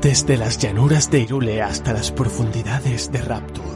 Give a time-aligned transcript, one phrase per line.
[0.00, 3.68] Desde las llanuras de Irule hasta las profundidades de Rapture.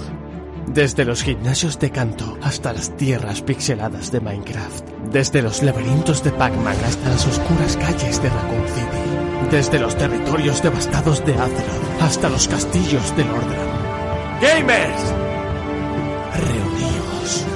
[0.67, 4.89] Desde los gimnasios de Kanto hasta las tierras pixeladas de Minecraft.
[5.13, 9.51] Desde los laberintos de Pac-Man hasta las oscuras calles de Raccoon City.
[9.51, 14.41] Desde los territorios devastados de Azeroth hasta los castillos de Lordran.
[14.41, 15.13] ¡Gamers!
[16.41, 17.54] Reuníos.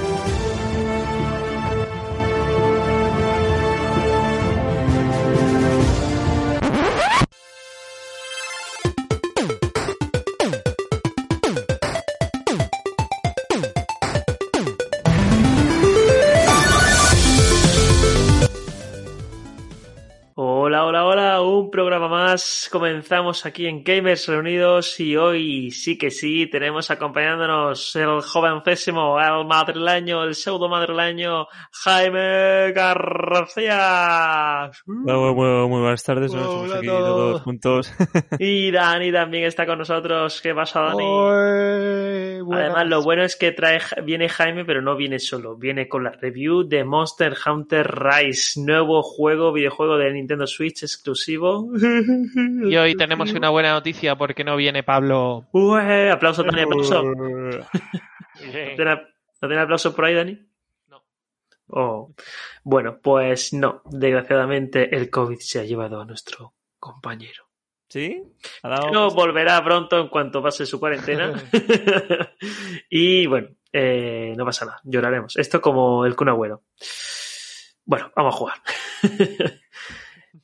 [22.71, 29.47] Comenzamos aquí en Gamers Reunidos y hoy sí que sí tenemos acompañándonos el jovencísimo, el
[29.47, 33.89] madrileño, el pseudo madrileño Jaime García.
[34.85, 37.07] Muy, muy, muy, buenas tardes, Hola estamos aquí todos.
[37.07, 37.91] todos juntos.
[38.39, 40.39] Y Dani también está con nosotros.
[40.41, 41.03] ¿Qué pasa, Dani?
[41.03, 42.43] Oy.
[42.51, 45.57] Además, lo bueno es que trae, viene Jaime, pero no viene solo.
[45.57, 51.67] Viene con la review de Monster Hunter Rise, nuevo juego, videojuego de Nintendo Switch exclusivo.
[52.67, 55.47] Y hoy tenemos una buena noticia porque no viene Pablo.
[55.51, 57.03] Ué, aplauso, Dani, aplauso.
[57.03, 57.65] ¿No
[58.75, 58.95] tiene,
[59.41, 60.39] ¿No tiene aplauso por ahí, Dani?
[60.87, 61.03] No.
[61.69, 62.13] Oh.
[62.63, 63.81] Bueno, pues no.
[63.85, 67.45] Desgraciadamente, el COVID se ha llevado a nuestro compañero.
[67.87, 68.21] ¿Sí?
[68.63, 71.33] ¿Ha dado- No volverá pronto en cuanto pase su cuarentena.
[72.89, 75.35] y bueno, eh, no pasa nada, lloraremos.
[75.37, 76.63] Esto como el Kun Agüero.
[77.85, 78.57] Bueno, vamos a jugar.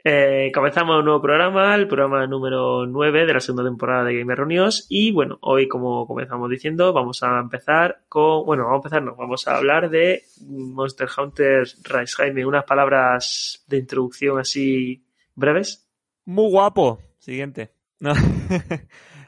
[0.07, 4.37] Eh, comenzamos un nuevo programa, el programa número 9 de la segunda temporada de Gamer
[4.37, 4.85] Reunidos.
[4.87, 8.45] Y bueno, hoy, como comenzamos diciendo, vamos a empezar con.
[8.45, 12.15] Bueno, vamos a empezar, no, vamos a hablar de Monster Hunter Rise.
[12.17, 15.89] Jaime, unas palabras de introducción así breves.
[16.25, 16.99] Muy guapo.
[17.17, 17.71] Siguiente.
[17.99, 18.13] No.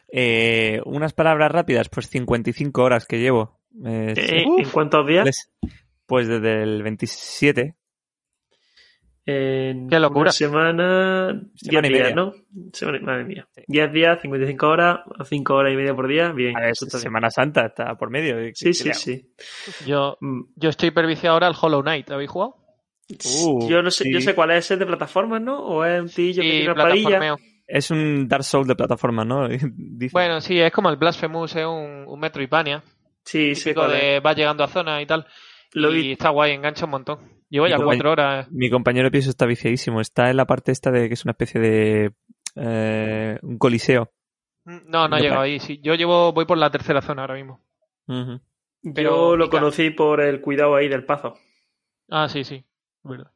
[0.09, 3.59] Eh, unas palabras rápidas, pues 55 horas que llevo.
[3.83, 5.51] Eh, uf, ¿En cuántos días?
[6.05, 7.75] Pues desde el 27.
[9.29, 10.21] En Qué locura.
[10.21, 12.15] Una semana, 10 Semana y días, media.
[12.15, 12.33] ¿no?
[12.71, 13.47] Semana, madre mía.
[13.53, 13.61] Sí.
[13.67, 16.31] 10 días, 55 horas, 5 horas y media por día.
[16.31, 16.55] Bien.
[16.55, 17.03] A ver, eso está bien.
[17.03, 18.37] Semana Santa está por medio.
[18.37, 19.33] ¿Qué- Sí, sí, sí.
[19.85, 22.07] Yo, Mm, yo estoy perviciado ahora al Hollow Knight.
[22.07, 22.55] ¿Lo habéis jugado?
[23.35, 24.25] Uh, yo no sé, yo sí.
[24.27, 25.59] sé cuál es ese de plataformas, ¿no?
[25.61, 27.07] O es un tillo que Sí, tiene una parilla.
[27.09, 27.37] plataformeo.
[27.67, 29.47] Es un Dark Souls de plataforma, ¿no?
[29.75, 30.13] Dice.
[30.13, 32.81] Bueno, sí, es como el Blasphemous, es un, un Metroidvania.
[33.25, 33.75] Sí, sí, es.
[33.75, 35.25] de vas llegando a zonas y tal.
[35.73, 36.11] Lo y vi.
[36.13, 37.19] está guay, engancha un montón.
[37.49, 38.51] Llevo ya cuatro horas.
[38.51, 40.01] Mi compañero de piso está viciadísimo.
[40.01, 42.13] Está en la parte esta de que es una especie de
[42.55, 44.11] eh, un coliseo.
[44.65, 45.59] No, no he llegado ahí.
[45.59, 47.61] Sí, yo llevo, voy por la tercera zona ahora mismo.
[48.05, 51.35] Pero Yo lo conocí por el cuidado ahí del pazo.
[52.09, 52.65] Ah, sí, sí.
[53.03, 53.31] Verdad.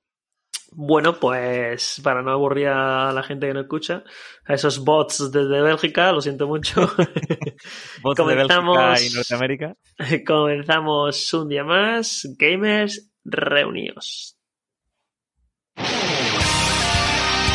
[0.74, 4.06] Bueno, pues para no aburrir a la gente que no escucha,
[4.46, 6.82] a esos bots desde Bélgica, lo siento mucho.
[8.02, 9.76] Voz de Bélgica y Norteamérica.
[10.26, 14.38] Comenzamos un día más, gamers reunidos.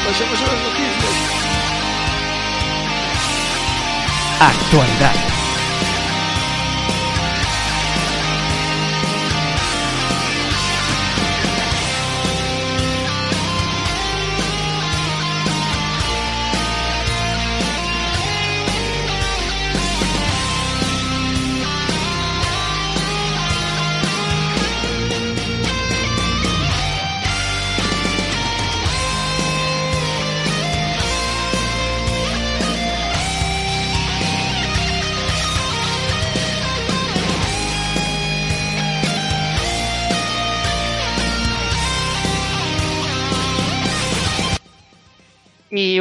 [0.07, 1.37] Pasemos a las noticias.
[4.41, 5.36] Actualidad.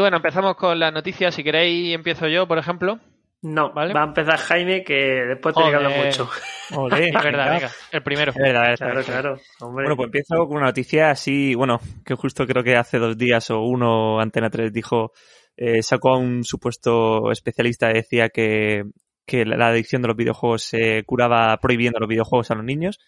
[0.06, 1.34] Bueno, empezamos con las noticias.
[1.36, 3.00] Si queréis, empiezo yo, por ejemplo.
[3.42, 3.94] No, Vale.
[3.94, 6.28] va a empezar Jaime, que después tiene que hablar mucho.
[6.76, 7.70] Olé, Es verdad, venga.
[7.92, 8.32] El primero.
[8.32, 9.12] Es verdad, es Claro, verdad.
[9.12, 9.38] claro.
[9.62, 9.84] Hombre.
[9.84, 13.52] Bueno, pues empiezo con una noticia así, bueno, que justo creo que hace dos días
[13.52, 15.12] o uno, Antena 3 dijo,
[15.58, 18.84] eh, sacó a un supuesto especialista decía que,
[19.28, 23.00] que la adicción de los videojuegos se curaba prohibiendo los videojuegos a los niños.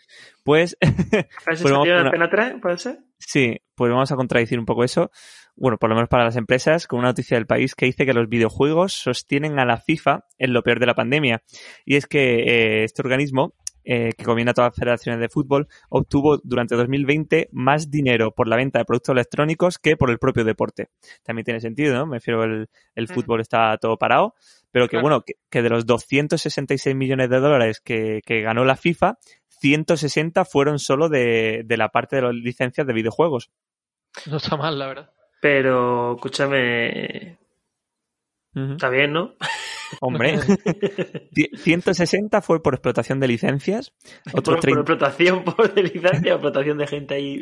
[0.44, 0.78] Pues,
[1.48, 3.00] ¿Has pues una- Antena 3, puede ser?
[3.18, 5.10] sí, pues vamos a contradecir un poco eso.
[5.58, 8.14] Bueno, por lo menos para las empresas, con una noticia del país que dice que
[8.14, 11.42] los videojuegos sostienen a la FIFA en lo peor de la pandemia.
[11.84, 16.38] Y es que eh, este organismo, eh, que combina todas las federaciones de fútbol, obtuvo
[16.44, 20.90] durante 2020 más dinero por la venta de productos electrónicos que por el propio deporte.
[21.24, 22.06] También tiene sentido, ¿no?
[22.06, 23.14] Me refiero, el, el Mm.
[23.14, 24.36] fútbol está todo parado,
[24.72, 25.04] pero que Claro.
[25.04, 29.18] bueno, que, que de los 266 millones de dólares que, que ganó la FIFA,
[29.62, 33.50] 160 fueron solo de, de la parte de las licencias de videojuegos.
[34.30, 35.12] No está mal, la verdad.
[35.42, 37.38] Pero, escúchame.
[38.56, 39.36] Está bien, ¿no?
[40.02, 43.94] Hombre, Ci- 160 fue por explotación de licencias,
[44.32, 47.42] por, otros, por 30 explotación, por de licencia, explotación de gente ahí.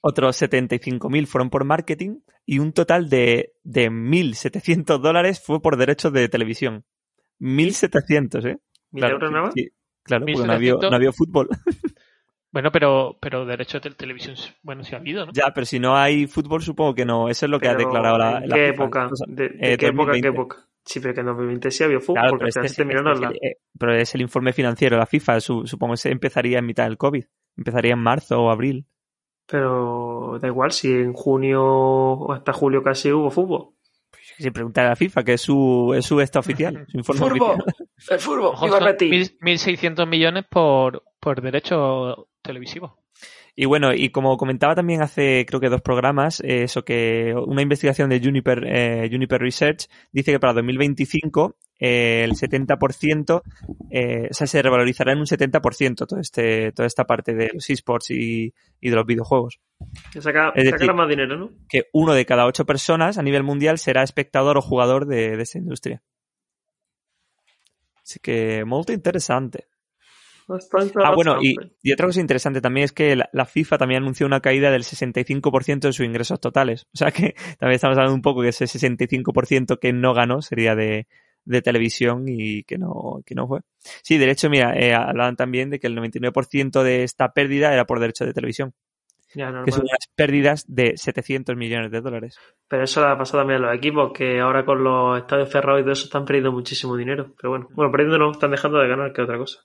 [0.00, 6.12] otros 75.000 fueron por marketing y un total de, de 1.700 dólares fue por derechos
[6.12, 6.84] de televisión.
[7.40, 8.58] 1.700, ¿eh?
[8.90, 9.54] ¿Mil euros nada más?
[9.54, 9.68] sí,
[10.02, 10.90] claro, porque no había, 1.700.
[10.90, 11.48] no había fútbol.
[12.50, 15.32] Bueno, pero, pero derechos de televisión, bueno, sí ha habido, ¿no?
[15.32, 17.28] ya, pero si no hay fútbol, supongo que no.
[17.28, 18.84] Eso es lo que ha declarado la, ¿en la qué FIFA.
[18.84, 19.10] época?
[19.26, 20.28] ¿De, de eh, qué época qué 2020.
[20.28, 20.56] época?
[20.84, 23.36] Sí, pero que en 2020 sí había fútbol, Claro, porque pero, este se este el-
[23.42, 25.40] eh, pero es el informe financiero de la FIFA.
[25.40, 27.24] su- supongo que se empezaría en mitad del COVID.
[27.58, 28.86] Empezaría en marzo o abril.
[29.46, 33.70] Pero da igual si en junio o hasta julio casi hubo fútbol.
[34.38, 36.86] Si preguntar a la FIFA, que es su, es su esta oficial.
[36.88, 37.46] Su informe ¡Furbo!
[37.52, 37.74] oficial.
[38.10, 38.48] ¡El furbo!
[38.50, 39.36] Ojo, ¡Viva son Betis!
[39.40, 42.92] mil- 1.600 millones por, por derechos televisivos.
[43.54, 47.62] Y bueno, y como comentaba también hace creo que dos programas, eh, eso que una
[47.62, 53.42] investigación de Juniper, eh, Juniper Research dice que para 2025 eh, el 70%,
[53.90, 57.68] eh, o sea, se revalorizará en un 70% todo este, toda esta parte de los
[57.70, 59.58] esports y, y de los videojuegos.
[60.12, 61.50] Que saca, Es sacará decir- más dinero, ¿no?
[61.68, 65.42] Que uno de cada ocho personas a nivel mundial será espectador o jugador de, de
[65.42, 66.02] esa industria.
[68.02, 69.66] Así que, muy interesante.
[70.48, 74.26] Bastante, Ah, bueno, y, otra cosa interesante también es que la, la FIFA también anunció
[74.26, 76.86] una caída del 65% de sus ingresos totales.
[76.94, 80.74] O sea que también estamos hablando un poco que ese 65% que no ganó sería
[80.74, 81.06] de,
[81.48, 83.60] de televisión y que no, que no fue.
[84.02, 87.86] Sí, de hecho, mira, eh, hablaban también de que el 99% de esta pérdida era
[87.86, 88.74] por derecho de televisión,
[89.34, 92.38] Ya, que son unas pérdidas de 700 millones de dólares.
[92.68, 95.80] Pero eso le ha pasado también a los equipos, que ahora con los estadios cerrados
[95.80, 97.34] y todo eso están perdiendo muchísimo dinero.
[97.40, 99.60] Pero bueno, bueno, perdiendo no, están dejando de ganar, que otra cosa.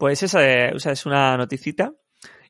[0.00, 1.92] Pues esa es, o sea, es una noticita.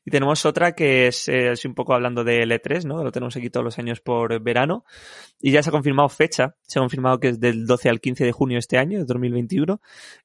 [0.05, 3.03] Y tenemos otra que es, eh, un poco hablando de L3, ¿no?
[3.03, 4.85] Lo tenemos aquí todos los años por verano.
[5.41, 6.55] Y ya se ha confirmado fecha.
[6.63, 9.05] Se ha confirmado que es del 12 al 15 de junio de este año, de
[9.05, 9.81] 2021.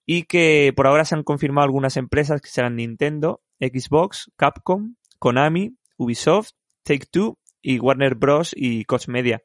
[0.06, 5.75] Y que por ahora se han confirmado algunas empresas que serán Nintendo, Xbox, Capcom, Konami,
[5.98, 6.51] Ubisoft,
[6.83, 8.53] Take-Two y Warner Bros.
[8.56, 9.41] y Koch Media.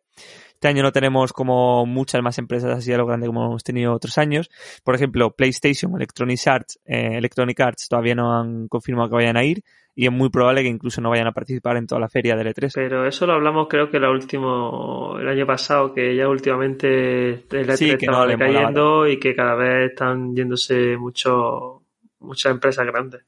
[0.53, 3.95] Este año no tenemos como muchas más empresas así a lo grande como hemos tenido
[3.95, 4.51] otros años.
[4.85, 9.45] Por ejemplo, PlayStation, Electronic Arts, eh, Electronic Arts todavía no han confirmado que vayan a
[9.45, 9.63] ir
[9.95, 12.49] y es muy probable que incluso no vayan a participar en toda la feria del
[12.49, 12.73] E3.
[12.75, 17.49] Pero eso lo hablamos creo que la último, el año pasado, que ya últimamente el
[17.49, 21.83] E3 Sí, que estaba no le decayendo y que cada vez están yéndose mucho,
[22.19, 23.23] muchas empresas grandes.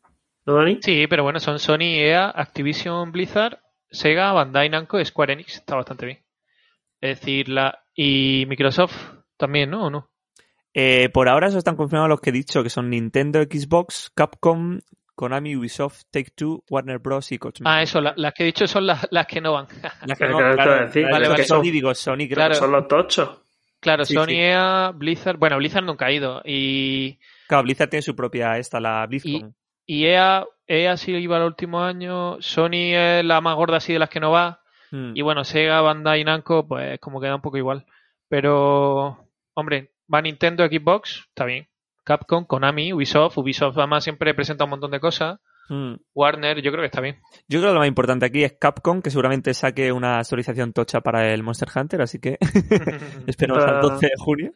[0.44, 0.80] ¿No, Dani?
[0.82, 3.58] Sí, pero bueno, son Sony, EA, Activision, Blizzard,
[3.92, 5.56] Sega, Bandai Namco Square Enix.
[5.56, 6.18] Está bastante bien.
[7.00, 8.96] Es decir, la y Microsoft
[9.36, 9.84] también, ¿no?
[9.86, 10.10] ¿O no?
[10.74, 14.78] Eh, por ahora eso están confirmados los que he dicho, que son Nintendo, Xbox, Capcom,
[15.14, 17.30] Konami, Ubisoft, Take-Two, Warner Bros.
[17.32, 17.76] y Koch Media.
[17.76, 19.66] Ah, eso, la- las que he dicho son las, las que no van.
[20.06, 21.04] Las que Claro, no, claro, claro, decir.
[21.10, 21.40] Vale, vale.
[21.42, 22.52] que Sony, digo, Sony creo Claro.
[22.54, 23.38] que Son los tochos.
[23.80, 24.36] Claro, Sí, Sony, sí.
[24.36, 25.36] EA, Blizzard.
[25.38, 26.40] Bueno, Blizzard nunca ha ido.
[26.44, 27.18] Y,
[27.48, 29.54] Claro, Blizzard tiene su propia, esta, la BlizzCon.
[29.86, 32.40] Y EA, EA sí iba el último año.
[32.40, 34.60] Sony es la más gorda así de las que no va.
[34.90, 35.12] Hmm.
[35.14, 37.84] Y bueno, Sega, Bandai Namco, pues como queda un poco igual.
[38.28, 41.68] Pero, hombre, va Nintendo, Xbox, está bien.
[42.04, 43.38] Capcom, Konami, Ubisoft.
[43.38, 45.38] Ubisoft además siempre presenta un montón de cosas.
[45.68, 45.94] Hmm.
[46.14, 47.20] Warner, yo creo que está bien.
[47.48, 51.00] Yo creo que lo más importante aquí es Capcom, que seguramente saque una actualización tocha
[51.00, 52.38] para el Monster Hunter, así que
[53.26, 53.80] esperemos al Ah.
[53.80, 54.52] 12 de junio.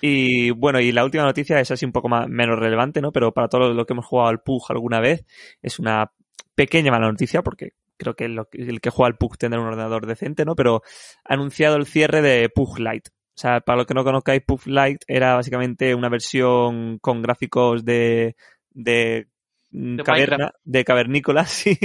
[0.00, 3.12] Y bueno, y la última noticia es así un poco más, menos relevante, ¿no?
[3.12, 5.24] Pero para todos los que hemos jugado al PUG alguna vez,
[5.62, 6.12] es una
[6.54, 10.06] pequeña mala noticia, porque creo que lo el que juega al PUG tendrá un ordenador
[10.06, 10.54] decente, ¿no?
[10.54, 10.82] Pero
[11.24, 13.10] ha anunciado el cierre de PUG Lite.
[13.10, 17.84] O sea, para los que no conozcáis, PUG Lite era básicamente una versión con gráficos
[17.84, 18.36] de,
[18.70, 19.28] de,
[19.70, 20.56] De caverna, Minecraft.
[20.64, 21.78] de cavernícolas, sí,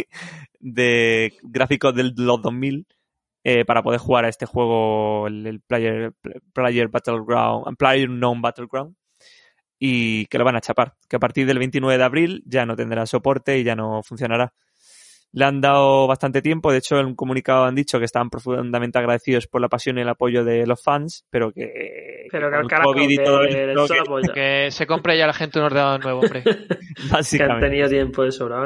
[0.60, 2.88] de gráficos de los 2000
[3.44, 6.14] eh, para poder jugar a este juego, el, el Player,
[6.54, 8.96] Player Battleground, Player Known Battleground,
[9.78, 12.78] y que lo van a chapar, que a partir del 29 de abril ya no
[12.78, 14.54] tendrá soporte y ya no funcionará.
[15.34, 19.00] Le han dado bastante tiempo, de hecho en un comunicado han dicho que estaban profundamente
[19.00, 22.62] agradecidos por la pasión y el apoyo de los fans, pero que, Pero que al
[22.62, 23.88] el carajo, COVID y que todo esto,
[24.22, 24.32] que.
[24.32, 26.44] Que se compre ya la gente un ordenador nuevo, hombre.
[26.94, 28.66] Que han básicamente, tenido tiempo de sobra,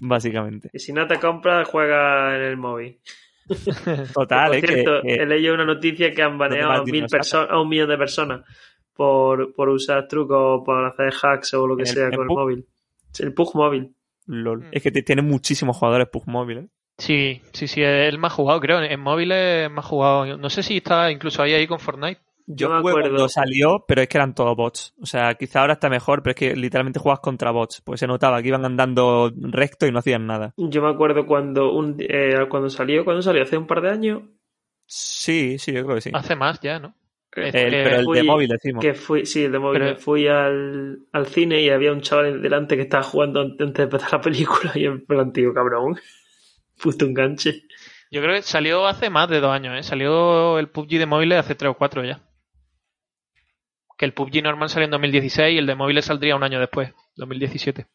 [0.00, 0.68] básicamente.
[0.74, 3.00] Y si no te compras, juega en el móvil.
[4.14, 7.06] Total, por que- cierto, que- he leído una noticia que han baneado a, mil
[7.48, 8.40] a un millón de personas
[8.94, 12.26] por, por usar trucos, por hacer hacks o lo que ¿En el- sea con el
[12.34, 12.66] móvil.
[13.18, 13.94] El Pug móvil.
[14.26, 14.60] lol.
[14.60, 14.68] Mm.
[14.72, 16.68] Es que tiene muchísimos jugadores PUG móvil, ¿eh?
[16.98, 18.82] Sí, sí, sí, es el más jugado, creo.
[18.82, 20.36] En móviles es más jugado.
[20.36, 22.20] No sé si está incluso ahí, ahí con Fortnite.
[22.50, 23.00] Yo me acuerdo.
[23.00, 24.94] cuando salió, pero es que eran todos bots.
[25.02, 27.82] O sea, quizá ahora está mejor, pero es que literalmente juegas contra bots.
[27.82, 30.54] Pues se notaba que iban andando recto y no hacían nada.
[30.56, 34.22] Yo me acuerdo cuando un, eh, cuando salió, cuando salió hace un par de años,
[34.90, 36.10] Sí, sí, yo creo que sí.
[36.14, 36.94] Hace más ya, ¿no?
[37.36, 38.82] El- que pero el fui- de móvil decimos.
[38.82, 39.80] Que fui, sí, el de móvil.
[39.82, 43.82] Pero- Fui al, al cine y había un chaval delante que estaba jugando antes de
[43.82, 45.98] empezar la película y en plan, tío, cabrón.
[46.82, 47.64] Puto enganche.
[48.10, 49.82] Yo creo que salió hace más de dos años, ¿eh?
[49.82, 52.22] Salió el PUBG de móviles hace tres o cuatro ya.
[53.98, 56.94] Que el PUBG normal salió en 2016 y el de móviles saldría un año después,
[57.16, 57.86] 2017.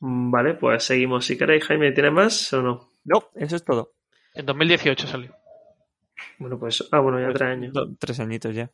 [0.00, 1.26] Mm, Vale, pues seguimos.
[1.26, 2.88] Si queréis, Jaime, ¿tienes más o no?
[3.04, 3.92] No, eso es todo.
[4.34, 5.34] En 2018 salió.
[6.38, 6.88] Bueno, pues.
[6.90, 7.72] Ah, bueno, ya tres años.
[7.72, 8.70] Do- tres añitos ya.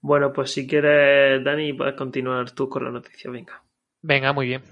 [0.00, 3.30] Bueno, pues si quieres, Dani, puedes continuar tú con la noticia.
[3.30, 3.62] Venga.
[4.02, 4.62] Venga, muy bien.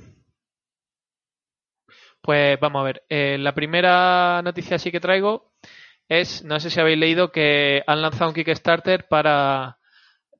[2.20, 3.02] Pues vamos a ver.
[3.08, 5.52] Eh, la primera noticia así que traigo
[6.08, 9.78] es, no sé si habéis leído que han lanzado un Kickstarter para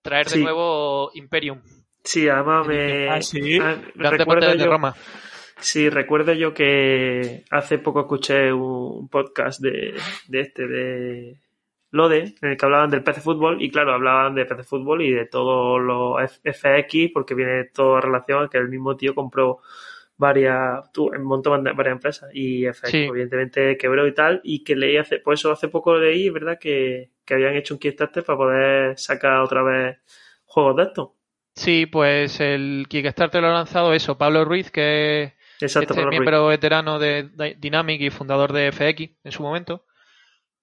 [0.03, 1.61] traer de nuevo Imperium,
[2.05, 3.09] Sí, además me.
[3.11, 3.59] Ah, sí.
[3.61, 4.95] ah, recuerdo Poder de yo- Roma.
[5.61, 9.95] Sí, recuerdo yo que hace poco escuché un podcast de,
[10.29, 11.41] de este, de
[11.91, 15.11] Lode, en el que hablaban del PC Fútbol, y claro, hablaban de PC Fútbol y
[15.11, 19.59] de todos los FX, porque viene todo en relación a que el mismo tío compró
[20.19, 22.99] varias, tú, montó banda- varias empresas, y FX Sí.
[23.05, 26.59] evidentemente quebró y tal, y que leí hace, por eso hace poco leí, ¿verdad?
[26.61, 29.99] Que, que habían hecho un Kickstarter para poder sacar otra vez
[30.45, 31.09] juegos de estos.
[31.55, 36.11] Sí, pues el Kickstarter lo ha lanzado eso, Pablo Ruiz, que Exacto, este Ruiz.
[36.11, 39.85] miembro veterano de Dy- Dynamic y fundador de FX en su momento.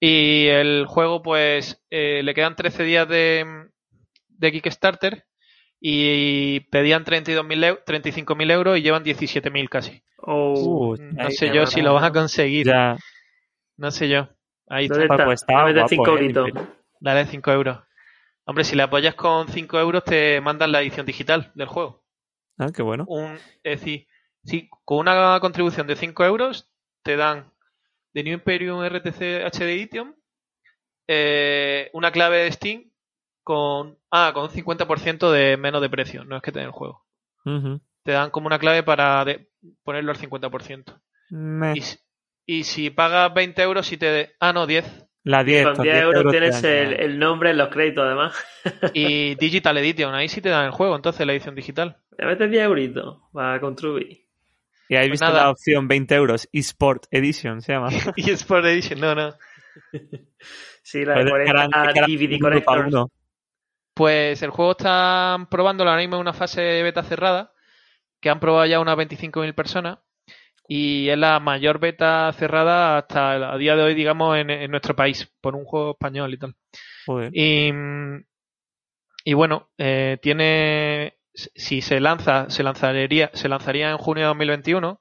[0.00, 3.66] Y el juego, pues, eh, le quedan 13 días de,
[4.28, 5.24] de Kickstarter
[5.88, 10.02] y pedían 32.000 eu- 35.000 euros y llevan 17.000 casi.
[10.18, 12.66] Oh, Uh, No ahí sé yo si lo vas a conseguir.
[12.66, 12.96] Ya.
[13.76, 14.28] No sé yo.
[14.68, 15.14] Ahí ¿Dónde está.
[15.14, 15.24] está?
[15.26, 16.50] pues está Dame de guapo, cinco eh, el euritos.
[16.98, 17.78] Dale 5 euros.
[18.46, 22.02] Hombre, si le apoyas con 5 euros te mandan la edición digital del juego.
[22.58, 23.04] Ah, qué bueno.
[23.06, 24.06] un, es decir,
[24.44, 26.68] si con una contribución de 5 euros
[27.04, 27.52] te dan
[28.12, 30.16] de New Imperium RTC HD Edition
[31.06, 32.90] eh, una clave de Steam
[33.46, 36.72] con, ah, con un 50% de menos de precio, no es que te den el
[36.72, 37.04] juego.
[38.02, 39.48] Te dan como una clave para de-
[39.84, 41.00] ponerlo al 50%.
[41.30, 41.74] Meh.
[41.76, 41.98] Y, si-
[42.44, 44.06] y si pagas 20 euros, si te...
[44.06, 45.06] de- ah, no, 10.
[45.22, 45.64] La 10.
[45.64, 48.34] Con 10 euros te tienes dan el, el nombre en los créditos, además.
[48.94, 51.98] Y Digital Edition, ahí sí te dan el juego, entonces la edición digital.
[52.18, 54.26] Le metes 10 euritos para contribuir.
[54.88, 55.44] Y ahí Pues visto nada.
[55.44, 56.48] la opción 20 euros.
[56.52, 57.90] eSport Edition se llama.
[58.16, 59.34] Y Sport Edition, no, no.
[60.82, 62.38] Sí, la de Puedes ganar- 40 ganar DVD
[62.86, 63.10] uno.
[63.96, 67.54] Pues el juego están probándolo ahora mismo en una fase beta cerrada,
[68.20, 70.00] que han probado ya unas 25.000 personas,
[70.68, 74.94] y es la mayor beta cerrada hasta a día de hoy, digamos, en, en nuestro
[74.94, 76.54] país, por un juego español y tal.
[77.32, 77.70] Y,
[79.24, 85.00] y bueno, eh, tiene, si se lanza, se lanzaría, se lanzaría en junio de 2021,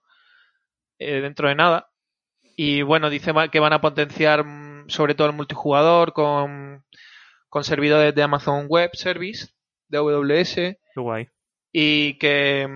[0.99, 1.89] eh, dentro de nada.
[2.55, 6.85] Y bueno, dice que van a potenciar mm, sobre todo el multijugador con,
[7.55, 9.47] con servidores de Amazon Web Service,
[9.87, 11.29] de AWS, Qué guay.
[11.71, 12.67] y que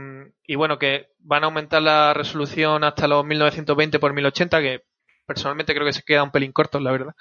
[0.47, 4.85] y bueno que van a aumentar la resolución hasta los 1920 x 1080 que
[5.25, 7.13] personalmente creo que se queda un pelín corto la verdad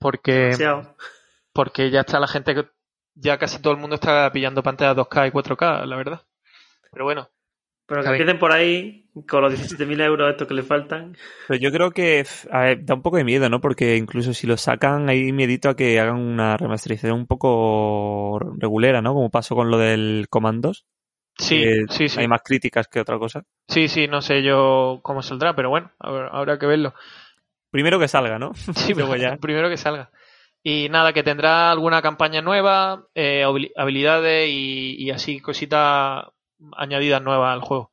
[0.00, 0.96] porque Demasiado.
[1.52, 2.68] porque ya está la gente que
[3.14, 6.22] ya casi todo el mundo está pillando pantallas 2K y 4K la verdad
[6.90, 7.30] pero bueno
[7.90, 11.16] Pero que empiecen por ahí, con los 17.000 euros estos que le faltan.
[11.46, 13.60] Pero yo creo que f- a ver, da un poco de miedo, ¿no?
[13.60, 19.02] Porque incluso si lo sacan, hay miedito a que hagan una remasterización un poco regulera,
[19.02, 19.14] ¿no?
[19.14, 20.86] Como pasó con lo del Commandos.
[21.38, 23.42] sí sí sí Hay más críticas que otra cosa.
[23.68, 26.94] sí sí no sé yo cómo saldrá pero bueno habrá, que verlo
[27.70, 28.52] Primero que salga, ¿no?
[28.74, 29.36] Sí, Luego ya.
[29.40, 30.10] primero que salga.
[30.62, 36.24] Y nada, que tendrá alguna campaña nueva, eh, habili- habilidades y, y así cositas
[36.76, 37.90] añadidas nuevas al juego.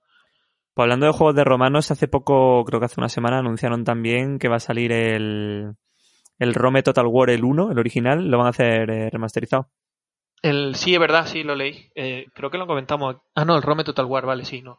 [0.74, 4.38] Pues hablando de juegos de romanos, hace poco, creo que hace una semana, anunciaron también
[4.38, 5.74] que va a salir el,
[6.40, 9.70] el Rome Total War, el 1, el original, lo van a hacer eh, remasterizado.
[10.42, 11.90] El, sí, es verdad, sí, lo leí.
[11.96, 13.18] Eh, creo que lo comentamos.
[13.36, 14.78] Ah, no, el Rome Total War, vale, sí, no.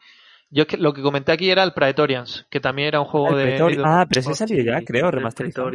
[0.51, 3.31] Yo es que lo que comenté aquí era el Praetorians, que también era un juego
[3.31, 3.77] El de...
[3.77, 5.71] De- Ah, pero ese salió ya, creo, remasterizado.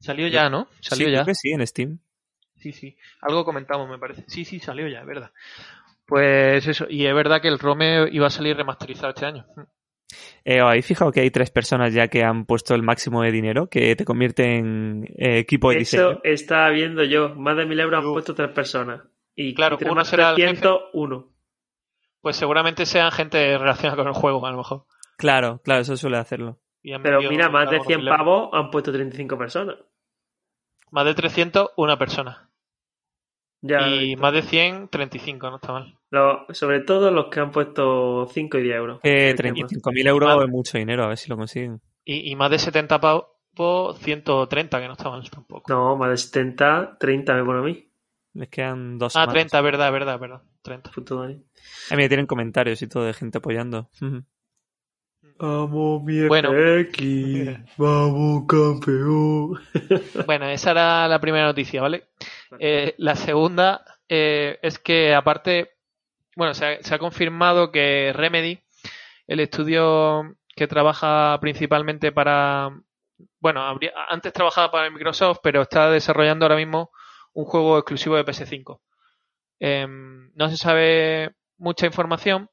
[0.00, 0.68] Salió ya, ¿no?
[0.80, 1.22] Salió sí, ya.
[1.22, 1.98] creo que sí, en Steam.
[2.56, 2.96] Sí, sí.
[3.22, 4.24] Algo comentamos, me parece.
[4.26, 5.30] Sí, sí, salió ya, es verdad.
[6.10, 6.86] Pues eso.
[6.90, 9.46] Y es verdad que el Rome iba a salir remasterizado este año.
[10.44, 13.30] Eh, ¿os ¿Habéis fijado que hay tres personas ya que han puesto el máximo de
[13.30, 16.10] dinero que te convierte en eh, equipo de diseño?
[16.10, 17.34] Eso estaba viendo yo.
[17.36, 19.02] Más de 1.000 euros han puesto tres personas.
[19.36, 20.60] Y Claro, uno será el jefe.
[20.60, 21.32] 301.
[22.20, 24.84] Pues seguramente sean gente relacionada con el juego, a lo mejor.
[25.16, 26.58] Claro, claro, eso suele hacerlo.
[26.82, 28.18] Pero mira, más de algunos 100 mil euros.
[28.18, 29.76] pavos han puesto 35 personas.
[30.90, 32.50] Más de 300, una persona.
[33.62, 35.99] Ya, y más de 100, 35, no está mal.
[36.10, 39.00] Lo- sobre todo los que han puesto 5 y 10 euros.
[39.02, 39.54] Eh, El tema.
[39.54, 40.44] 35.000 euros Vale.
[40.44, 41.80] es mucho dinero, a ver si lo consiguen.
[42.04, 45.72] Y, y más de 70 pavos, tiempo 130, que no está mal tampoco.
[45.72, 47.86] No, más de 70, 30 me pone a mí.
[48.34, 49.34] Les quedan dos ah, semanas.
[49.34, 50.42] 30, verdad, verdad, verdad.
[50.62, 50.90] 30.
[50.90, 51.42] Puto Dani.
[51.90, 53.88] Ah, mira, tienen comentarios y todo de gente apoyando.
[55.38, 56.50] Vamos, mi Bueno.
[56.52, 59.54] FX, vamos, campeón.
[60.26, 62.08] Bueno, esa era la primera noticia, ¿vale?
[62.58, 65.70] Eh, la segunda eh, es que aparte,
[66.40, 68.58] bueno, se ha, se ha confirmado que Remedy,
[69.26, 70.22] el estudio
[70.56, 72.70] que trabaja principalmente para,
[73.40, 76.90] bueno, habría- antes trabajaba para Microsoft, pero está desarrollando ahora mismo
[77.34, 78.80] un juego exclusivo de PS5.
[79.58, 82.48] Em, no se sabe mucha información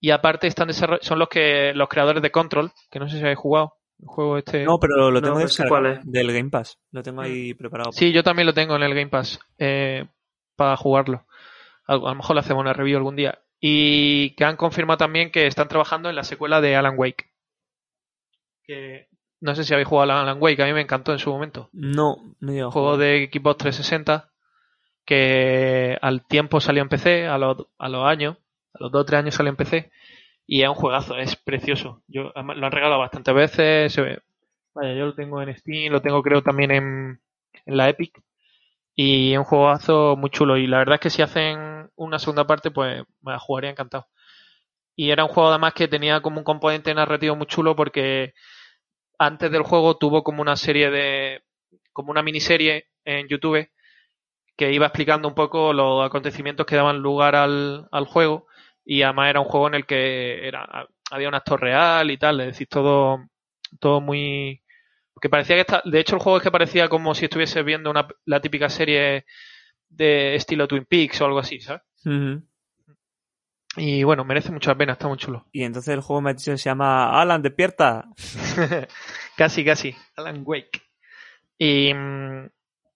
[0.00, 3.22] y aparte están desarroll- son los que los creadores de Control, que no sé si
[3.22, 4.62] habéis jugado el juego este.
[4.64, 6.00] No, pero lo tengo no sé descargado cuál es.
[6.04, 6.78] del Game Pass.
[6.92, 7.90] Lo tengo ahí preparado.
[7.90, 10.06] Sí, yo también lo tengo en el Game Pass eh,
[10.56, 11.26] para jugarlo.
[11.86, 13.40] A, a lo mejor le hacemos una review algún día.
[13.60, 17.30] Y que han confirmado también que están trabajando en la secuela de Alan Wake.
[18.64, 19.08] Que
[19.40, 21.68] no sé si habéis jugado a Alan Wake, a mí me encantó en su momento.
[21.72, 24.30] No, no Juego de Xbox 360
[25.06, 28.38] que al tiempo salió en PC, a los, a los años,
[28.72, 29.90] a los 2 o 3 años salió en PC.
[30.46, 32.02] Y es un juegazo, es precioso.
[32.08, 33.92] Yo lo han regalado bastantes veces.
[33.92, 34.22] se ve-
[34.74, 37.20] Vaya, yo lo tengo en Steam, lo tengo creo también en,
[37.66, 38.18] en la Epic.
[38.94, 40.56] Y es un juegazo muy chulo.
[40.56, 44.08] Y la verdad es que si hacen una segunda parte, pues me la jugaría encantado.
[44.96, 48.34] Y era un juego además que tenía como un componente narrativo muy chulo porque
[49.18, 51.42] antes del juego tuvo como una serie de.
[51.92, 53.68] como una miniserie en YouTube
[54.56, 58.46] que iba explicando un poco los acontecimientos que daban lugar al, al juego.
[58.84, 62.40] Y además era un juego en el que era, había un actor real y tal,
[62.40, 63.18] es decir, todo,
[63.80, 64.62] todo muy,
[65.20, 67.90] que parecía que está, de hecho el juego es que parecía como si estuviese viendo
[67.90, 69.24] una, la típica serie
[69.88, 71.82] de estilo Twin Peaks o algo así, ¿sabes?
[73.76, 75.46] Y bueno, merece mucho la pena, está muy chulo.
[75.50, 78.04] Y entonces el juego me ha dicho se llama Alan, despierta.
[79.36, 79.94] casi, casi.
[80.16, 80.80] Alan Wake.
[81.58, 82.48] Y mm,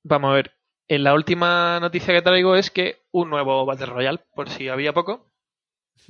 [0.05, 0.53] vamos a ver.
[0.87, 4.93] En la última noticia que traigo es que un nuevo Battle Royale, por si había
[4.95, 5.31] poco,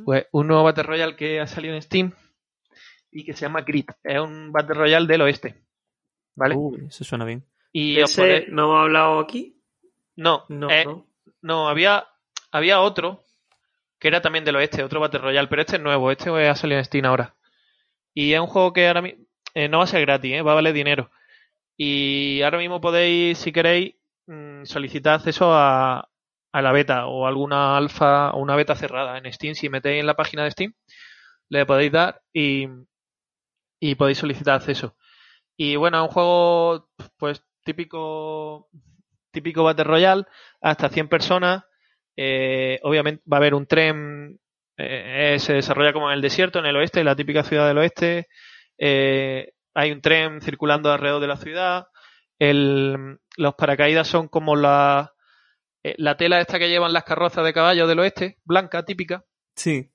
[0.05, 2.13] pues un nuevo Battle Royale que ha salido en Steam
[3.11, 3.87] y que se llama Grid.
[4.05, 5.65] Es un Battle Royale del oeste.
[6.37, 6.55] ¿Vale?
[6.57, 7.45] Uy, eso suena bien.
[7.73, 9.58] y ¿Ese podéis- no hemos hablado aquí?
[10.19, 11.07] No, No, eh, no.
[11.43, 12.07] no, había,
[12.51, 13.25] había otro
[13.99, 16.79] que era también del oeste, otro Battle Royale, pero este es nuevo, este ha salido
[16.79, 17.35] en Steam ahora.
[18.15, 19.25] Y es un juego que ahora mismo
[19.71, 20.43] no va a ser gratis, ¿eh?
[20.43, 21.11] va a valer dinero.
[21.77, 23.95] Y ahora mismo podéis, si queréis,
[24.27, 26.09] mm, solicitar acceso a,
[26.53, 29.55] a la beta o alguna alfa o una beta cerrada en Steam.
[29.55, 30.75] Si metéis en la página de Steam,
[31.51, 32.69] le podéis dar y,
[33.81, 34.97] y podéis solicitar acceso.
[35.57, 38.69] Y bueno, es un juego pues típico
[39.31, 40.25] típico Battle Royale,
[40.61, 41.65] hasta 100 personas.
[42.17, 44.39] Eh, obviamente va a haber un tren,
[44.77, 48.27] eh, se desarrolla como en el desierto, en el oeste, la típica ciudad del oeste.
[48.79, 51.87] Eh, hay un tren circulando alrededor de la ciudad.
[52.39, 55.13] El- los paracaídas son como la,
[55.85, 59.91] eh, la tela esta que llevan las carrozas de caballo del oeste, blanca, típica, Sí.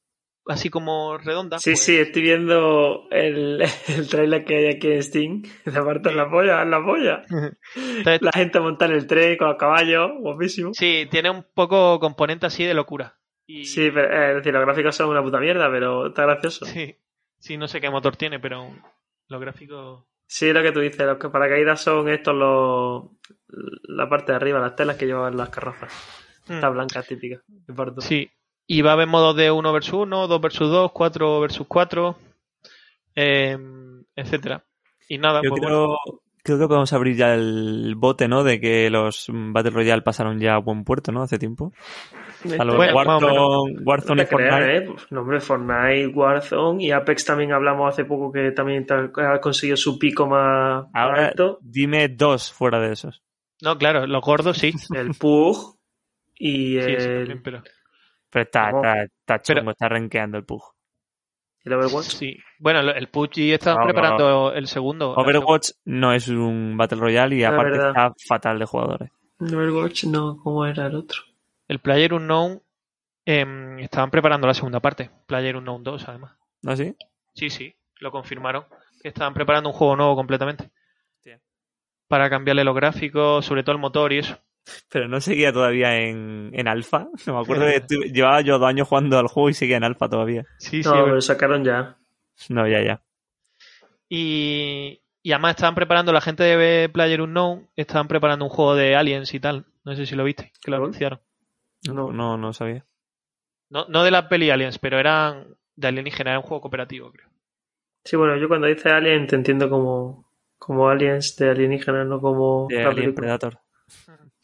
[0.47, 1.60] Así como redonda.
[1.60, 5.41] Sí, pues- sí, estoy viendo el, el trailer que hay aquí en Steam.
[5.65, 7.23] De aparte en la polla, en la polla.
[7.75, 10.73] Entonces, La gente monta en el tren con los caballos, guapísimo.
[10.73, 13.17] sí, tiene un poco componente así de locura.
[13.45, 16.65] Y, Sí, pero, eh, es decir, los gráficos son una puta mierda, pero está gracioso.
[16.65, 16.97] Sí, sí,
[17.39, 18.69] sí, no sé qué motor tiene, pero
[19.27, 20.06] los gráficos...
[20.41, 23.03] lo que tú dices, los que paracaídas son estos los
[23.84, 25.91] la parte de arriba, las telas que llevan las carrozas.
[26.47, 26.53] Mm.
[26.53, 27.41] Esta blanca típica.
[27.99, 28.29] Sí.
[28.74, 32.16] Y va a haber modos de 1 versus 1, 2 versus 2, 4 versus 4,
[33.16, 33.58] eh,
[34.16, 34.66] etcétera.
[35.08, 35.98] Y nada, Yo pues creo, bueno.
[36.44, 38.44] creo que podemos abrir ya el bote, ¿no?
[38.44, 41.22] De que los Battle Royale pasaron ya a buen puerto, ¿no?
[41.22, 41.72] Hace tiempo.
[42.60, 44.78] A los Bueno, Warzone, Warzone No y te creas, Fortnite.
[44.78, 44.82] ¿eh?
[44.92, 49.40] Pues, no, hombre, Fortnite, Warzone y Apex también hablamos hace poco que también ta- ha
[49.40, 51.60] conseguido su pico más Ahora alto.
[51.62, 53.22] dime dos fuera de esos.
[53.62, 54.74] No, claro, los gordos sí.
[54.94, 55.78] El PUG
[56.36, 57.64] y Sí, sí, el, también, pero...
[58.34, 58.84] Pero está, ¿Cómo?
[58.84, 60.63] está, está chungo, Pero- está renqueando el PUG.
[61.65, 62.06] el Overwatch.
[62.08, 62.38] Sí.
[62.60, 65.13] Bueno, el- PUBG está No, no, preparando el segundo.
[65.13, 67.88] Overwatch no es un Battle Royale y La aparte verdad.
[67.89, 69.12] está fatal de jugadores.
[69.39, 71.22] Overwatch no, ¿cómo era el otro?
[71.69, 72.62] El Player Unknown
[73.26, 75.10] em, estaban preparando la segunda parte.
[75.28, 76.34] Player Unknown 2, además.
[76.62, 76.96] ¿No sí?
[77.34, 78.65] Sí, sí, lo confirmaron.
[79.02, 80.69] Que estaban preparando un juego nuevo completamente.
[81.17, 81.39] Hostia.
[82.10, 84.38] Para cambiarle los gráficos, sobre todo el motor y eso.
[84.89, 87.08] Pero no seguía todavía en, en alfa.
[87.28, 89.84] No me acuerdo que tu- llevaba yo dos años jugando al juego y seguía en
[89.84, 90.45] alfa todavía.
[90.58, 91.97] Sí, No, pero lo sacaron ya.
[92.49, 93.04] No, ya, ya.
[94.10, 98.95] Y, y además estaban preparando, la gente de Player Unknown, estaban preparando un juego de
[98.95, 99.65] Aliens y tal.
[99.84, 101.19] No sé si lo viste, que lo anunciaron.
[101.86, 102.86] No, no, no sabía.
[103.69, 107.28] No, no de la peli Aliens, pero eran de alienígena, era un juego cooperativo, creo.
[108.06, 110.26] Sí, bueno, yo cuando dice Alien te entiendo como,
[110.58, 113.13] Como aliens de alienígenas, no como De Alien.
[113.15, 113.60] Predator.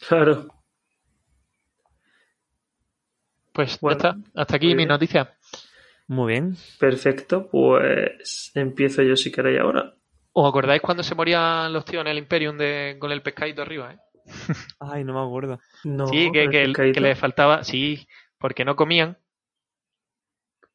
[0.07, 0.47] Claro.
[3.53, 4.41] Pues Bueno, ya está.
[4.41, 5.35] Hasta aquí mi noticia.
[6.07, 6.55] Muy bien.
[6.79, 9.93] Perfecto, pues empiezo yo si queréis ahora.
[10.31, 13.93] ¿Os acordáis cuando se morían los tíos en el Imperium de, con el pescadito arriba?
[13.93, 13.99] eh?
[14.79, 15.59] Ay, no me acuerdo.
[15.83, 17.63] No, sí, que, que le faltaba.
[17.63, 18.07] Sí,
[18.37, 19.17] porque no comían.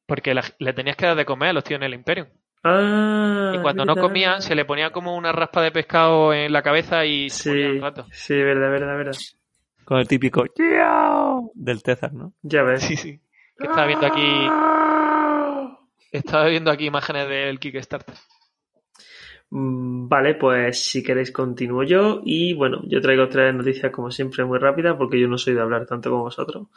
[0.07, 2.29] Porque la- le tenías que dar de comer a los tíos en el Imperium.
[2.65, 6.63] Ah, Y cuando no comían, se le ponía como una raspa de pescado en la
[6.63, 8.07] cabeza y se moría Sí, al rato.
[8.13, 9.17] sí, verdad, verdad, verdad.
[9.85, 10.45] Con el típico
[11.55, 12.33] del César, ¿no?
[12.43, 12.83] Ya ves.
[12.83, 13.21] Sí, sí.
[13.59, 14.49] Que estaba viendo aquí.
[16.11, 18.15] Estaba viendo aquí imágenes del Kickstarter.
[19.51, 24.45] Mm, Vale, pues si queréis continúo yo y bueno, yo traigo tres noticias como siempre
[24.45, 26.69] muy rápidas porque yo no soy de hablar tanto como vosotros.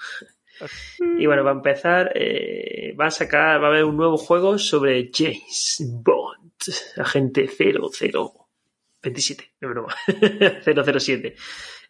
[1.17, 5.12] Y bueno, para empezar, eh, va a sacar, va a haber un nuevo juego sobre
[5.13, 6.52] James Bond,
[6.98, 9.96] agente 0027, no broma,
[10.65, 11.36] 007.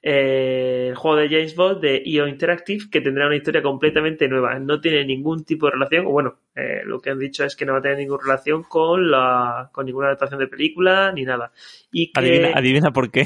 [0.10, 4.60] Eh, el juego de James Bond de EO Interactive que tendrá una historia completamente nueva.
[4.60, 7.65] No tiene ningún tipo de relación, o bueno, eh, lo que han dicho es que
[7.65, 11.51] no va a tener ninguna relación con la con ninguna adaptación de película ni nada.
[11.91, 13.25] Y que, Adivina, adivina por qué.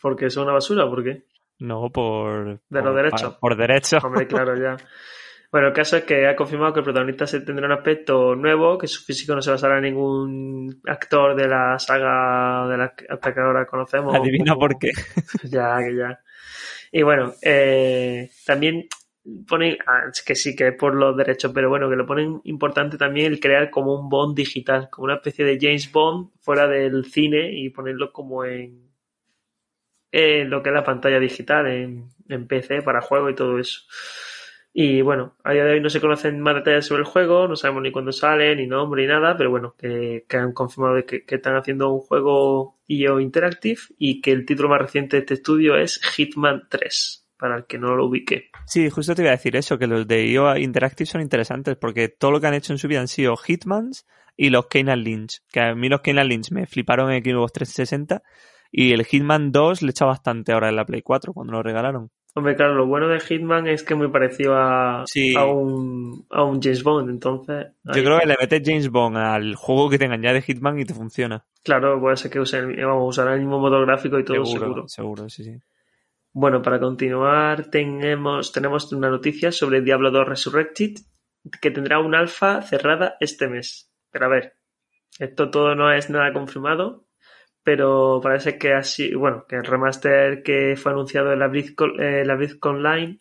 [0.00, 1.22] porque es una basura, ¿por qué?
[1.62, 2.60] No, por...
[2.68, 3.34] De por, los derechos.
[3.40, 3.98] Por derecho.
[4.02, 4.76] Hombre, claro, ya.
[5.52, 8.76] Bueno, el caso es que ha confirmado que el protagonista se tendrá un aspecto nuevo,
[8.76, 13.06] que su físico no se basará en ningún actor de la saga de la que
[13.08, 14.12] hasta que ahora conocemos.
[14.12, 14.90] Adivina por qué.
[15.44, 16.20] Ya, que ya.
[16.90, 18.88] Y bueno, eh, también
[19.46, 22.40] ponen, ah, es que sí que es por los derechos, pero bueno, que lo ponen
[22.42, 26.66] importante también el crear como un Bond digital, como una especie de James Bond fuera
[26.66, 28.91] del cine y ponerlo como en,
[30.12, 33.80] lo que es la pantalla digital, en, en PC para juego y todo eso.
[34.74, 37.56] Y bueno, a día de hoy no se conocen más detalles sobre el juego, no
[37.56, 41.34] sabemos ni cuándo sale, ni nombre, ni nada, pero bueno, que, han confirmado que, que
[41.34, 45.76] están haciendo un juego IO Interactive y que el título más reciente de este estudio
[45.76, 48.50] es Hitman 3, para el que no lo ubique.
[48.64, 52.08] Sí, justo te iba a decir eso, que los de IO Interactive son interesantes porque
[52.08, 54.06] todo lo que han hecho en su vida han sido Hitmans
[54.38, 55.42] y los Keynan Lynch.
[55.52, 58.22] Que a mí los Keynan Lynch me fliparon en Xbox 360
[58.72, 62.10] y el Hitman 2 le echa bastante ahora en la Play 4 cuando lo regalaron.
[62.34, 65.36] Hombre, claro, lo bueno de Hitman es que es muy parecido a, Sí.
[65.36, 67.66] a, un, a un James Bond, entonces...
[67.84, 70.86] Yo creo que le metes James Bond al juego que tengan ya de Hitman y
[70.86, 71.44] te funciona.
[71.62, 74.88] Claro, puede ser que usen, vamos, usarán el mismo motor gráfico y todo seguro, seguro.
[74.88, 75.58] seguro, sí, sí.
[76.32, 80.94] Bueno, para continuar, tenemos, tenemos una noticia sobre Diablo 2 Resurrected
[81.60, 83.92] que tendrá un alfa cerrada este mes.
[84.10, 84.54] Pero a ver,
[85.18, 87.01] esto todo no es nada confirmado,
[87.62, 92.24] pero parece que así, bueno, que el remaster que fue anunciado en la BlizzCon, eh,
[92.24, 93.18] la BlizzCon Online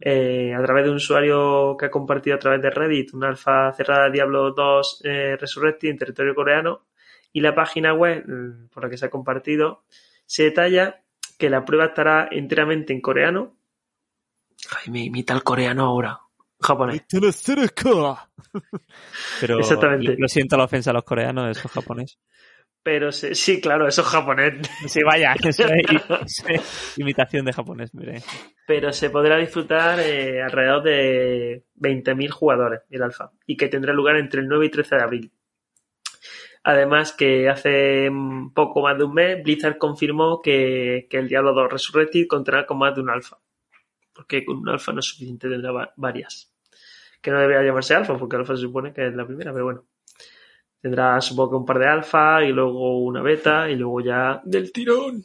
[0.00, 3.72] eh, a través de un usuario que ha compartido a través de Reddit una alfa
[3.72, 6.86] cerrada de Diablo 2 eh, Resurrected en territorio coreano
[7.32, 9.84] y la página web mm, por la que se ha compartido
[10.26, 11.02] se detalla
[11.38, 13.56] que la prueba estará enteramente en coreano.
[14.70, 16.20] Ay, me imita el coreano ahora.
[16.60, 17.02] Japonés.
[19.40, 20.16] Pero Exactamente.
[20.18, 22.18] lo siento la ofensa a los coreanos, eso es japonés.
[22.84, 24.54] Pero se- sí, claro, eso es japonés.
[24.86, 28.22] Sí, vaya, eso es, imitación de japonés, mire.
[28.66, 34.16] Pero se podrá disfrutar eh, alrededor de 20.000 jugadores el alfa y que tendrá lugar
[34.16, 35.32] entre el 9 y 13 de abril.
[36.62, 38.10] Además que hace
[38.54, 42.78] poco más de un mes Blizzard confirmó que, que el Diablo 2 Resurrected contará con
[42.78, 43.38] más de un alfa.
[44.14, 46.54] Porque con un alfa no es suficiente, tendrá va- varias.
[47.20, 49.84] Que no debería llamarse alfa porque alfa se supone que es la primera, pero bueno.
[50.84, 54.70] Tendrá supongo que un par de alfa y luego una beta y luego ya del
[54.70, 55.24] tirón.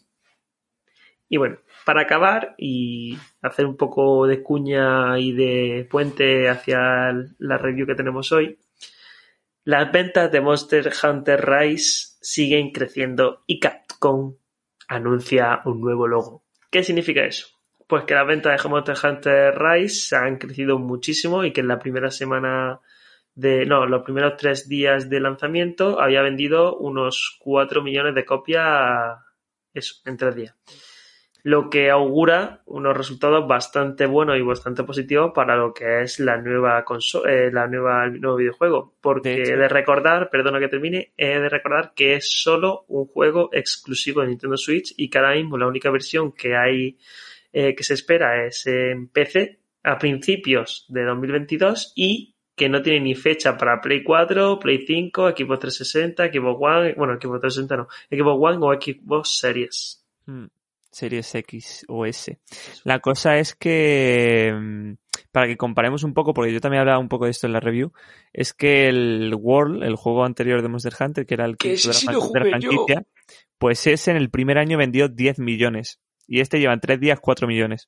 [1.28, 7.58] Y bueno, para acabar y hacer un poco de cuña y de puente hacia la
[7.58, 8.58] review que tenemos hoy,
[9.66, 14.38] las ventas de Monster Hunter Rise siguen creciendo y Capcom
[14.88, 16.46] anuncia un nuevo logo.
[16.72, 17.48] ¿Qué significa eso?
[17.86, 21.80] Pues que las ventas de Monster Hunter Rise han crecido muchísimo y que en la
[21.80, 22.80] primera semana
[23.40, 29.20] de, no, los primeros tres días de lanzamiento había vendido unos 4 millones de copias,
[29.74, 30.56] eso, en tres días
[31.44, 36.38] lo que augura unos resultados bastante buenos y bastante positivos para lo que es la
[36.38, 38.96] nueva consola, la nueva, el nuevo videojuego.
[39.00, 43.06] Porque De he de recordar, perdona que termine, he de recordar que es solo un
[43.06, 46.98] juego exclusivo de Nintendo Switch y que ahora mismo la única versión que hay,
[47.54, 53.00] eh, que se espera es en PC a principios de 2022 y que no tiene
[53.00, 57.88] ni fecha para Play 4, Play 5, Xbox 360, Xbox One, bueno, Xbox 360 no,
[58.12, 60.06] Xbox One o Xbox Series.
[60.26, 60.48] Mm,
[60.92, 62.38] Series X o S.
[62.84, 64.94] La cosa es que, mm,
[65.32, 67.62] para que comparemos un poco, porque yo también hablaba un poco de esto en la
[67.62, 67.94] review,
[68.34, 71.78] es que el World, el juego anterior de Monster Hunter, que era el Que la,
[71.78, 72.30] sí de la yo.
[72.50, 73.04] franquicia,
[73.58, 76.02] pues ese en el primer año vendió 10 millones.
[76.28, 77.88] Y este lleva en tres días 4 millones.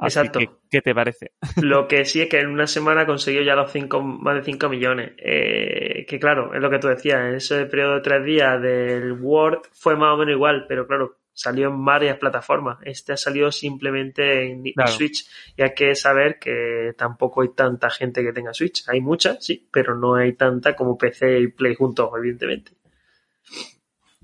[0.00, 0.38] Así Exacto.
[0.38, 1.32] que, ¿qué te parece?
[1.62, 4.68] Lo que sí es que en una semana consiguió ya los cinco, más de 5
[4.68, 5.12] millones.
[5.18, 9.12] Eh, que claro, es lo que tú decías, en ese periodo de tres días del
[9.12, 12.78] Word fue más o menos igual, pero claro, salió en varias plataformas.
[12.82, 14.90] Este ha salido simplemente en Claro.
[14.92, 15.26] Switch.
[15.56, 18.88] Y hay que saber que tampoco hay tanta gente que tenga Switch.
[18.88, 22.72] Hay mucha, sí, pero no hay tanta como PC y Play juntos, evidentemente.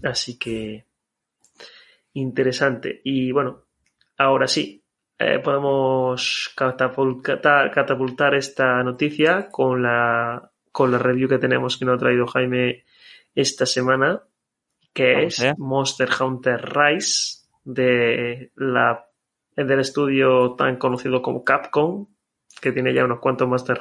[0.02, 0.84] Así que
[2.14, 3.00] interesante.
[3.04, 3.62] Y bueno,
[4.18, 4.83] ahora sí,
[5.18, 11.96] eh, podemos catapultar, catapultar esta noticia con la, con la review que tenemos que nos
[11.96, 12.84] ha traído Jaime
[13.34, 14.22] esta semana,
[14.92, 15.42] que es.
[15.58, 19.06] Monster Hunter Rise de la,
[19.56, 22.06] del estudio tan conocido como Capcom,
[22.60, 23.78] que tiene ya unos cuantos Monster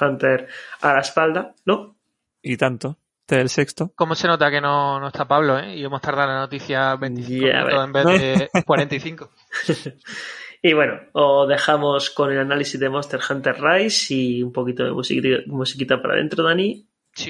[0.00, 0.48] Hunter
[0.80, 1.96] a la espalda, ¿no?
[2.42, 2.98] Y tanto.
[3.28, 3.92] Este es el sexto.
[3.94, 5.76] ¿Cómo se nota que no, no está Pablo, eh?
[5.76, 9.30] Y hemos tardado la noticia 25 Ya minutos en vez de 45.
[10.60, 14.90] Y bueno, os dejamos con el análisis de Monster Hunter Rise y un poquito de
[14.90, 16.84] musiquita, musiquita para adentro, Dani.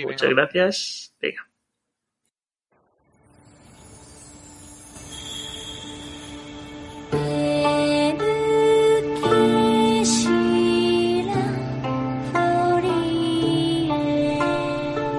[0.04, 1.14] Muchas gracias.
[1.20, 1.46] Venga.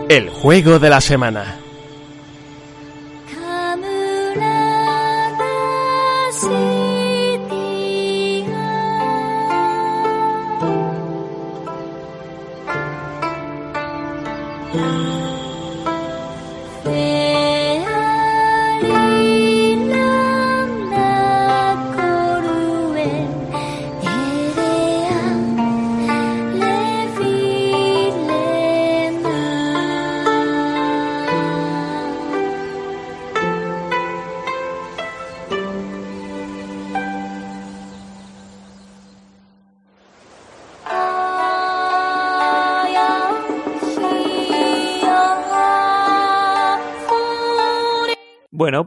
[0.10, 1.69] El juego de la semana.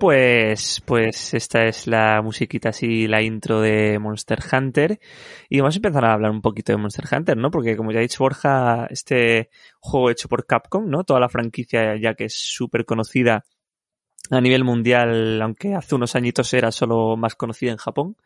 [0.03, 4.99] Pues, pues esta es la musiquita así, la intro de Monster Hunter.
[5.49, 7.53] Y vamos a empezar a hablar un poquito de Monster Hunter, ¿no?
[7.53, 11.05] Porque como ya ha dicho Borja, este juego hecho por Capcom, ¿no?
[11.05, 13.45] Toda la franquicia ya que es súper conocida
[14.29, 18.17] a nivel mundial, aunque hace unos añitos era solo más conocida en Japón.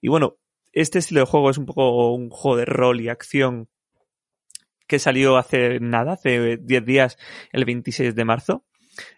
[0.00, 0.36] Y bueno,
[0.72, 3.68] este estilo de juego es un poco un juego de rol y acción
[4.86, 7.18] que salió hace nada, hace 10 días,
[7.50, 8.64] el 26 de marzo.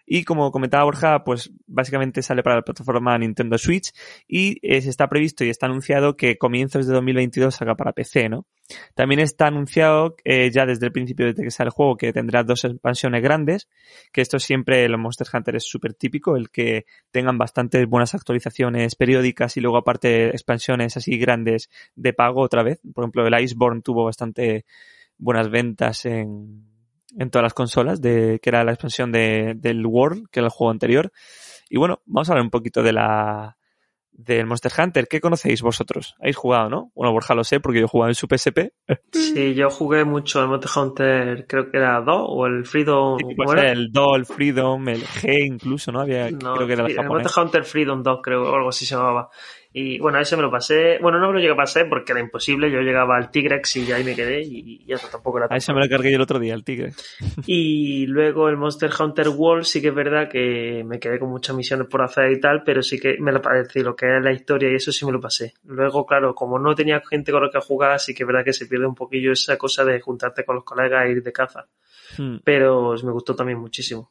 [0.05, 3.91] Y como comentaba Borja, pues básicamente sale para la plataforma Nintendo Switch
[4.27, 8.45] y eh, está previsto y está anunciado que comienzos de 2022 salga para PC, ¿no?
[8.93, 12.43] También está anunciado eh, ya desde el principio, desde que sale el juego, que tendrá
[12.43, 13.67] dos expansiones grandes,
[14.11, 18.95] que esto siempre los Monster Hunter es súper típico, el que tengan bastantes buenas actualizaciones
[18.95, 22.79] periódicas y luego aparte expansiones así grandes de pago otra vez.
[22.93, 24.65] Por ejemplo, el Iceborne tuvo bastante
[25.17, 26.68] buenas ventas en,
[27.17, 30.51] en todas las consolas, de, que era la expansión de, del World, que era el
[30.51, 31.11] juego anterior.
[31.69, 33.57] Y bueno, vamos a hablar un poquito de la
[34.19, 35.07] del Monster Hunter.
[35.07, 36.15] ¿Qué conocéis vosotros?
[36.19, 36.91] ¿Habéis jugado, no?
[36.93, 38.73] Bueno, Borja lo sé porque yo jugaba en su PSP.
[39.13, 43.17] Sí, yo jugué mucho al Monster Hunter, creo que era 2 o el Freedom.
[43.17, 43.71] Sí, ¿cómo pues era?
[43.71, 46.01] el Doll, Freedom, el G incluso, ¿no?
[46.01, 47.07] Había, No, creo que era el el.
[47.07, 49.29] Monster Hunter Freedom 2, creo, o algo así se llamaba.
[49.71, 50.97] Y bueno, ese me lo pasé.
[50.99, 52.71] Bueno, no me lo llegué a pasar porque era imposible.
[52.71, 55.79] Yo llegaba al Tigrex y ahí me quedé y ya tampoco era A ese me
[55.79, 56.93] lo cargué yo el otro día, el tigre.
[57.45, 61.55] Y luego el Monster Hunter World sí que es verdad que me quedé con muchas
[61.55, 64.31] misiones por hacer y tal, pero sí que me lo parece lo que es la
[64.31, 65.53] historia y eso sí me lo pasé.
[65.65, 68.53] Luego, claro, como no tenía gente con la que jugar, sí que es verdad que
[68.53, 71.67] se pierde un poquillo esa cosa de juntarte con los colegas e ir de caza.
[72.17, 72.37] Hmm.
[72.43, 74.09] Pero me gustó también muchísimo.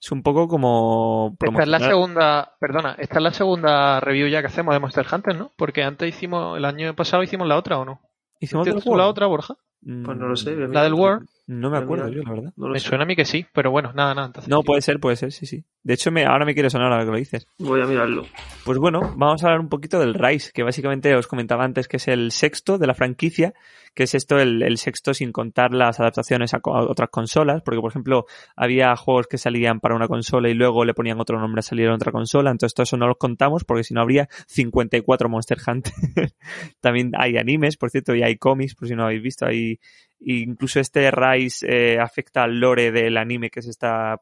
[0.00, 1.36] Es un poco como...
[1.40, 5.06] Esta es la segunda, perdona, esta es la segunda review ya que hacemos de Monster
[5.12, 5.52] Hunter, ¿no?
[5.56, 8.00] Porque antes hicimos, el año pasado hicimos la otra, ¿o no?
[8.38, 9.56] ¿Hicimos la otra, Borja?
[9.80, 10.52] Pues no lo sé.
[10.52, 11.28] a La del World.
[11.48, 12.52] No me a acuerdo yo, la verdad.
[12.56, 12.88] No Me sé.
[12.88, 14.26] suena a mí que sí, pero bueno, nada, nada.
[14.26, 15.64] Entonces, No, puede ser, puede ser, sí, sí.
[15.82, 17.46] De hecho, me, ahora me quiere sonar ahora que lo dices.
[17.58, 18.26] Voy a mirarlo.
[18.64, 21.96] Pues bueno, vamos a hablar un poquito del Rise, que básicamente os comentaba antes que
[21.96, 23.54] es el sexto de la franquicia,
[23.94, 27.62] que es esto el, el sexto sin contar las adaptaciones a, co- a otras consolas,
[27.64, 31.40] porque por ejemplo había juegos que salían para una consola y luego le ponían otro
[31.40, 34.02] nombre a salir en otra consola, entonces todo eso no los contamos porque si no
[34.02, 35.92] habría 54 Monster Hunter.
[36.80, 39.80] También hay animes, por cierto, y hay cómics, por si no habéis visto, hay
[40.20, 44.20] incluso este Rise eh, afecta al lore del anime que se está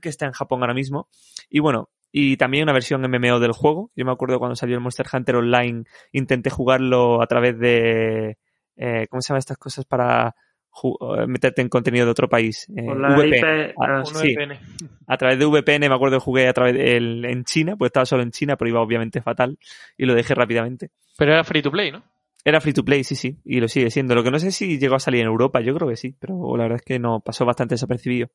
[0.00, 1.08] que está en Japón ahora mismo.
[1.48, 3.90] Y bueno, y también una versión MMO del juego.
[3.96, 8.36] Yo me acuerdo cuando salió el Monster Hunter Online, intenté jugarlo a través de...
[8.76, 10.34] eh, ¿Cómo se llaman estas cosas para
[10.82, 12.66] eh, meterte en contenido de otro país.
[12.76, 13.38] eh, Con la VPN.
[13.70, 14.60] IP, Ah, ah, sí, VPN.
[15.06, 17.88] a través de VPN me acuerdo que jugué a través de el- en China, pues
[17.88, 19.58] estaba solo en China, pero iba obviamente fatal
[19.96, 20.90] y lo dejé rápidamente.
[21.16, 22.02] Pero era free to play, ¿no?
[22.46, 24.14] Era free to play, sí, sí, y lo sigue siendo.
[24.14, 26.56] Lo que no sé si llegó a salir en Europa, yo creo que sí, pero
[26.56, 28.28] la verdad es que no pasó bastante desapercibido.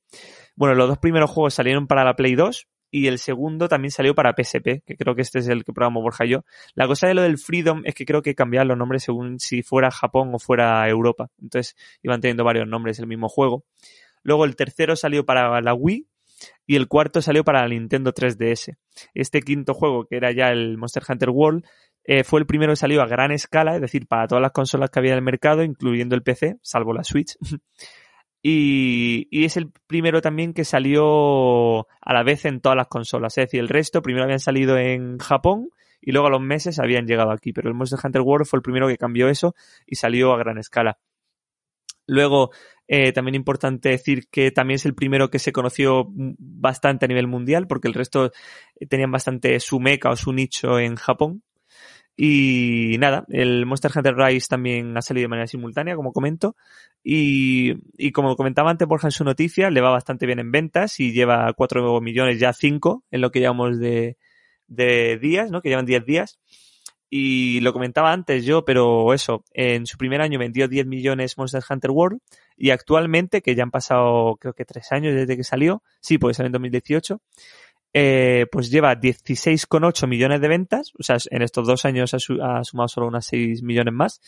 [0.55, 4.15] Bueno, los dos primeros juegos salieron para la Play 2 y el segundo también salió
[4.15, 6.43] para PSP, que creo que este es el que probamos Borja yo.
[6.73, 9.61] La cosa de lo del Freedom es que creo que cambiaban los nombres según si
[9.61, 11.29] fuera Japón o fuera Europa.
[11.39, 13.63] Entonces iban teniendo varios nombres el mismo juego.
[14.23, 16.07] Luego el tercero salió para la Wii
[16.65, 18.77] y el cuarto salió para la Nintendo 3DS.
[19.13, 21.65] Este quinto juego, que era ya el Monster Hunter World,
[22.11, 24.89] eh, fue el primero que salió a gran escala, es decir, para todas las consolas
[24.89, 27.37] que había en el mercado, incluyendo el PC, salvo la Switch.
[28.41, 33.37] y, y es el primero también que salió a la vez en todas las consolas.
[33.37, 35.69] Es decir, el resto primero habían salido en Japón
[36.01, 37.53] y luego a los meses habían llegado aquí.
[37.53, 39.53] Pero el Monster Hunter World fue el primero que cambió eso
[39.85, 40.97] y salió a gran escala.
[42.07, 42.49] Luego,
[42.87, 47.27] eh, también importante decir que también es el primero que se conoció bastante a nivel
[47.27, 48.31] mundial, porque el resto
[48.79, 51.43] eh, tenían bastante su meca o su nicho en Japón.
[52.21, 56.57] Y nada, el Monster Hunter Rise también ha salido de manera simultánea, como comento.
[57.01, 60.99] Y, y como comentaba antes Borja en su noticia, le va bastante bien en ventas
[60.99, 64.17] y lleva 4 millones, ya 5 en lo que llevamos de,
[64.67, 65.61] de días, ¿no?
[65.61, 66.39] Que llevan 10 días.
[67.09, 71.63] Y lo comentaba antes yo, pero eso, en su primer año vendió 10 millones Monster
[71.69, 72.19] Hunter World
[72.57, 76.35] y actualmente, que ya han pasado creo que 3 años desde que salió, sí, pues
[76.35, 77.21] salió en 2018,
[77.93, 82.41] eh, pues lleva 16,8 millones de ventas, o sea, en estos dos años ha, su-
[82.41, 84.21] ha sumado solo unas 6 millones más.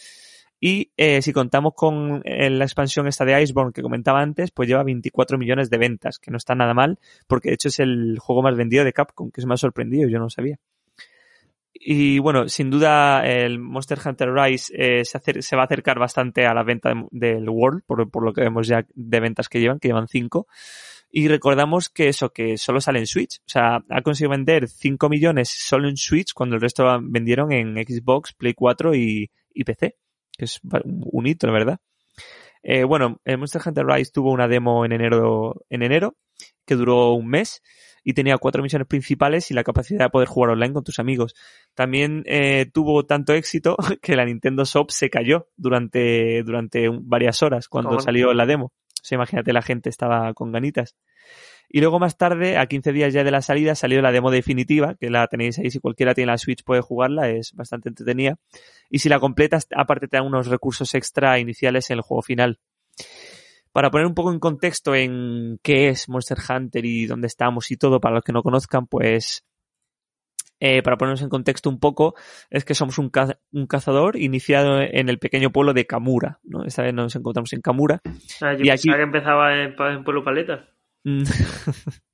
[0.63, 4.69] Y eh, si contamos con eh, la expansión esta de Iceborne que comentaba antes, pues
[4.69, 8.17] lleva 24 millones de ventas, que no está nada mal, porque de hecho es el
[8.19, 10.59] juego más vendido de Capcom, que se me ha sorprendido, yo no sabía.
[11.73, 16.53] Y bueno, sin duda el Monster Hunter Rise eh, se, va a acercar bastante a
[16.53, 19.79] la venta de- del World, por, por lo que vemos ya de ventas que llevan,
[19.79, 20.45] que llevan 5.
[21.11, 23.39] Y recordamos que eso, que solo sale en Switch.
[23.39, 27.75] O sea, ha conseguido vender 5 millones solo en Switch cuando el resto vendieron en
[27.75, 29.97] Xbox, Play 4 y, y PC.
[30.37, 31.79] Que es un hito, la verdad.
[32.63, 36.15] Eh, bueno, el Monster Hunter Rise tuvo una demo en enero, en enero,
[36.65, 37.61] que duró un mes
[38.03, 41.35] y tenía cuatro misiones principales y la capacidad de poder jugar online con tus amigos.
[41.75, 47.67] También eh, tuvo tanto éxito que la Nintendo Shop se cayó durante, durante varias horas
[47.67, 48.01] cuando ¿Cómo?
[48.01, 48.71] salió la demo.
[49.01, 50.95] O sea, imagínate, la gente estaba con ganitas.
[51.67, 54.95] Y luego más tarde, a 15 días ya de la salida, salió la demo definitiva,
[54.99, 58.37] que la tenéis ahí, si cualquiera tiene la Switch puede jugarla, es bastante entretenida.
[58.89, 62.59] Y si la completas, aparte te da unos recursos extra iniciales en el juego final.
[63.71, 67.77] Para poner un poco en contexto en qué es Monster Hunter y dónde estamos y
[67.77, 69.45] todo, para los que no conozcan, pues
[70.61, 72.15] eh, para ponernos en contexto un poco,
[72.49, 76.39] es que somos un, ca- un cazador iniciado en el pequeño pueblo de Kamura.
[76.45, 76.63] ¿no?
[76.63, 78.01] Esta vez nos encontramos en Kamura.
[78.39, 80.65] Ah, yo Y pensaba aquí- que empezaba en, Pueblo Paleta.
[81.03, 81.23] Mm.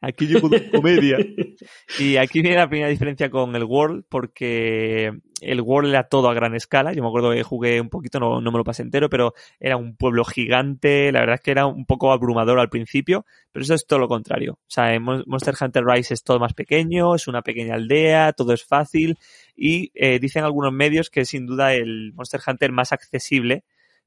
[0.00, 1.18] Aquí llego de comedia.
[1.98, 6.34] Y aquí viene la primera diferencia con el World, porque el World era todo a
[6.34, 6.92] gran escala.
[6.92, 9.76] Yo me acuerdo que jugué un poquito, no, no me lo pasé entero, pero era
[9.76, 11.12] un pueblo gigante.
[11.12, 14.08] La verdad es que era un poco abrumador al principio, pero eso es todo lo
[14.08, 14.54] contrario.
[14.54, 18.64] O sea, Monster Hunter Rise es todo más pequeño, es una pequeña aldea, todo es
[18.64, 19.18] fácil.
[19.56, 23.64] Y eh, dicen algunos medios que es sin duda el Monster Hunter más accesible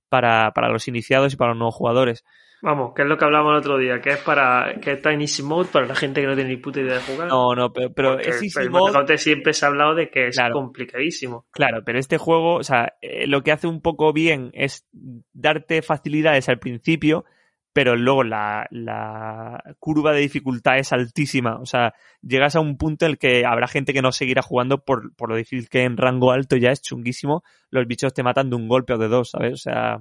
[0.09, 2.23] para, para los iniciados y para los nuevos jugadores.
[2.63, 5.25] Vamos, que es lo que hablábamos el otro día, que es para que es Tiny
[5.25, 7.27] Easy Mode para la gente que no tiene ni puta idea de jugar.
[7.27, 10.27] No, no, pero, pero Porque es easy el mode, siempre se ha hablado de que
[10.27, 10.53] es Claro.
[10.53, 11.45] complicadísimo.
[11.51, 14.87] Claro, pero este juego, o sea, eh, lo que hace un poco bien es
[15.33, 17.25] darte facilidades al principio,
[17.73, 21.57] pero luego la, la curva de dificultad es altísima.
[21.59, 24.85] O sea, llegas a un punto en el que habrá gente que no seguirá jugando
[24.85, 27.43] por, por lo difícil que en rango alto ya es chunguísimo.
[27.69, 29.53] Los bichos te matan de un golpe o de dos, ¿sabes?
[29.53, 29.99] O sea.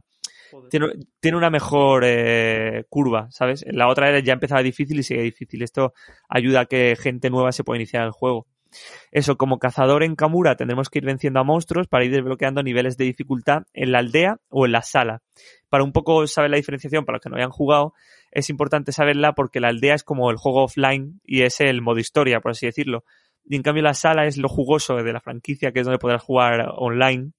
[0.70, 0.86] Tiene,
[1.20, 3.64] tiene una mejor eh, curva, ¿sabes?
[3.68, 5.62] La otra era ya empezaba difícil y sigue difícil.
[5.62, 5.94] Esto
[6.28, 8.46] ayuda a que gente nueva se pueda iniciar el juego.
[9.10, 12.96] Eso, como cazador en Kamura tendremos que ir venciendo a monstruos para ir desbloqueando niveles
[12.96, 15.22] de dificultad en la aldea o en la sala.
[15.68, 17.92] Para un poco saber la diferenciación, para los que no hayan jugado,
[18.30, 21.98] es importante saberla porque la aldea es como el juego offline y es el modo
[21.98, 23.04] historia, por así decirlo.
[23.44, 26.22] Y en cambio la sala es lo jugoso de la franquicia, que es donde podrás
[26.22, 27.32] jugar online,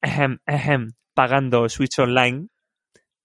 [0.00, 2.46] Ejem, ejem, pagando Switch Online.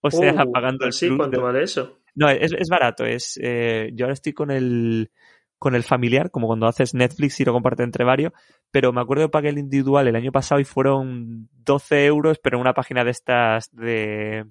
[0.02, 2.00] O sea, Uh, pagando el así, plus ¿cuánto de- vale eso?
[2.16, 3.06] no, es, es barato.
[3.06, 5.12] Es, eh, yo ahora estoy con el,
[5.60, 8.34] con el familiar, como cuando haces Netflix y lo compartes entre varios,
[8.72, 12.58] pero me acuerdo que pagué el individual el año pasado y fueron 12 euros, pero
[12.58, 14.46] en una página de estas de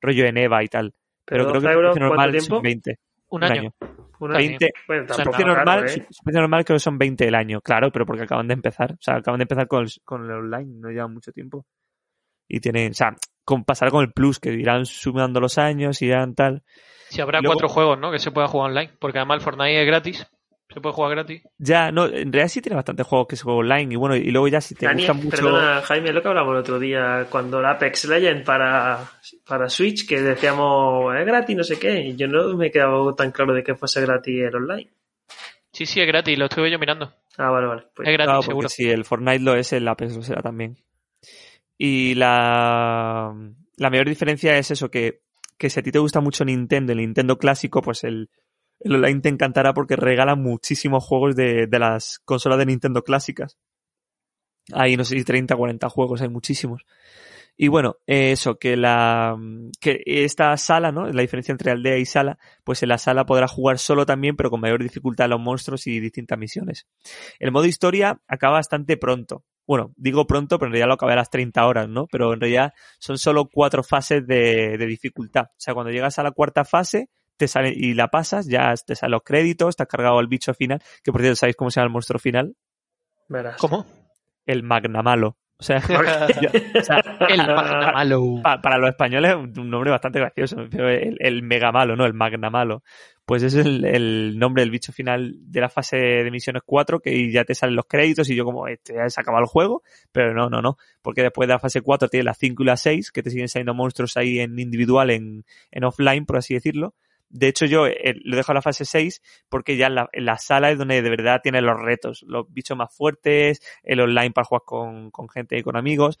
[0.00, 0.92] rollo en EVA y tal.
[1.24, 2.54] Pero, creo que 12 el euros, precio ¿cuánto normal tiempo?
[2.56, 2.98] son 20.
[3.28, 3.74] Un año.
[4.18, 4.48] Un año.
[4.48, 4.70] 20.
[4.88, 5.88] Bueno, O sea, Su tampoco precio, caro, normal, ¿eh?
[5.88, 8.54] su- su precio normal creo que son 20 el año, claro, pero porque acaban de
[8.54, 8.92] empezar.
[8.92, 11.64] O sea, acaban de empezar con el, con el online, no llevan mucho tiempo.
[12.52, 16.34] Y tienen, o sea, con, pasará con el Plus, que irán sumando los años, irán
[16.34, 16.62] tal.
[17.08, 18.10] Si habrá Y luego- cuatro juegos, ¿no?
[18.10, 18.90] Que se pueda jugar online.
[18.98, 20.26] Porque además el Fortnite es gratis.
[20.72, 21.42] Se puede jugar gratis.
[21.58, 24.30] Ya, no, en realidad sí tiene bastantes juegos que se juegan online y bueno, y
[24.30, 25.30] luego ya si te Dani, gustan mucho...
[25.30, 29.00] perdona, Jaime, lo que hablamos el otro día cuando el Apex Legend para,
[29.48, 33.12] para Switch, que decíamos es gratis, no sé qué, y yo no me he quedado
[33.16, 34.90] tan claro de que fuese gratis el online.
[35.72, 36.38] Sí, sí, es gratis.
[36.38, 37.12] Lo estuve yo mirando.
[37.36, 37.82] Ah, vale, vale.
[37.94, 38.68] Pues, Es gratis, Claro, porque seguro.
[38.68, 40.76] si el Fortnite lo es, el Apex lo será también.
[41.82, 43.34] Y la,
[43.78, 45.22] la mayor diferencia es eso, que,
[45.56, 48.28] que si a ti te gusta mucho Nintendo, el Nintendo clásico, pues el,
[48.80, 53.56] el online te encantará porque regala muchísimos juegos de, de las consolas de Nintendo clásicas.
[54.74, 56.84] Hay, no sé si 30, 40 juegos, hay muchísimos.
[57.56, 59.38] Y bueno, eso, que la
[59.80, 61.06] que esta sala, ¿no?
[61.06, 64.50] La diferencia entre aldea y sala, pues en la sala podrá jugar solo también, pero
[64.50, 66.86] con mayor dificultad los monstruos y distintas misiones.
[67.38, 69.44] El modo historia acaba bastante pronto.
[69.70, 72.08] Bueno, digo pronto, pero en realidad lo acaba a las 30 horas, ¿no?
[72.08, 75.44] Pero en realidad son solo cuatro fases de, de dificultad.
[75.44, 78.96] O sea, cuando llegas a la cuarta fase te sale, y la pasas, ya te
[78.96, 81.78] salen los créditos, te has cargado el bicho final, que por cierto, ¿sabéis cómo se
[81.78, 82.56] llama el monstruo final?
[83.28, 83.58] verás.
[83.58, 83.86] ¿Cómo?
[84.44, 85.36] El Magnamalo.
[85.60, 85.78] O sea,
[86.40, 86.48] yo-
[86.80, 88.40] o sea, El Magna Malo.
[88.42, 92.06] pa- para los españoles un nombre bastante gracioso, el, el mega malo, ¿no?
[92.06, 92.82] El magna malo.
[93.26, 96.98] Pues ese es el, el nombre del bicho final de la fase de misiones 4,
[96.98, 99.82] que ya te salen los créditos y yo como, este ya se acaba el juego,
[100.10, 102.76] pero no, no, no, porque después de la fase 4 tienes la 5 y la
[102.76, 106.94] 6, que te siguen saliendo monstruos ahí en individual, en, en offline, por así decirlo.
[107.30, 110.70] De hecho, yo eh, lo dejo en la fase 6 porque ya la, la sala
[110.70, 114.62] es donde de verdad tiene los retos, los bichos más fuertes, el online para jugar
[114.66, 116.18] con, con gente y con amigos.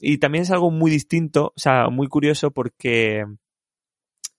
[0.00, 3.24] Y también es algo muy distinto, o sea, muy curioso porque,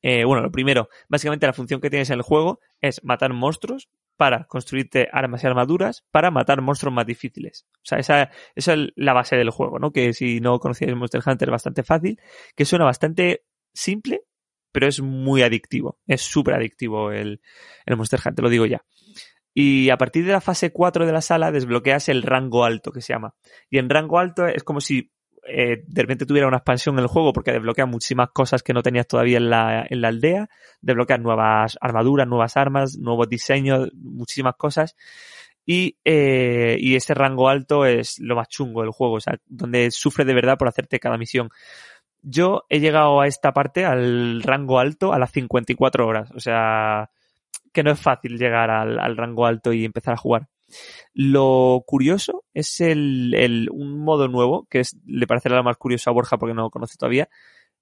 [0.02, 3.90] eh, bueno, lo primero, básicamente la función que tienes en el juego es matar monstruos
[4.18, 7.66] para construirte armas y armaduras para matar monstruos más difíciles.
[7.78, 9.92] O sea, esa, esa es la base del juego, ¿no?
[9.92, 12.20] Que si no conocíais Monster Hunter es bastante fácil,
[12.56, 13.44] que suena bastante
[13.74, 14.24] simple,
[14.72, 16.00] pero es muy adictivo.
[16.08, 17.42] Es súper adictivo el,
[17.88, 18.84] Monster Hunter, lo digo ya.
[19.54, 23.02] Y a partir de la fase 4 de la sala desbloqueas el rango alto que
[23.02, 23.34] se llama.
[23.70, 25.12] Y en rango alto es como si
[25.50, 28.84] eh, de repente tuviera una expansión en el juego porque desbloquea muchísimas cosas que no
[28.84, 30.50] tenías todavía en la, en la aldea,
[30.82, 34.96] desbloqueas nuevas armaduras, nuevas armas, nuevos diseños, muchísimas cosas.
[35.66, 39.92] Y, eh, y ese rango alto es lo más chungo del juego, o sea, donde
[39.92, 41.50] sufre de verdad por hacerte cada misión.
[42.30, 47.10] Yo he llegado a esta parte, al rango alto, a las 54 horas, o sea,
[47.72, 50.50] que no es fácil llegar al, rango alto y empezar a jugar.
[51.14, 56.10] Lo curioso es el, el, un modo nuevo, que es, le parecerá lo más curioso
[56.10, 57.30] a Borja porque no lo conoce todavía.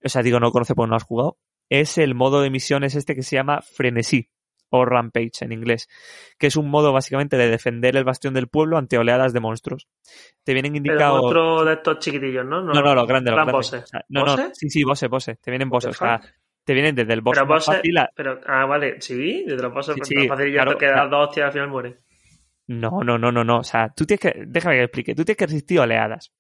[0.03, 1.39] O sea, digo no lo conoce porque no has jugado.
[1.69, 4.29] Es el modo de misiones este que se llama Frenesí
[4.69, 5.87] o Rampage en inglés,
[6.37, 9.87] que es un modo básicamente de defender el bastión del pueblo ante oleadas de monstruos.
[10.43, 11.21] Te vienen indicados...
[11.23, 12.61] otro de estos chiquitillos, ¿no?
[12.61, 13.53] No, no, los grandes, los Gran grandes.
[13.53, 13.83] bosses.
[13.83, 14.51] O sea, no, no, ¿Bosses?
[14.57, 15.39] sí, sí, bosses, bosses.
[15.39, 15.91] Te vienen bosses.
[15.91, 16.19] O sea,
[16.63, 19.61] te vienen desde el boss Pero más bosses, fácil a- pero, ah, vale, sí, desde
[19.63, 21.09] los bosses, Sí, sí, tan fácil ya claro, te quedas claro.
[21.09, 21.97] dos hostias y al final muere.
[22.67, 23.59] No, no, no, no, no.
[23.59, 26.33] O sea, tú tienes que, déjame que te explique, tú tienes que resistir oleadas.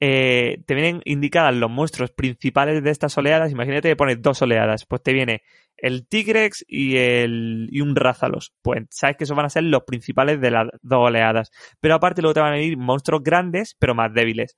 [0.00, 3.52] Eh, te vienen indicadas los monstruos principales de estas oleadas.
[3.52, 4.86] Imagínate que pones dos oleadas.
[4.86, 5.42] Pues te viene
[5.80, 8.52] el Tigrex y el y un Rázalos.
[8.62, 11.50] Pues sabes que esos van a ser los principales de las dos oleadas.
[11.80, 14.56] Pero aparte luego te van a venir monstruos grandes, pero más débiles.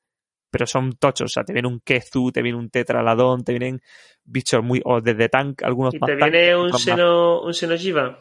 [0.51, 1.31] Pero son tochos.
[1.31, 3.81] O sea, te viene un Kezu, te viene un Tetraladón, te vienen
[4.25, 8.21] bichos muy, o desde tank, algunos Y más te viene un, seno, un Xenojiva.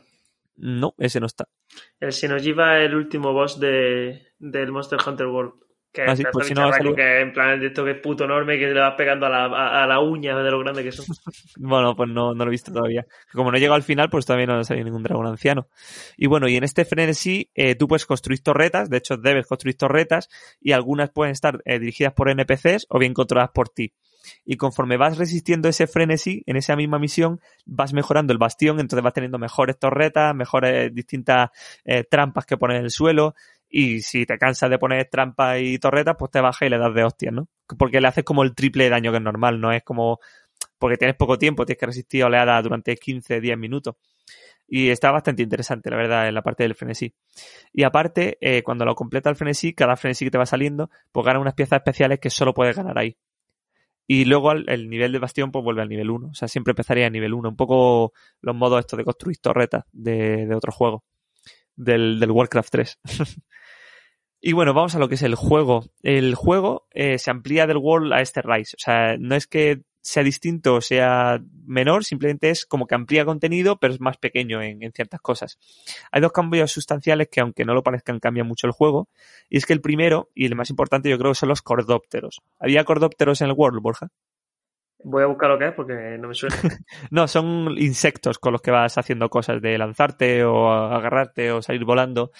[0.56, 1.48] No, ese no está.
[2.00, 5.54] El Xenojiva es el último boss de, del Monster Hunter World.
[5.94, 7.92] Que pues si no de va a bicharraco salir- que en plan de esto que
[7.92, 10.60] es puto enorme que le vas pegando a la, a, a la uña de lo
[10.60, 11.06] grande que son.
[11.58, 13.06] Bueno, pues no, no lo he visto todavía.
[13.34, 15.68] Como no he llegado al final, pues todavía no ha salido ningún dragón anciano.
[16.18, 19.76] Y bueno, y en este frenesí eh, tú puedes construir torretas, de hecho debes construir
[19.78, 20.30] torretas,
[20.62, 23.94] y algunas pueden estar eh, dirigidas por NPCs o bien controladas por ti.
[24.46, 29.04] Y conforme vas resistiendo ese frenesí, en esa misma misión, vas mejorando el bastión, entonces
[29.04, 31.50] vas teniendo mejores torretas, mejores distintas
[31.86, 33.34] eh, trampas que poner en el suelo,
[33.72, 36.94] y si te cansas de poner trampas y torretas, pues te bajas y le das
[36.94, 37.48] de hostias, ¿no?
[37.78, 40.20] Porque le haces como el triple de daño que es normal, no es como
[40.78, 43.96] porque tienes poco tiempo, tienes que resistir oleadas durante 15, 10 minutos.
[44.68, 47.14] Y está bastante interesante, la verdad, en la parte del frenesí.
[47.74, 51.26] Y aparte, eh, cuando lo completa el frenesí, cada frenesí que te va saliendo, pues
[51.26, 53.18] gana unas piezas especiales que solo puedes ganar ahí.
[54.08, 56.28] Y luego el nivel de bastión pues vuelve al nivel 1.
[56.30, 57.50] O sea, siempre empezaría en nivel 1.
[57.50, 61.04] Un poco los modos estos de construir torretas de, de otro juego.
[61.76, 63.00] Del, del Warcraft 3.
[64.42, 65.86] y bueno, vamos a lo que es el juego.
[66.02, 68.76] El juego eh, se amplía del World a este Rise.
[68.76, 73.24] O sea, no es que sea distinto o sea menor, simplemente es como que amplía
[73.24, 75.60] contenido, pero es más pequeño en, en ciertas cosas.
[76.12, 79.10] Hay dos cambios sustanciales que, aunque no lo parezcan, cambian mucho el juego.
[79.48, 82.42] Y es que el primero, y el más importante, yo creo son los cordópteros.
[82.60, 84.10] ¿Había cordópteros en el World, Borja?
[85.04, 86.56] Voy a buscar lo que es porque no me suena.
[87.12, 91.84] No, son insectos con los que vas haciendo cosas de lanzarte o agarrarte o salir
[91.84, 92.32] volando.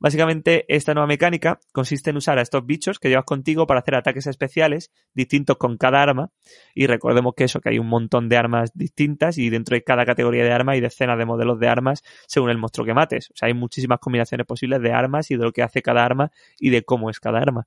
[0.00, 3.94] Básicamente, esta nueva mecánica consiste en usar a estos bichos que llevas contigo para hacer
[3.94, 6.30] ataques especiales distintos con cada arma.
[6.74, 10.04] Y recordemos que eso, que hay un montón de armas distintas y dentro de cada
[10.04, 13.30] categoría de arma hay decenas de modelos de armas según el monstruo que mates.
[13.30, 16.30] O sea, hay muchísimas combinaciones posibles de armas y de lo que hace cada arma
[16.58, 17.66] y de cómo es cada arma.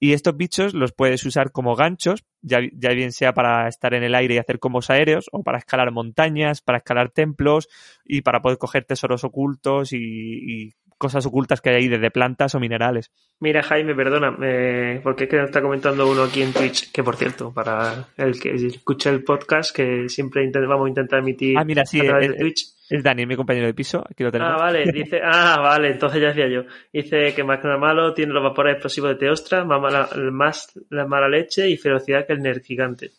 [0.00, 4.02] Y estos bichos los puedes usar como ganchos, ya, ya bien sea para estar en
[4.02, 7.68] el aire y hacer combos aéreos, o para escalar montañas, para escalar templos
[8.04, 12.54] y para poder coger tesoros ocultos y, y cosas ocultas que hay ahí desde plantas
[12.54, 13.10] o minerales.
[13.40, 17.02] Mira, Jaime, perdona, eh, porque es que nos está comentando uno aquí en Twitch, que
[17.02, 21.64] por cierto, para el que escuche el podcast, que siempre vamos a intentar emitir Ah,
[21.64, 22.73] mira, sí, a través es- de Twitch.
[22.90, 24.54] Es Dani, mi compañero de piso, aquí lo tenemos.
[24.54, 26.62] Ah, vale, dice, ah, vale, entonces ya decía yo.
[26.92, 31.06] Dice que más que malo tiene los vapores explosivos de Teostra, más mala, más la
[31.06, 33.12] mala leche y ferocidad que el Nerd gigante.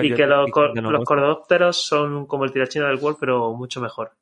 [0.00, 3.80] y que los, cor- no, los cordópteros son como el tirachino del World, pero mucho
[3.80, 4.12] mejor.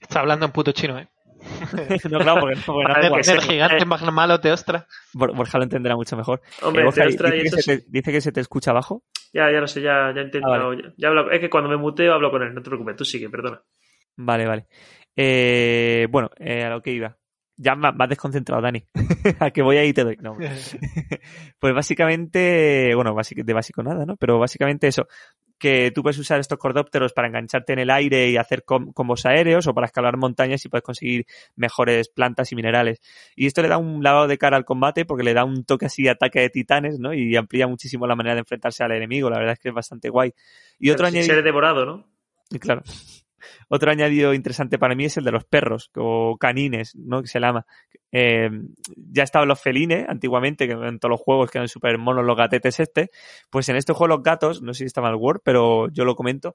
[0.00, 1.08] Está hablando en puto chino, ¿eh?
[2.10, 3.24] No, claro, porque, porque no guay.
[3.24, 3.32] sí.
[3.32, 3.86] El gigante eh.
[3.86, 4.86] más malo te ostra.
[5.12, 6.40] Bor- Borja lo entenderá mucho mejor.
[6.62, 8.40] Hombre, Eh, Borja, Teostra dice, y que eso se es- te, dice que se te
[8.40, 9.02] escucha abajo.
[9.32, 10.70] Ya, ya lo sé, ya, ya he intentado.
[10.70, 12.96] Ah, ya, ya hablo- es que cuando me muteo hablo con él, no te preocupes,
[12.96, 13.60] tú sigue, perdona.
[14.16, 14.66] Vale, vale.
[15.16, 17.16] Eh, bueno, eh, a lo que iba.
[17.56, 18.84] Ya me has desconcentrado, Dani.
[19.38, 20.16] a que voy ahí y te doy.
[20.20, 20.36] No,
[21.60, 24.16] Pues básicamente, bueno, de básico nada, ¿no?
[24.16, 25.06] Pero básicamente eso,
[25.56, 29.24] que tú puedes usar estos cordópteros para engancharte en el aire y hacer com- combos
[29.24, 33.00] aéreos o para escalar montañas y puedes conseguir mejores plantas y minerales.
[33.36, 35.86] Y esto le da un lavado de cara al combate porque le da un toque
[35.86, 37.14] así ataque de titanes, ¿no?
[37.14, 39.30] Y amplía muchísimo la manera de enfrentarse al enemigo.
[39.30, 40.32] La verdad es que es bastante guay.
[40.80, 41.34] Y otro Si añadido...
[41.34, 42.04] eres devorado, ¿no?
[42.50, 42.82] Y Claro.
[43.68, 47.22] Otro añadido interesante para mí es el de los perros o canines, ¿no?
[47.22, 47.66] Que se llama.
[48.12, 48.48] Eh,
[48.96, 52.36] ya estaban los felines antiguamente, que en todos los juegos que eran súper monos los
[52.36, 53.10] gatetes este.
[53.50, 56.04] Pues en este juego los gatos, no sé si estaba en el Word, pero yo
[56.04, 56.54] lo comento,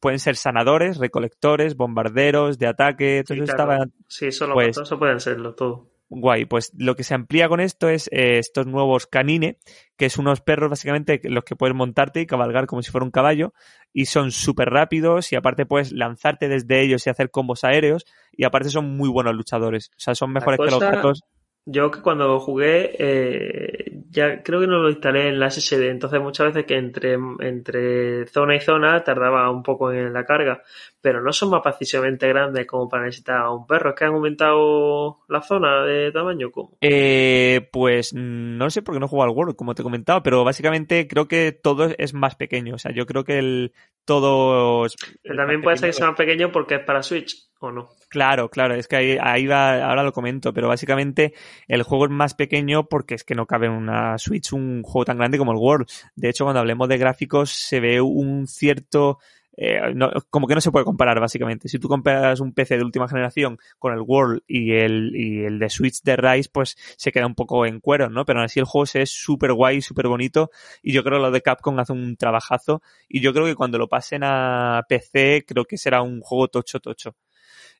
[0.00, 3.72] pueden ser sanadores, recolectores, bombarderos de ataque, todo Sí, eso claro.
[3.72, 5.88] estaba Sí, solo Pues- gatos, eso pueden serlo todo.
[6.08, 9.58] Guay, pues lo que se amplía con esto es eh, estos nuevos canine,
[9.96, 13.10] que es unos perros básicamente los que puedes montarte y cabalgar como si fuera un
[13.10, 13.52] caballo,
[13.92, 18.44] y son súper rápidos y aparte puedes lanzarte desde ellos y hacer combos aéreos, y
[18.44, 21.24] aparte son muy buenos luchadores, o sea, son mejores que los gatos.
[21.68, 26.20] Yo que cuando jugué, eh, ya creo que no lo instalé en la SSD, entonces
[26.20, 30.62] muchas veces que entre, entre zona y zona tardaba un poco en la carga,
[31.06, 33.90] pero no son mapas excesivamente grandes como para necesitar a un perro.
[33.90, 36.76] Es que han aumentado la zona de tamaño, ¿cómo?
[36.80, 40.42] Eh, pues no sé por qué no juego al World, como te he comentado, pero
[40.42, 43.72] básicamente creo que todo es más pequeño, o sea, yo creo que el
[44.04, 44.88] todo...
[45.22, 47.88] Pero también puede ser que sea más pequeño porque es para Switch, ¿o no?
[48.08, 51.34] Claro, claro, es que ahí, ahí va, ahora lo comento, pero básicamente
[51.68, 55.04] el juego es más pequeño porque es que no cabe en una Switch un juego
[55.04, 55.86] tan grande como el World.
[56.16, 59.18] De hecho, cuando hablemos de gráficos se ve un cierto...
[59.56, 61.68] eh, no- como que no se puede comparar, básicamente.
[61.68, 65.58] Si tú comparas un PC de última generación con el World y el, y el
[65.58, 68.24] de Switch de Rise, pues se queda un poco en cuero, ¿no?
[68.24, 70.50] Pero aún así el juego se es súper guay, súper bonito
[70.82, 73.78] y yo creo que lo de Capcom hace un trabajazo y yo creo que cuando
[73.78, 77.14] lo pasen a PC creo que será un juego tocho tocho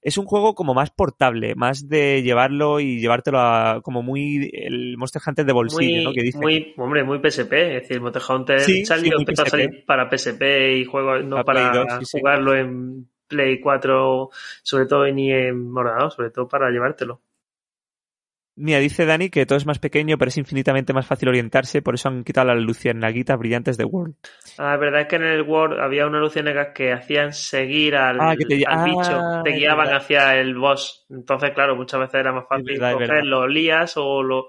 [0.03, 4.97] es un juego como más portable, más de llevarlo y llevártelo a como muy el
[4.97, 6.13] Monster Hunter de bolsillo, Muy, ¿no?
[6.13, 6.39] Que dice.
[6.39, 7.53] muy, hombre, muy PSP.
[7.53, 11.37] Es decir, Monster Hunter Sí, salió, sí, empezó a salir para PSP y juegos no
[11.37, 12.19] Para para Play 2, sí, sí.
[12.19, 14.31] jugarlo en Play 4,
[14.63, 17.21] sobre todo ni en ordenador, sobre todo para llevártelo.
[18.57, 21.95] Mira, dice Dani que todo es más pequeño, pero es infinitamente más fácil orientarse, por
[21.95, 24.15] eso han quitado las luciérnaguitas brillantes de World.
[24.59, 28.17] Ah, es verdad es que en el World había unas luciérnagas que hacían seguir al,
[28.19, 31.05] Ah, que te- al ah, bicho, te guiaban hacia el boss.
[31.11, 32.93] Entonces, claro, muchas veces era más fácil es verdad.
[32.95, 34.47] cogerlo, lías o lo...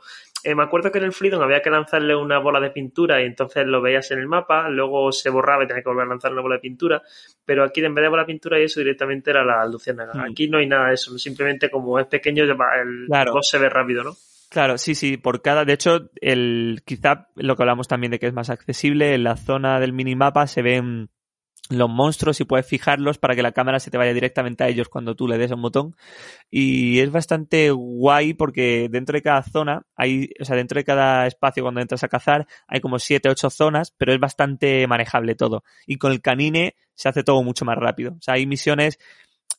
[0.47, 3.25] Eh, me acuerdo que en el Freedom había que lanzarle una bola de pintura y
[3.25, 6.31] entonces lo veías en el mapa, luego se borraba y tenías que volver a lanzar
[6.31, 7.01] una bola de pintura,
[7.43, 10.13] pero aquí en vez de bola de pintura y eso directamente era la luciérnaga.
[10.13, 10.31] Hmm.
[10.31, 13.33] Aquí no hay nada de eso, simplemente como es pequeño el Claro.
[13.33, 14.11] boss se ve rápido, ¿no?
[14.49, 18.27] Claro, sí, sí, por cada, de hecho, el, quizá lo que hablamos también de que
[18.27, 21.09] es más accesible, en la zona del minimapa se ven
[21.69, 24.89] los monstruos y puedes fijarlos para que la cámara se te vaya directamente a ellos
[24.89, 25.95] cuando tú le des un botón.
[26.49, 31.27] Y es bastante guay porque dentro de cada zona hay, o sea, dentro de cada
[31.27, 35.63] espacio cuando entras a cazar hay como 7, 8 zonas, pero es bastante manejable todo.
[35.85, 38.13] Y con el canine se hace todo mucho más rápido.
[38.13, 38.99] O sea, hay misiones,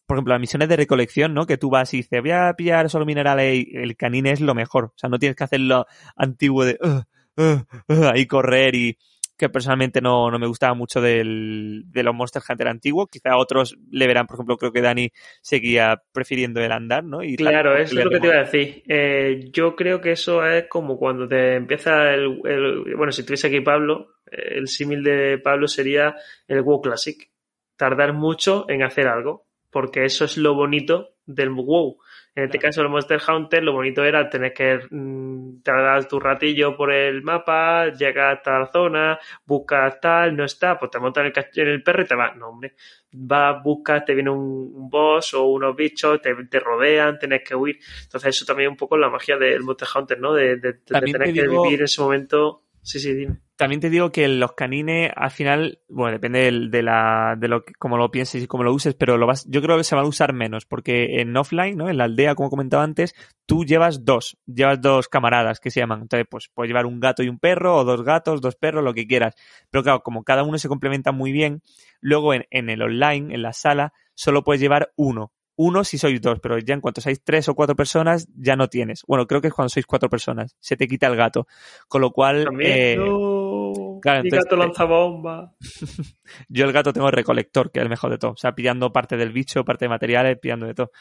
[0.07, 1.47] por ejemplo, las misiones de recolección, ¿no?
[1.47, 4.55] Que tú vas y dices, voy a pillar solo minerales y el canine es lo
[4.55, 4.87] mejor.
[4.87, 5.87] O sea, no tienes que hacerlo
[6.17, 7.05] antiguo de "Ugh,
[7.37, 8.99] ugh, ugh", ahí correr y
[9.39, 13.09] que personalmente no, no me gustaba mucho del, de los Monster Hunter antiguos.
[13.11, 15.11] Quizá otros le verán, por ejemplo, creo que Dani
[15.41, 17.23] seguía prefiriendo el andar, ¿no?
[17.23, 18.83] Y Claro, eso es lo que te iba a decir.
[18.89, 23.47] Eh, yo creo que eso es como cuando te empieza el, el- Bueno, si tuviese
[23.47, 26.15] aquí Pablo, El símil de Pablo sería
[26.49, 27.31] el WoW Classic.
[27.77, 31.99] Tardar mucho en hacer algo, porque eso es lo bonito del WoW.
[32.39, 32.61] En este Claro.
[32.61, 37.23] caso, el Monster Hunter, lo bonito era tener que mm, tardar tu ratillo por el
[37.23, 41.69] mapa, llegar hasta la zona, buscas tal, no está, pues te montas en el, en
[41.75, 42.37] el perro y te vas.
[42.37, 42.75] No, hombre.
[43.11, 47.57] Vas, buscas, te viene un, un boss o unos bichos, te, te rodean, tienes que
[47.57, 47.79] huir.
[48.05, 50.33] Entonces, eso también es un poco la magia del Monster Hunter, ¿no?
[50.35, 52.63] De, de- de tener te que vivir ese momento.
[52.89, 53.37] Sí, sí, dime.
[53.57, 57.99] También te digo que los canines, al final, bueno, depende de, la, de lo como
[57.99, 60.09] lo pienses y cómo lo uses, pero lo vas, yo creo que se van a
[60.09, 61.91] usar menos, porque en offline, ¿no?
[61.91, 63.15] En la aldea, como comentaba antes,
[63.45, 66.01] tú llevas dos, llevas dos camaradas que se llaman.
[66.01, 68.95] Entonces, pues puedes llevar un gato y un perro, o dos gatos, dos perros, lo
[68.95, 69.35] que quieras.
[69.69, 71.61] Pero claro, como cada uno se complementa muy bien,
[72.01, 75.31] luego en, en el online, en la sala, solo puedes llevar uno.
[75.61, 78.69] Uno si sois dos, pero ya en cuanto sois tres o cuatro personas, ya no
[78.69, 79.03] tienes.
[79.09, 80.57] Bueno, creo que es cuando sois cuatro personas.
[80.61, 81.49] Se te quita el gato.
[81.89, 82.73] Con lo cual, También.
[82.73, 83.99] eh, no.
[84.01, 85.55] claro, Mi entonces- gato lanza bomba.
[86.49, 88.31] yo el gato tengo el recolector, que es el mejor de todo.
[88.31, 90.93] O sea, pillando parte del bicho, parte de materiales, pillando de todo.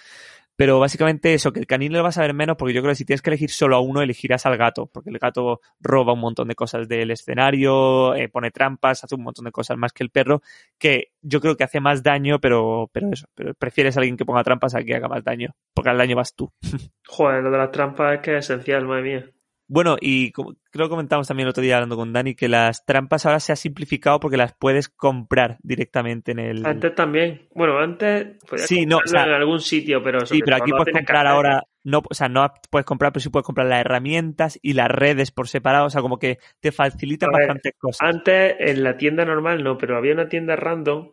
[0.57, 2.95] Pero básicamente eso, que el canino lo vas a ver menos, porque yo creo que
[2.95, 6.19] si tienes que elegir solo a uno, elegirás al gato, porque el gato roba un
[6.19, 10.03] montón de cosas del escenario, eh, pone trampas, hace un montón de cosas más que
[10.03, 10.41] el perro,
[10.79, 14.25] que yo creo que hace más daño, pero, pero eso, pero prefieres a alguien que
[14.25, 16.51] ponga trampas a que haga más daño, porque al daño vas tú.
[17.07, 19.36] Joder, lo de las trampas es que es esencial, madre mía.
[19.69, 22.85] Bueno, y como, creo que comentamos también el otro día hablando con Dani que las
[22.85, 26.65] trampas ahora se ha simplificado porque las puedes comprar directamente en el...
[26.65, 27.47] Antes también.
[27.53, 31.27] Bueno, antes Sí, no, o sea, en algún sitio, pero Sí, pero aquí puedes comprar
[31.27, 34.87] ahora, no, o sea, no puedes comprar, pero sí puedes comprar las herramientas y las
[34.87, 38.07] redes por separado, o sea, como que te facilitan A ver, bastantes cosas.
[38.07, 41.09] Antes en la tienda normal no, pero había una tienda random.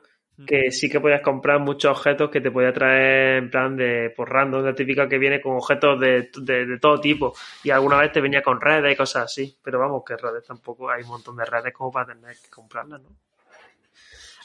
[0.47, 4.30] Que sí que podías comprar muchos objetos que te podía traer en plan de por
[4.30, 7.32] random, la típica que viene con objetos de, de, de todo tipo
[7.62, 10.91] y alguna vez te venía con redes y cosas así, pero vamos, que redes tampoco
[10.91, 13.09] hay un montón de redes como para tener que comprarlas, ¿no?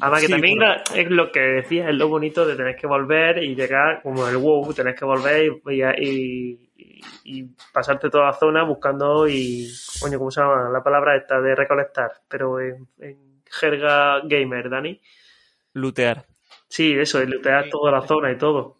[0.02, 2.88] Además que Sí, también la- es lo que decía, es lo bonito de tener que
[2.88, 8.28] volver y llegar como el WoW, tener que volver y, y, y- y pasarte toda
[8.28, 9.68] la zona buscando y,
[10.02, 10.70] coño, ¿cómo se llama?
[10.70, 15.00] La palabra esta de recolectar, pero en, en jerga gamer, Dani.
[15.80, 16.28] Lootear.
[16.70, 18.78] Sí, eso, es lootear toda la zona y todo.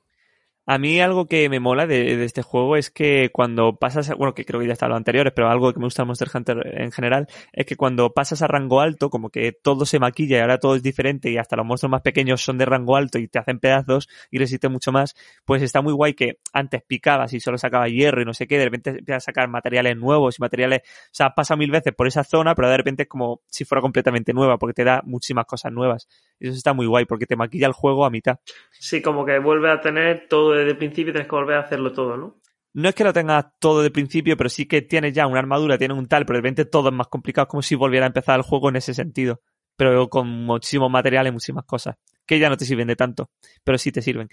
[0.72, 4.14] A mí algo que me mola de, de este juego es que cuando pasas, a-
[4.14, 6.28] bueno, que creo que ya está lo anteriores, pero algo que me gusta de Monster
[6.32, 10.38] Hunter en general, es que cuando pasas a rango alto, como que todo se maquilla
[10.38, 13.18] y ahora todo es diferente y hasta los monstruos más pequeños son de rango alto
[13.18, 17.34] y te hacen pedazos y resisten mucho más, pues está muy guay que antes picabas
[17.34, 20.38] y solo sacaba hierro y no sé qué, de repente empiezas a sacar materiales nuevos
[20.38, 23.10] y materiales, o sea, has pasado mil veces por esa zona, pero de repente es
[23.10, 26.08] como si fuera completamente nueva, porque te da muchísimas cosas nuevas.
[26.40, 28.38] Y eso está muy guay, porque te maquilla el juego a mitad.
[28.72, 31.62] Sí, como que vuelve a tener todo desde el principio y tienes que volver a
[31.62, 32.40] hacerlo todo, ¿no?
[32.74, 35.78] no es que lo tengas todo de principio, pero sí que tienes ya una armadura,
[35.78, 38.38] tienes un tal, pero de repente todo es más complicado, como si volviera a empezar
[38.38, 39.42] el juego en ese sentido.
[39.76, 43.32] Pero con muchísimos materiales y muchísimas cosas, que ya no te sirven de tanto,
[43.64, 44.28] pero sí te sirven.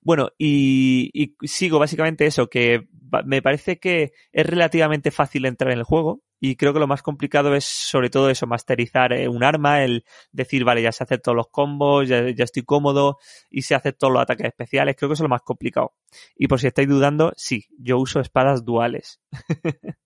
[0.00, 2.86] Bueno, y, y sigo básicamente eso, que
[3.24, 7.02] me parece que es relativamente fácil entrar en el juego, y creo que lo más
[7.02, 11.20] complicado es sobre todo eso, masterizar eh, un arma, el decir, vale, ya sé hacer
[11.20, 13.16] todos los combos, ya, ya estoy cómodo,
[13.48, 15.94] y sé hacer todos los ataques especiales, creo que eso es lo más complicado.
[16.36, 19.22] Y por si estáis dudando, sí, yo uso espadas duales.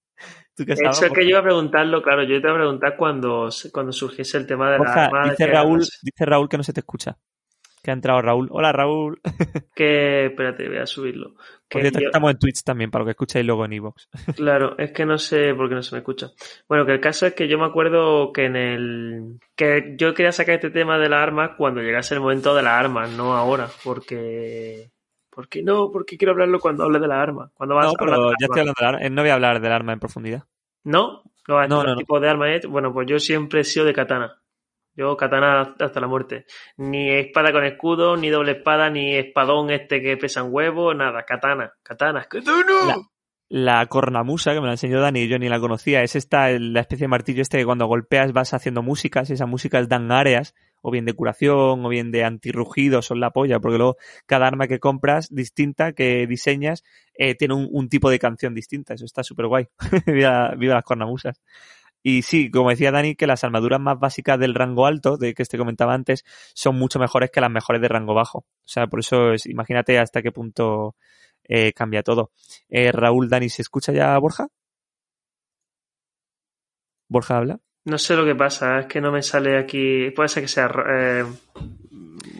[0.54, 0.98] ¿Tú qué sabes?
[0.98, 3.90] Eso es que yo iba a preguntarlo, claro, yo te iba a preguntar cuando, cuando
[3.90, 5.30] surgiese el tema de la arma.
[5.30, 7.18] dice Raúl, dice Raúl que no se te escucha.
[7.88, 8.48] Que ha entrado Raúl.
[8.50, 9.18] Hola Raúl.
[9.74, 11.36] Que, espérate, voy a subirlo.
[11.70, 14.10] Que yo- estamos en Twitch también, para lo que escucháis luego en Evox.
[14.36, 16.26] Claro, es que no sé por qué no se me escucha.
[16.68, 19.38] Bueno, que el caso es que yo me acuerdo que en el...
[19.56, 22.74] que yo quería sacar este tema de las armas cuando llegase el momento de las
[22.74, 24.90] armas, no ahora, porque...
[25.30, 25.90] ¿Por qué no?
[25.90, 27.50] Porque quiero hablarlo cuando hable de las armas.
[27.54, 29.06] Cuando vas No, a hablar pero de ya estoy hablando del arma.
[29.06, 30.42] Eh, No voy a hablar del arma en profundidad.
[30.84, 31.22] ¿No?
[31.48, 31.96] No, No, no, no.
[31.96, 32.48] tipos de armas.
[32.50, 32.66] ¿eh?
[32.68, 34.36] Bueno, pues yo siempre he sido de katana.
[34.98, 36.44] Yo katana hasta la muerte.
[36.76, 41.22] Ni espada con escudo, ni doble espada, ni espadón este que pesa un huevo, nada.
[41.22, 42.64] Katana, katana, katana.
[42.84, 42.96] La,
[43.48, 46.80] la cornamusa, que me la enseñó Dani y yo ni la conocía, es esta, la
[46.80, 50.56] especie de martillo este que cuando golpeas vas haciendo músicas y esas músicas dan áreas,
[50.82, 54.66] o bien de curación, o bien de antirrugido, son la polla, porque luego cada arma
[54.66, 56.82] que compras distinta, que diseñas,
[57.14, 58.94] eh, tiene un, un tipo de canción distinta.
[58.94, 59.68] Eso está súper guay.
[60.06, 61.40] viva, viva las cornamusas.
[62.02, 65.44] Y sí, como decía Dani, que las armaduras más básicas del rango alto, de que
[65.44, 66.24] te comentaba antes,
[66.54, 68.38] son mucho mejores que las mejores de rango bajo.
[68.38, 70.94] O sea, por eso es, imagínate hasta qué punto
[71.44, 72.30] eh, cambia todo.
[72.68, 74.48] Eh, Raúl, Dani, ¿se escucha ya Borja?
[77.08, 77.58] ¿Borja habla?
[77.84, 80.10] No sé lo que pasa, es que no me sale aquí.
[80.10, 80.70] Puede ser que sea.
[80.90, 81.24] Eh,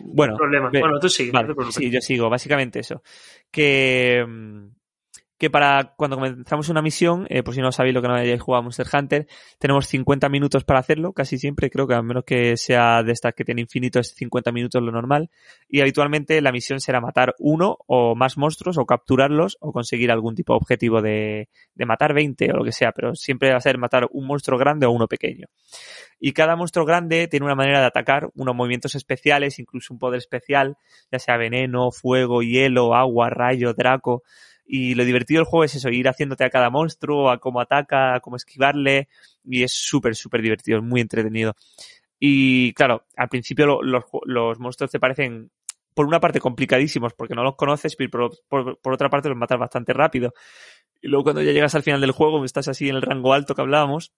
[0.04, 0.68] Bueno, problema.
[0.70, 3.02] Bueno, tú sigue, Vale, no sí, yo sigo, básicamente eso.
[3.50, 4.66] Que, mm,
[5.38, 8.42] que para cuando comenzamos una misión, eh, por si no sabéis lo que no hayáis
[8.42, 9.28] jugado a Monster Hunter,
[9.58, 13.34] tenemos 50 minutos para hacerlo, casi siempre, creo que a menos que sea de estas
[13.34, 15.30] que tiene infinito es 50 minutos lo normal,
[15.68, 20.34] y habitualmente la misión será matar uno o más monstruos o capturarlos o conseguir algún
[20.34, 23.60] tipo de objetivo de, de matar 20 o lo que sea, pero siempre va a
[23.60, 25.46] ser matar un monstruo grande o uno pequeño.
[26.20, 30.18] Y cada monstruo grande tiene una manera de atacar, unos movimientos especiales, incluso un poder
[30.18, 30.76] especial,
[31.12, 34.24] ya sea veneno, fuego, hielo, agua, rayo, draco.
[34.68, 38.14] Y lo divertido del juego es eso, ir haciéndote a cada monstruo, a cómo ataca,
[38.16, 39.08] a cómo esquivarle.
[39.44, 41.56] Y es súper, súper divertido, es muy entretenido.
[42.20, 45.50] Y claro, al principio lo- los, los monstruos te parecen,
[45.94, 49.58] por una parte, complicadísimos porque no los conoces, pero por, por- otra parte los matas
[49.58, 50.34] bastante rápido.
[51.02, 53.54] Y luego cuando ya llegas al final del juego, estás así en el rango alto
[53.54, 54.12] que hablábamos,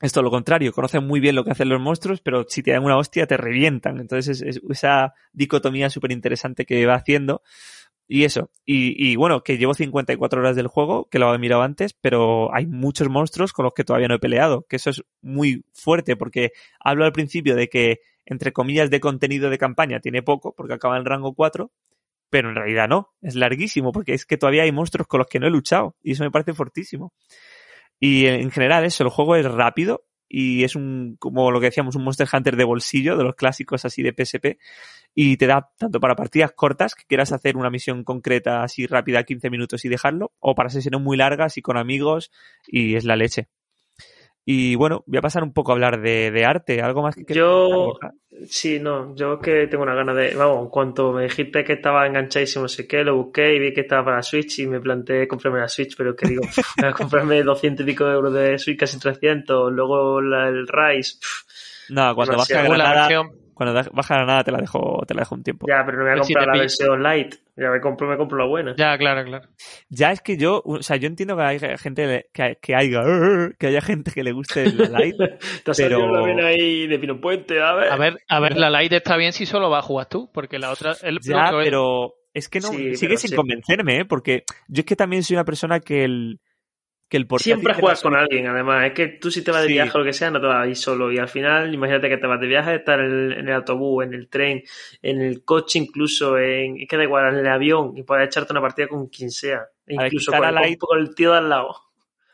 [0.00, 2.72] es todo lo contrario, conocen muy bien lo que hacen los monstruos, pero si te
[2.72, 4.00] dan una hostia te revientan.
[4.00, 7.42] Entonces es, es esa dicotomía súper interesante que va haciendo.
[8.06, 11.62] Y eso, y, y bueno, que llevo 54 horas del juego, que lo había mirado
[11.62, 15.02] antes, pero hay muchos monstruos con los que todavía no he peleado, que eso es
[15.22, 20.22] muy fuerte, porque hablo al principio de que, entre comillas, de contenido de campaña tiene
[20.22, 21.72] poco, porque acaba en rango 4,
[22.28, 25.40] pero en realidad no, es larguísimo, porque es que todavía hay monstruos con los que
[25.40, 27.14] no he luchado, y eso me parece fortísimo.
[27.98, 31.96] Y en general eso, el juego es rápido y es un, como lo que decíamos,
[31.96, 34.58] un Monster Hunter de bolsillo, de los clásicos así de PSP,
[35.14, 39.24] y te da tanto para partidas cortas, que quieras hacer una misión concreta así rápida,
[39.24, 42.30] 15 minutos y dejarlo, o para sesiones muy largas y con amigos,
[42.66, 43.48] y es la leche.
[44.44, 47.36] Y bueno, voy a pasar un poco a hablar de, de arte, algo más que
[47.36, 48.12] Yo, comentar, Borja?
[48.48, 52.06] sí, no, yo que tengo una gana de, vamos, en cuanto me dijiste que estaba
[52.06, 55.28] enganchadísimo, no sé qué, lo busqué y vi que estaba para Switch y me planteé
[55.28, 56.48] comprarme la Switch, pero que digo,
[56.80, 61.18] voy a comprarme 200 y pico euros de Switch, casi 300, luego la- el Rise,
[61.88, 63.30] No, cuando baja la versión.
[63.54, 65.66] cuando baja a Granada te la dejo, te la dejo un tiempo.
[65.66, 68.36] ya, pero no voy a si comprar la versión light, ya me compro, me compro
[68.38, 68.74] la buena.
[68.76, 69.48] Ya, claro, claro.
[69.88, 73.02] Ya es que yo, o sea, yo entiendo que hay gente que, que haya,
[73.58, 75.16] que haya gente que le guste el light,
[75.64, 77.92] Te ha salido pero- la vena ahí de Pino Puente, a ver.
[77.92, 80.58] A ver, a ver, la Lite está bien si solo va a jugar tú, porque
[80.58, 80.94] la otra.
[81.02, 83.36] El, Ya, pero es que no Sí, sigue sin sí.
[83.36, 84.04] convencerme, ¿eh?
[84.04, 86.40] Porque yo es que también soy una persona que el
[87.08, 88.86] que el portátil Siempre juegas con alguien, además.
[88.86, 89.74] Es que tú si te vas de Sí.
[89.74, 91.12] viaje o lo que sea, no te vas a ir solo.
[91.12, 94.28] Y al final, imagínate que te vas de viaje, estar en el, autobús, en el
[94.28, 94.62] tren,
[95.02, 98.52] en el coche incluso, en, es que da igual, en el avión, y puedes echarte
[98.52, 99.66] una partida con quien sea.
[99.86, 101.76] E ver, incluso quizá con, el- Lite- con el tío de al lado.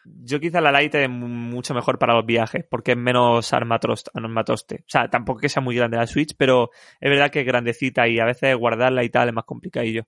[0.04, 4.76] Yo quizá la Lite es mucho mejor para los viajes, porque es menos armatrost- armatoste.
[4.76, 8.08] O sea, tampoco que sea muy grande la Switch, pero es verdad que es grandecita
[8.08, 10.04] y a veces guardarla y tal es más complicadillo.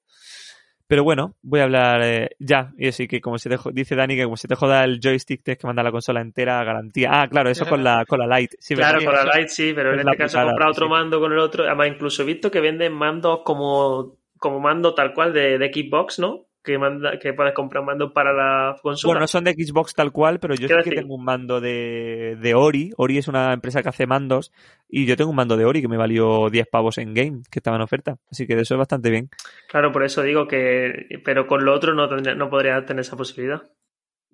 [0.93, 2.75] Pero bueno, voy a hablar eh, ya.
[2.77, 5.43] Y así que como se te, dice Dani, que como se te joda el joystick,
[5.43, 7.09] tienes que mandar la consola entera a garantía.
[7.11, 8.59] Ah, claro, eso con la, con la Lite.
[8.61, 10.91] Sí, claro, con la Lite sí, pero en este caso putada, comprar otro sí.
[10.91, 11.65] mando con el otro.
[11.65, 16.19] Además, incluso he visto que venden mandos como, como mando tal cual de, de Xbox,
[16.19, 16.45] ¿no?
[16.65, 19.11] Que, manda, que puedes comprar mandos para la consola.
[19.11, 22.37] Bueno, no son de Xbox tal cual, pero yo sí que tengo un mando de,
[22.41, 22.93] de Ori.
[22.97, 24.53] Ori es una empresa que hace mandos
[24.89, 27.59] y yo tengo un mando de Ori que me valió 10 pavos en game, que
[27.59, 28.17] estaba en oferta.
[28.31, 29.29] Así que de eso es bastante bien.
[29.69, 31.21] Claro, por eso digo que.
[31.25, 33.63] Pero con lo otro no, tendría, no podría tener esa posibilidad.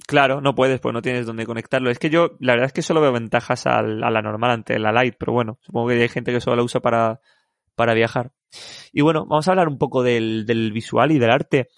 [0.06, 1.90] Claro, no puedes, pues no tienes dónde conectarlo.
[1.90, 4.78] Es que yo, la verdad es que solo veo ventajas al- a la normal ante
[4.78, 7.20] la Lite, pero bueno, supongo que hay gente que solo la usa para,
[7.74, 8.30] para viajar.
[8.92, 11.68] Y bueno, vamos a hablar un poco del, del visual y del arte.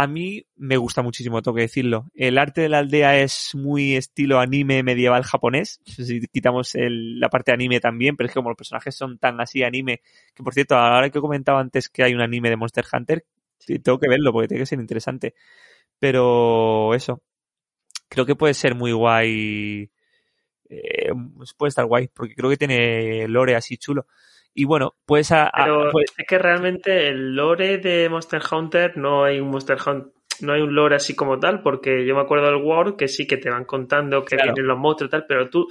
[0.00, 2.06] A mí me gusta muchísimo, tengo que decirlo.
[2.14, 5.80] El arte de la aldea es muy estilo anime medieval japonés.
[5.86, 9.40] Si quitamos el- la parte anime también, pero es que como los personajes son tan
[9.40, 10.00] así anime,
[10.34, 13.24] que por cierto, ahora que he comentado antes que hay un anime de Monster Hunter,
[13.82, 15.34] tengo que verlo porque tiene que ser interesante.
[16.00, 17.22] Pero eso,
[18.08, 19.90] creo que puede ser muy guay.
[20.70, 21.10] eh,
[21.56, 24.06] puede estar guay, porque creo que tiene lore así chulo.
[24.60, 28.96] Y bueno, pues a, a- Pero pues- es que realmente el lore de Monster Hunter
[28.96, 30.12] no hay un Monster Hunter.
[30.40, 33.26] No hay un lore así como tal, porque yo me acuerdo del World que sí
[33.26, 34.52] que te van contando que Claro.
[34.52, 35.66] vienen los monstruos y tal, pero tú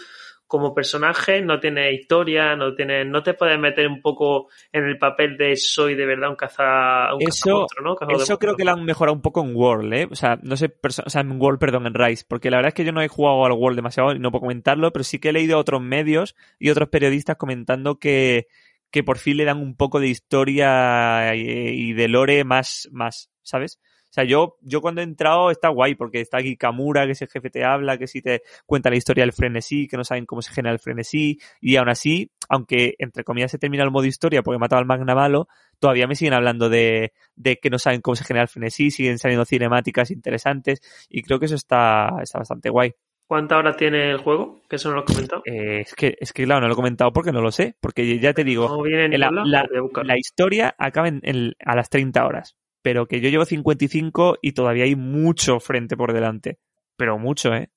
[0.45, 4.97] como personaje no tienes historia, no tienes, no te puedes meter un poco en el
[4.97, 7.95] papel de soy de verdad un caza, un Eso- ¿no?
[8.09, 10.07] Eso creo que lo han mejorado un poco en World, ¿eh?
[10.09, 12.73] O sea, no sé, o sea, en World, perdón, en Rise, porque la verdad es
[12.75, 15.29] que yo no he jugado al World demasiado y no puedo comentarlo, pero sí que
[15.29, 18.47] he leído otros medios y otros periodistas comentando que,
[18.91, 23.29] que por fin le dan un poco de historia y, y de lore más, más,
[23.43, 23.79] ¿sabes?
[24.09, 27.27] O sea, yo, yo cuando he entrado está guay, porque está aquí Kamura, que ese
[27.27, 30.41] jefe te habla, que sí te cuenta la historia del frenesí, que no saben cómo
[30.41, 34.41] se genera el frenesí, y aún así, aunque entre comillas se termina el modo historia
[34.41, 38.01] porque he matado al Magna Malo, todavía me siguen hablando de, de que no saben
[38.01, 42.39] cómo se genera el frenesí, siguen saliendo cinemáticas interesantes, y creo que eso está, está
[42.39, 42.93] bastante guay.
[43.27, 44.61] ¿Cuántas horas tiene el juego?
[44.69, 45.41] Que eso no lo has comentado.
[45.45, 48.19] Eh, es que, es que claro, no lo he comentado porque no lo sé, porque
[48.19, 52.55] ya te digo, No viene en la, historia acaba en, a las 30 horas.
[52.81, 56.57] pero que yo llevo 55 y todavía hay mucho frente por delante.
[56.95, 57.69] Pero mucho, ¿eh?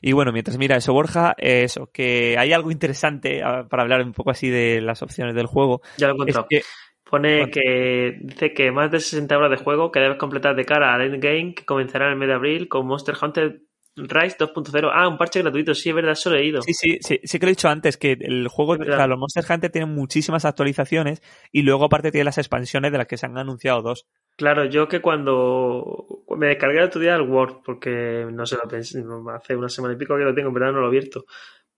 [0.00, 4.02] Y bueno, mientras mira eso, Borja, eh, eso, que hay algo interesante ah, para hablar
[4.02, 5.80] un poco así de las opciones del juego.
[5.96, 6.46] Ya lo he Es encontrado.
[6.48, 6.66] que,
[7.14, 7.52] Pone Bueno.
[7.52, 11.02] que dice que más de 60 horas de juego que debes completar de cara al
[11.02, 13.60] endgame que comenzará en el mes de abril con Monster Hunter
[13.94, 14.90] Rise 2.0.
[14.92, 16.62] Ah, un parche gratuito, sí, es verdad, eso lo he leído.
[16.62, 19.16] Sí, sí, sí, sí que lo he dicho antes, que el juego, o sea, los
[19.16, 23.26] Monster Hunter tienen muchísimas actualizaciones y luego aparte tiene las expansiones de las que se
[23.26, 24.08] han anunciado dos.
[24.36, 28.62] Claro, yo que cuando me descargué el otro día el Word, porque no se lo
[28.62, 31.26] pensé, hace una semana y pico que lo tengo, en verdad no lo he abierto.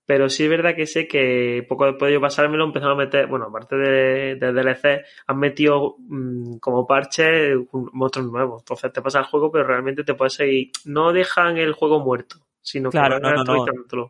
[0.06, 3.26] Pero sí es verdad que sé que poco después de yo pasármelo empezaron a meter,
[3.26, 8.62] bueno, aparte de, de DLC, han metido mm, como parche monstruos nuevos.
[8.62, 10.70] Entonces te pasa el juego, pero realmente te puedes seguir.
[10.84, 12.36] No dejan el juego muerto,
[12.66, 13.64] sino Claro, no, no, no.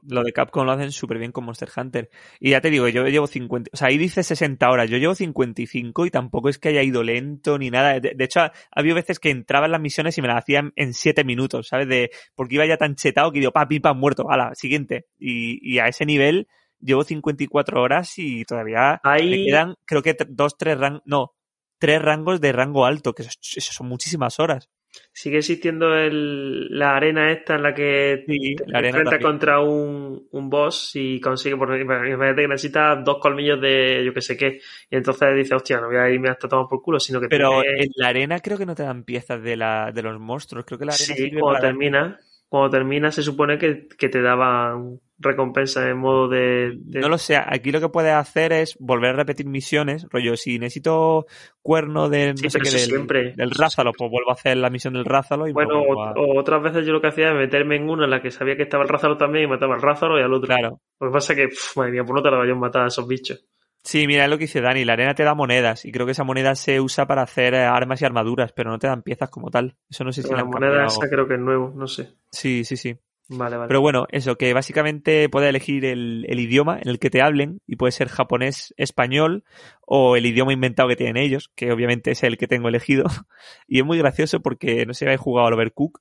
[0.09, 2.11] Lo de Capcom lo hacen súper bien con Monster Hunter.
[2.41, 5.15] Y ya te digo, yo llevo 50, o sea, ahí dice 60 horas, yo llevo
[5.15, 8.01] 55 y tampoco es que haya ido lento ni nada.
[8.01, 10.39] De, de hecho, ha, ha habido veces que entraba en las misiones y me las
[10.39, 11.87] hacían en 7 minutos, ¿sabes?
[11.89, 15.07] De, porque iba ya tan chetado que digo, pa, pim, pam, muerto, ala, siguiente.
[15.19, 16.49] Y, y a ese nivel
[16.81, 21.33] llevo 54 horas y todavía me Ahí, quedan, creo que t- dos, tres rangos, no,
[21.79, 24.71] tres rangos de rango alto, que eso, eso son muchísimas horas.
[25.13, 29.33] Sigue existiendo el, la arena esta en la que Sí, te la arena enfrentas también.
[29.33, 34.21] contra un, un boss y consigue, por imagínate que necesitas dos colmillos de yo que
[34.23, 37.21] sé qué, y entonces dices, hostia, no voy a irme hasta tomar por culo, sino
[37.21, 40.19] que Pero en la arena creo que no te dan piezas de, la, de los
[40.21, 40.65] monstruos.
[40.65, 45.01] Creo que la arena sí, cuando termina, cuando termina se supone que, que te daban
[45.19, 49.11] recompensa en modo de, de- No lo sé, aquí lo que puedes hacer es volver
[49.11, 51.27] a repetir misiones, rollo, si necesito
[51.63, 53.33] cuerno de no Sí, sé pero qué eso del, siempre.
[53.37, 56.63] del Rázalo, pues vuelvo a hacer la misión del Rázalo y Bueno, a- o otras
[56.63, 58.83] veces yo lo que hacía era meterme en una en la que sabía que estaba
[58.83, 60.49] el Rázaro también y mataba al Rázaro y al otro.
[60.49, 60.81] Claro.
[61.01, 61.49] Lo que pasa es que,
[61.81, 63.45] madre mía, pues no tardaba yo en matar a esos bichos.
[63.83, 66.13] Sí, mira, es lo que dice Dani, la arena te da monedas y creo que
[66.13, 69.31] esa moneda se usa para hacer eh, armas y armaduras, pero no te dan piezas
[69.31, 69.77] como tal.
[69.89, 72.09] Eso no sé si la la moneda esa creo que es nuevo, no sé.
[72.33, 72.97] Sí, sí, sí.
[73.29, 73.69] Vale, vale.
[73.69, 77.61] Pero bueno, eso, que básicamente puedes elegir el, el idioma en el que te hablen
[77.67, 79.43] y puede ser japonés, español
[79.85, 83.05] o el idioma inventado que tienen ellos, que obviamente es el que tengo elegido.
[83.69, 86.01] Y es muy gracioso porque no sé si habéis jugado al Overcook,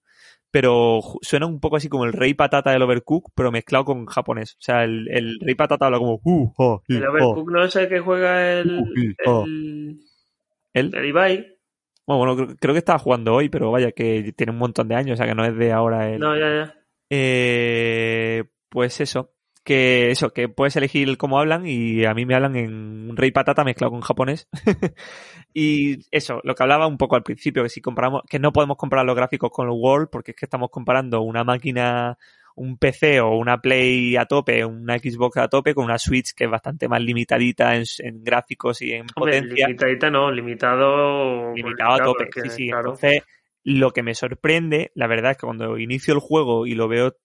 [0.52, 4.54] pero suena un poco así como el rey patata del Overcook, pero mezclado con japonés.
[4.54, 6.22] O sea, el, el rey patata habla como...
[6.24, 7.10] "Uh, oh, el oh".
[7.10, 9.44] Overcook no es el que juega el, Uy, oh.
[9.46, 10.00] el,
[10.74, 10.92] ¿Él?
[10.94, 11.58] el Ibai.
[12.06, 14.96] Bueno, bueno, creo, creo que estaba jugando hoy, pero vaya, que tiene un montón de
[14.96, 16.20] años, o sea, que no es de ahora el...
[16.20, 16.85] No, ya, ya.
[17.10, 19.36] Eh, pues eso,
[19.66, 23.64] que eso, que puedes elegir cómo hablan y a mí me hablan en rey patata
[23.64, 24.48] mezclado con japonés.
[25.54, 28.78] y eso, lo que hablaba un poco al principio, que si compramos, que no podemos
[28.78, 32.16] comparar los gráficos con el World, porque es que estamos comparando una máquina,
[32.56, 36.44] un PC o una Play a tope, una Xbox a tope con una Switch que
[36.44, 41.54] es bastante más limitadita en, en gráficos y en Hombre, potencia limitadita no, limitado.
[41.56, 42.30] limitado a tope.
[42.44, 42.68] sí, sí.
[42.68, 42.94] claro.
[42.94, 43.24] Entonces,
[43.66, 47.18] lo que me sorprende, la verdad es que cuando inicio el juego y lo veo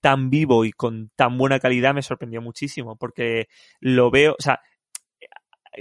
[0.00, 2.96] tan vivo y con tan buena calidad, me sorprendió muchísimo.
[2.96, 3.48] Porque
[3.80, 4.60] lo veo, o sea,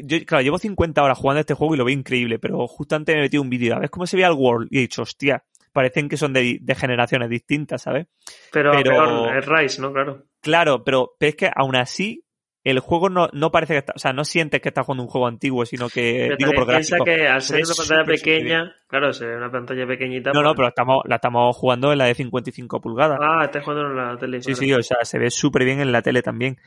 [0.02, 2.96] yo, claro, llevo 50 horas jugando a este juego y lo veo increíble, pero justo
[2.96, 5.02] antes me metí un vídeo a ver cómo se ve el World y he dicho,
[5.02, 8.08] hostia, parecen que son de, de generaciones distintas, ¿sabes?
[8.54, 9.92] Pero, es Rise, ¿no?
[9.92, 10.24] Claro.
[10.40, 12.23] Claro, pero, pero es que aún así,
[12.64, 15.10] el juego no, no parece que está, o sea, no sientes que estás jugando un
[15.10, 17.06] juego antiguo, sino que, Pero digo por piensa gráficos.
[17.06, 20.32] que al se ser una pantalla pequeña, claro, se ve una pantalla pequeñita.
[20.34, 23.20] No, no, pues- pero estamos, la estamos jugando en la de 55 pulgadas.
[23.22, 24.42] Ah, estás jugando en la tele.
[24.42, 26.58] sí, sí, o sea, se ve súper bien en la tele también.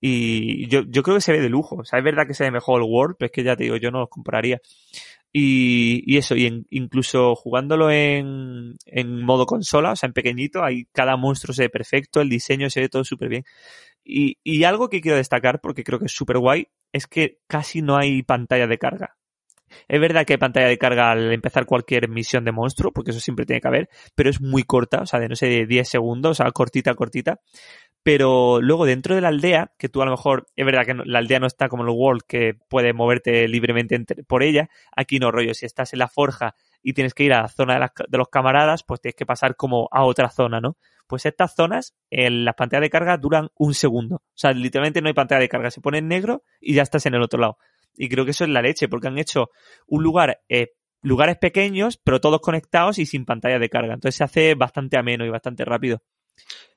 [0.00, 1.76] Y yo, yo creo que se ve de lujo.
[1.76, 3.64] O sea, es verdad que se ve mejor el World, pero es que ya te
[3.64, 4.60] digo, yo no los compraría.
[5.36, 10.62] Y, y eso, y en- incluso jugándolo en, en modo consola, o sea, en pequeñito,
[10.62, 13.44] ahí cada monstruo se ve perfecto, el diseño se ve todo súper bien.
[14.04, 17.82] Y, y algo que quiero destacar, porque creo que es súper guay, es que casi
[17.82, 19.16] no hay pantalla de carga.
[19.88, 23.20] Es verdad que hay pantalla de carga al empezar cualquier misión de monstruo, porque eso
[23.20, 25.88] siempre tiene que haber, pero es muy corta, o sea, de no sé, de 10
[25.88, 27.40] segundos, o sea, cortita, cortita.
[28.04, 31.04] Pero luego dentro de la aldea, que tú a lo mejor, es verdad que no-
[31.04, 35.18] la aldea no está como el World, que puedes moverte libremente entre- por ella, aquí
[35.18, 37.80] no, rollo, si estás en la forja y tienes que ir a la zona de,
[37.80, 40.76] las de los camaradas, pues tienes que pasar como a otra zona, ¿no?
[41.06, 44.16] Pues estas zonas, en las pantallas de carga duran un segundo.
[44.16, 47.06] O sea, literalmente no hay pantalla de carga, se pone en negro y ya estás
[47.06, 47.56] en el otro lado.
[47.96, 49.48] Y creo que eso es la leche, porque han hecho
[49.86, 53.94] un lugar, eh, lugares pequeños, pero todos conectados y sin pantalla de carga.
[53.94, 56.02] Entonces se hace bastante ameno y bastante rápido.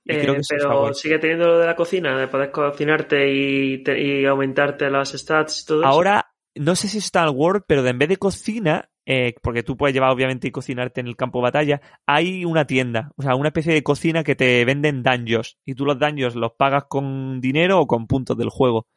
[0.06, 4.02] Eh, creo que pero sigue teniendo lo de la cocina, de poder cocinarte y, te-
[4.02, 5.90] y aumentarte las stats y todo eso.
[5.90, 8.90] Ahora, no sé si eso está en el Word, pero de en vez de cocina,
[9.06, 12.66] eh, porque tú puedes llevar obviamente y cocinarte en el campo de batalla, hay una
[12.66, 16.36] tienda, o sea, una especie de cocina que te venden daños y tú los daños
[16.36, 18.88] los pagas con dinero o con puntos del juego.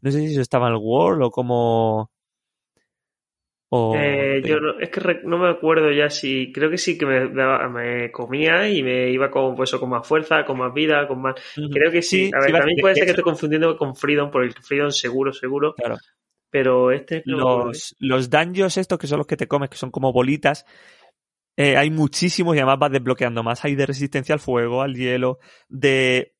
[0.00, 2.10] No sé si eso estaba en el World o como...
[3.74, 3.96] O...
[3.96, 6.52] Eh, yo no, es que re- no me acuerdo ya si.
[6.52, 10.58] Creo que sí que me, comía y me iba con, pues, con más fuerza, con
[10.58, 11.36] más vida, con más.
[11.54, 12.30] Creo que sí.
[12.34, 15.32] A ver, iba también puede ser que estoy confundiendo con Freedom, por el Freedom seguro,
[15.32, 15.74] seguro.
[15.74, 15.96] Claro.
[16.50, 19.90] Pero este no los, los dungeons estos que son los que te comes, que son
[19.90, 20.66] como bolitas,
[21.56, 23.64] eh, hay muchísimos y además vas desbloqueando más.
[23.64, 25.38] Hay de resistencia al fuego, al hielo,
[25.70, 26.31] de...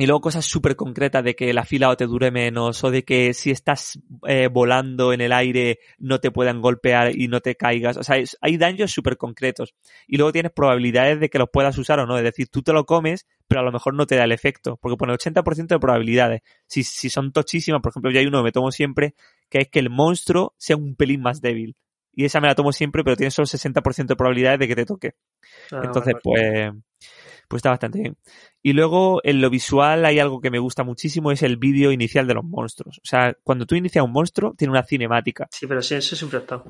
[0.00, 3.34] Y luego cosas súper concretas de que el afilado te dure menos o de que
[3.34, 7.96] si estás eh, volando en el aire no te puedan golpear y no te caigas.
[7.96, 9.74] O sea, es- hay daños súper concretos.
[10.06, 12.16] Y luego tienes probabilidades de que los puedas usar o no.
[12.16, 14.78] Es decir, tú te lo comes, pero a lo mejor no te da el efecto.
[14.80, 16.42] Porque pone 80% de probabilidades.
[16.68, 19.14] Si, si son tochísimas, por ejemplo, yo hay uno que me tomo siempre,
[19.50, 21.74] que es que el monstruo sea un pelín más débil.
[22.12, 24.86] Y esa me la tomo siempre, pero tiene solo 60% de probabilidades de que te
[24.86, 25.14] toque.
[25.72, 26.20] Ah, Entonces, vale.
[26.22, 26.72] pues,
[27.48, 28.16] pues está bastante bien.
[28.62, 32.26] Y luego, en lo visual, hay algo que me gusta muchísimo, es el vídeo inicial
[32.26, 32.98] de los monstruos.
[32.98, 35.48] O sea, cuando tú inicias un monstruo, tiene una cinemática.
[35.50, 36.64] Sí, pero sí, eso siempre ha estado.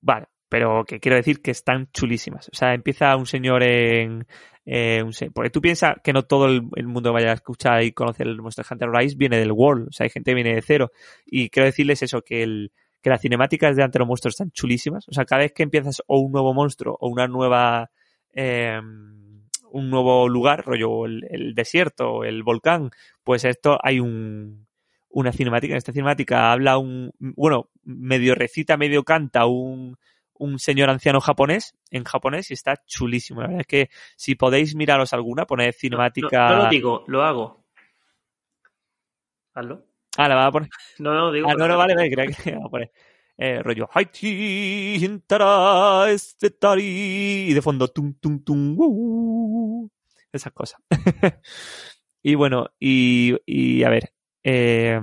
[0.00, 2.48] Vale, pero que quiero decir que están chulísimas.
[2.48, 4.26] O sea, empieza un señor en...
[4.64, 7.82] Eh, un se- porque tú piensas que no todo el, el mundo vaya a escuchar
[7.82, 9.88] y conocer el Monster Hunter Rise viene del World.
[9.88, 10.92] O sea, hay gente que viene de cero.
[11.26, 12.72] Y quiero decirles eso, que el
[13.02, 15.08] que las cinemáticas de ante los monstruos están chulísimas.
[15.08, 17.90] O sea, cada vez que empiezas o un nuevo monstruo o una nueva...
[18.34, 18.78] eh,
[19.70, 22.90] un nuevo lugar, rollo el, el desierto el volcán,
[23.24, 24.66] pues esto hay un,
[25.10, 25.74] una cinemática.
[25.74, 29.98] En esta cinemática habla un, bueno, medio recita, medio canta un,
[30.34, 33.42] un señor anciano japonés en japonés y está chulísimo.
[33.42, 36.48] La verdad es que si podéis miraros alguna, poned cinemática.
[36.48, 37.64] No, no lo digo, lo hago.
[39.54, 39.84] ¿Hazlo?
[40.16, 40.70] Ah, la va a poner.
[40.98, 41.48] No, no, digo.
[41.50, 42.92] Ah, no, no, vale, vale, creía que la va a poner.
[43.42, 49.88] Eh, rollo Haiti, Hintara, Estetari, y de fondo tum, tum, tum, uh,
[50.30, 50.78] esas cosas.
[52.22, 54.12] y bueno, y, y a ver,
[54.44, 55.00] eh,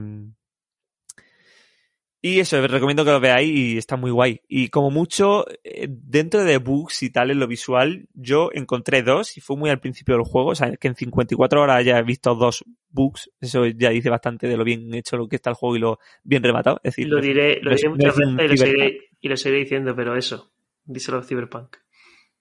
[2.36, 4.41] y eso, os recomiendo que lo veáis y está muy guay.
[4.47, 9.38] Y como mucho, eh, dentro de bugs y tal en lo visual, yo encontré dos
[9.38, 10.49] y fue muy al principio del juego.
[10.49, 13.30] O sea, que en 54 horas ya he visto dos bugs.
[13.39, 15.99] Eso ya dice bastante de lo bien hecho lo que está el juego y lo
[16.23, 16.80] bien rematado.
[16.84, 19.95] Es decir, Lo diré, lo diré muchas veces y lo, seguiré, y lo seguiré diciendo,
[19.95, 20.51] pero eso.
[20.86, 21.78] Díselo a Cyberpunk.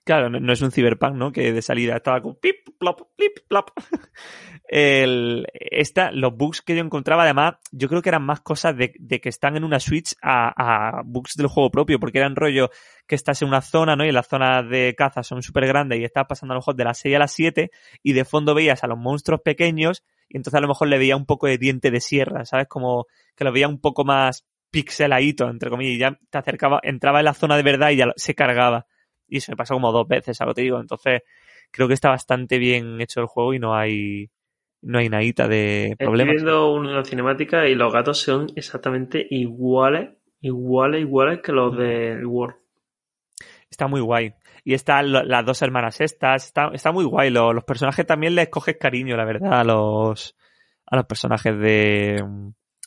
[0.07, 1.33] Claro, no, es un Cyberpunk, ¿no?
[1.33, 3.71] Que de salida estaba con pip, plop, plip, plop.
[4.69, 8.95] El, esta, los bugs que yo encontraba, además, yo creo que eran más cosas de,
[9.01, 12.71] de que están en una Switch a, a bugs del juego propio, porque eran rollo
[13.09, 14.05] que estás en una zona, ¿no?
[14.05, 16.85] Y las zonas de caza son súper grandes y estás pasando a lo mejor de
[16.85, 17.73] las 6 a las 7
[18.05, 21.17] y de fondo veías a los monstruos pequeños y entonces a lo mejor le veía
[21.17, 22.69] un poco de diente de sierra, ¿sabes?
[22.69, 27.19] Como que lo veía un poco más pixeladito, entre comillas, y ya te acercaba, entraba
[27.19, 28.87] en la zona de verdad y ya se cargaba.
[29.29, 30.81] Y eso me pasó como dos veces, algo te digo.
[30.81, 31.23] Entonces,
[31.71, 34.31] creo que está bastante bien hecho el juego y no hay,
[34.83, 36.35] no hay nadita de Estoy problemas.
[36.37, 40.11] viendo una cinemática y los gatos son exactamente iguales,
[40.41, 41.79] iguales, iguales que los Mm.
[41.79, 42.57] del World.
[43.71, 44.33] Está muy guay.
[44.65, 47.31] Y están las dos hermanas estas, está, está muy guay.
[47.31, 50.37] Lo- Los, personajes también les coges cariño, la verdad, a los,
[50.87, 52.25] a los personajes de,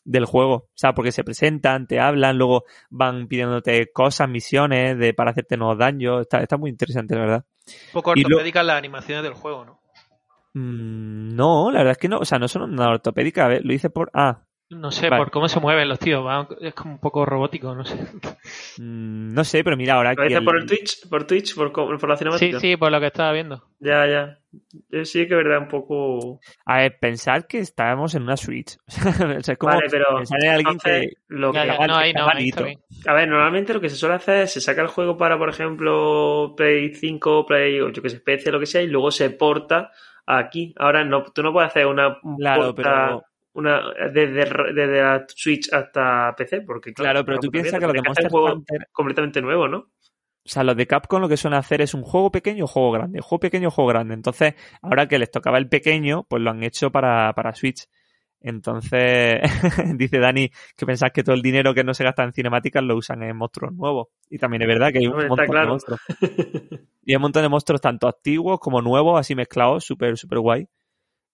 [0.05, 0.53] del juego.
[0.53, 5.57] O sea, porque se presentan, te hablan, luego van pidiéndote cosas, misiones de, para hacerte
[5.57, 6.21] nuevos daños.
[6.21, 7.45] Está, está muy interesante, la verdad.
[7.67, 9.79] Un poco ortopédicas las animaciones del juego, ¿no?
[10.53, 12.19] Mm, no, la verdad es que no.
[12.19, 13.45] O sea, no son una ortopédica.
[13.45, 14.09] A ver, lo hice por.
[14.13, 15.23] Ah, No sé, Vale.
[15.23, 16.23] por cómo se mueven los tíos.
[16.25, 17.95] va, Es como un poco robótico, no sé.
[18.77, 21.09] mm, no sé, pero mira, ahora ¿Lo dices el- por el Twitch?
[21.09, 21.55] ¿Por Twitch?
[21.55, 22.59] ¿Por, por la Sí, cinemática?
[22.59, 23.63] sí, por lo que estaba viendo.
[23.79, 24.37] Ya, ya.
[24.89, 26.39] Yo sí que es verdad, un poco.
[26.65, 28.77] A ver, pensar que estábamos en una Switch.
[29.39, 30.05] o sea, es como Vale, pero.
[30.17, 31.13] pensar en alguien entonces, que.
[31.29, 32.63] lo Ya, que- ya, vale, no, ahí no, ahí está malito.
[32.65, 32.79] bien.
[33.07, 35.49] A ver, normalmente lo que se suele hacer es se saca el juego para, por
[35.49, 39.31] ejemplo, Play 5, Play, o yo que sé, PC, lo que sea, y luego se
[39.31, 39.91] porta
[40.27, 40.75] aquí.
[40.77, 43.23] Ahora no, tú no puedes hacer una un Claro, porta, pero.
[43.59, 43.81] Una
[44.11, 48.07] desde, desde la Switch hasta PC, porque Claro, pero no tú piensas que tienes hacer
[48.07, 48.87] Monster un juego Hunter.
[48.91, 49.77] completamente nuevo, ¿no?
[49.77, 53.21] O sea, los de Capcom lo que suelen hacer es un juego pequeño, juego grande,
[53.21, 54.15] juego pequeño, juego grande.
[54.15, 57.87] Entonces, ahora que les tocaba el pequeño, pues lo han hecho para, para Switch.
[58.41, 59.41] Entonces,
[59.95, 62.95] dice Dani que pensás que todo el dinero que no se gasta en cinemáticas lo
[62.95, 64.07] usan en monstruos nuevos.
[64.29, 65.99] Y también es verdad que hay un está montón de monstruos.
[67.03, 70.67] Y hay un montón de monstruos tanto antiguos como nuevos, así mezclados, súper, súper guay.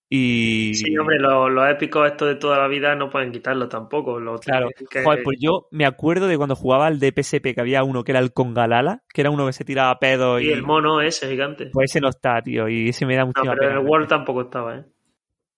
[0.08, 0.76] Y...
[0.76, 4.20] Sí, hombre, los, los épicos estos de toda la vida no pueden quitarlo tampoco.
[4.20, 7.62] Lo Claro, que- Joder, pues yo me acuerdo de cuando jugaba al de PSP que
[7.62, 10.52] había uno que era el Congalala, que era uno que se tiraba pedo y y...
[10.52, 11.70] el mono ese gigante.
[11.74, 14.08] Pues ese no está, tío, y ese me da no, muchísima pero en el World
[14.08, 14.86] tampoco estaba, ¿eh?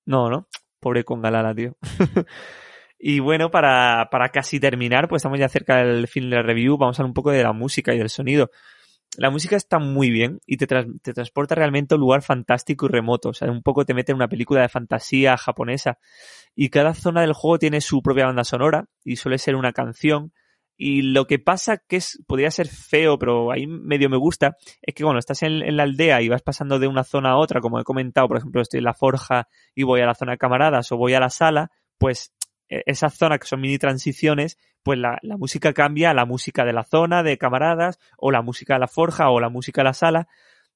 [0.05, 0.47] No, ¿no?
[0.79, 1.75] Pobre Congalala, tío.
[2.99, 6.77] y bueno, para, para casi terminar, pues estamos ya cerca del fin de la review,
[6.77, 8.49] vamos a hablar un poco de la música y del sonido.
[9.15, 13.29] La música está muy bien y te, transporta realmente a un lugar fantástico y remoto.
[13.29, 15.97] O sea, un poco te mete en una película de fantasía japonesa.
[16.55, 20.33] Y cada zona del juego tiene su propia banda sonora y suele ser una canción.
[20.79, 24.93] Y lo que pasa que es, podría ser feo, pero ahí medio me gusta, es
[24.93, 27.61] que cuando estás en, en la aldea y vas pasando de una zona a otra,
[27.61, 30.37] como he comentado, por ejemplo, estoy en la forja y voy a la zona de
[30.37, 32.31] camaradas o voy a la sala, pues
[32.69, 36.73] esas zonas que son mini transiciones, pues la, la música cambia a la música de
[36.73, 39.93] la zona de camaradas, o la música de la forja, o la música de la
[39.93, 40.27] sala.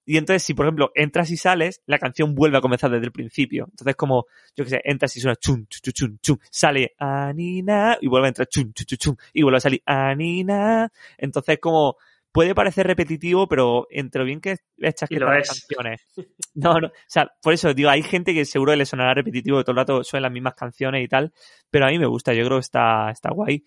[0.06, 3.12] Y entonces, si por ejemplo entras y sales, la canción vuelve a comenzar desde el
[3.12, 3.68] principio.
[3.70, 4.26] Entonces, como,
[4.56, 8.30] yo que sé, entras y suena chun, chun, chun, chun, sale Anina, y vuelve a
[8.30, 10.92] entrar chun, chun, chun, chun, y vuelve a salir Anina.
[11.18, 11.98] Entonces, como,
[12.32, 15.48] puede parecer repetitivo, pero entre lo bien que echas Y que las es.
[15.50, 16.08] canciones.
[16.54, 19.64] No, no, o sea, por eso digo, hay gente que seguro le sonará repetitivo que
[19.64, 21.34] todo el rato suenan las mismas canciones y tal,
[21.70, 23.64] pero a mí me gusta, yo creo que está, está guay.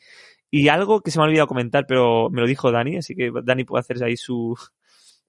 [0.50, 3.30] Y algo que se me ha olvidado comentar, pero me lo dijo Dani, así que
[3.42, 4.56] Dani puede hacerse ahí su...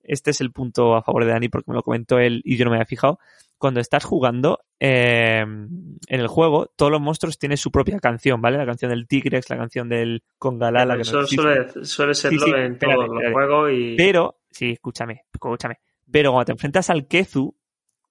[0.08, 2.66] Este es el punto a favor de Dani porque me lo comentó él y yo
[2.66, 3.20] no me había fijado.
[3.58, 8.58] Cuando estás jugando eh, en el juego, todos los monstruos tienen su propia canción, ¿vale?
[8.58, 11.41] La canción del Tigrex, la canción del no Eso existe.
[11.41, 13.95] suele, suele serlo Sí, sí, en espérate, todos los juegos y...
[13.95, 15.80] Pero, sí, escúchame, escúchame.
[16.12, 17.56] Pero cuando te enfrentas al Kezu,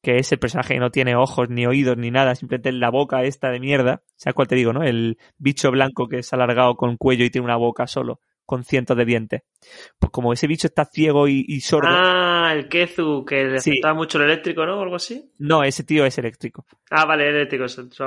[0.04, 3.22] que es el personaje que no tiene ojos, ni oídos, ni nada, simplemente la boca
[3.24, 4.82] esta de mierda, ¿sabes cuál te digo, no?
[4.82, 8.96] El bicho blanco que es alargado con cuello y tiene una boca solo, con cientos
[8.96, 9.42] de dientes.
[9.98, 13.80] Pues como ese bicho está ciego y, y sordo, Ah, el Kezu, que le Sí.
[13.94, 14.78] mucho el eléctrico, ¿no?
[14.78, 15.30] O algo así.
[15.38, 16.66] no, ese tío es eléctrico.
[16.90, 17.64] Ah, vale, eléctrico.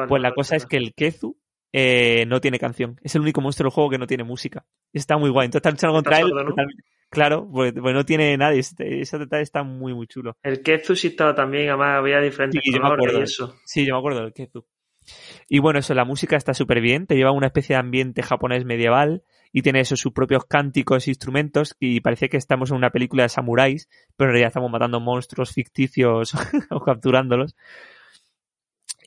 [0.08, 1.38] Pues la cosa es que el Kezu
[1.74, 3.00] eh, no tiene canción.
[3.04, 4.66] Es el único monstruo del juego que no tiene música.
[4.94, 5.46] Está muy guay.
[5.46, 6.68] Entonces estás luchando Está contra él.
[6.68, 6.74] ¿no?
[7.10, 8.60] Claro, pues, pues no tiene nadie.
[8.60, 10.36] Ese detalle está muy, muy chulo.
[10.44, 13.20] El Kezu sí estaba también, además había diferentes Sí, yo me colores acuerdo.
[13.20, 13.56] y eso.
[13.66, 14.66] Sí, yo me acuerdo del Kezu.
[15.48, 18.22] Y bueno, eso, la música está súper bien, te lleva a una especie de ambiente
[18.24, 19.24] japonés medieval
[19.58, 23.24] y tiene eso, sus propios cánticos e instrumentos y parece que estamos en una película
[23.24, 26.36] de samuráis, pero en realidad estamos matando monstruos ficticios
[26.70, 27.56] o capturándolos.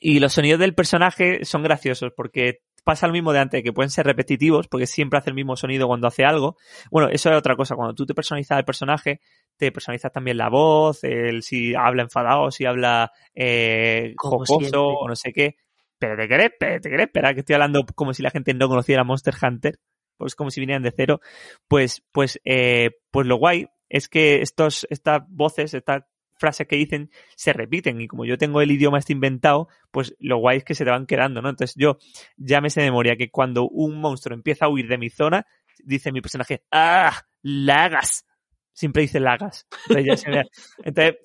[0.01, 3.91] Y los sonidos del personaje son graciosos porque pasa lo mismo de antes, que pueden
[3.91, 6.57] ser repetitivos porque siempre hace el mismo sonido cuando hace algo.
[6.91, 9.21] Bueno, eso es otra cosa, cuando tú te personalizas al personaje,
[9.55, 14.79] te personalizas también la voz, el si habla enfadado, si habla eh, jocoso siempre.
[14.81, 15.55] o no sé qué.
[15.97, 19.05] Pero te querés, te querés esperar que estoy hablando como si la gente no conociera
[19.05, 19.79] Monster Hunter,
[20.21, 21.19] pues como si vinieran de cero.
[21.67, 26.03] Pues, pues, eh, pues lo guay es que estos, estas voces, estas
[26.37, 30.37] frases que dicen se repiten y como yo tengo el idioma este inventado, pues lo
[30.37, 31.49] guay es que se te van quedando, ¿no?
[31.49, 31.97] Entonces yo
[32.37, 35.45] ya me sé de memoria que cuando un monstruo empieza a huir de mi zona,
[35.83, 37.13] dice mi personaje, ¡ah!
[37.41, 38.25] ¡Lagas!
[38.73, 39.67] Siempre dice lagas.
[39.89, 40.43] Entonces, me-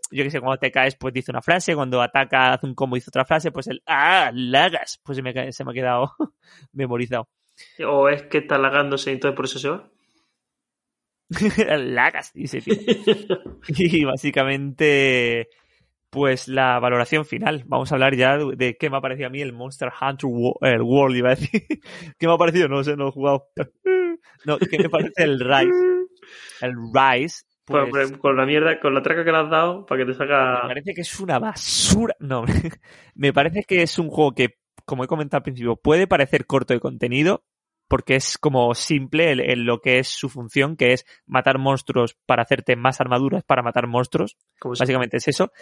[0.11, 2.97] yo que sé, cuando te caes, pues dice una frase, cuando ataca, hace un combo,
[2.97, 4.31] dice otra frase, pues el ¡ah!
[4.35, 5.01] ¡Lagas!
[5.05, 6.13] Pues se me, ca- se me ha quedado
[6.73, 7.29] memorizado.
[7.87, 9.91] O es que está lagándose y entonces por eso se va.
[11.79, 12.63] lagas, dice.
[13.69, 15.49] Y básicamente,
[16.11, 17.65] pues la valoración final.
[17.67, 21.17] Vamos a hablar ya de, qué me ha parecido a mí el Monster Hunter World,
[21.17, 21.61] iba a decir.
[22.19, 22.69] ¿Qué me ha parecido?
[22.69, 23.49] No sé, no he jugado.
[24.45, 26.07] No, ¿qué me parece el Rise?
[26.61, 27.45] El Rise.
[27.65, 30.13] Pues, Pues, con la mierda, con la traca que le has dado para que te
[30.13, 30.63] me saca.
[30.69, 32.15] parece que es una basura.
[32.21, 32.45] No,
[33.15, 36.73] me parece que es un juego que, como he comentado al principio, puede parecer corto
[36.73, 37.45] de contenido,
[37.89, 42.17] porque es como simple en, en lo que es su función, que es matar monstruos
[42.27, 44.37] para hacerte más armaduras para matar monstruos.
[44.79, 45.53] Básicamente es eso.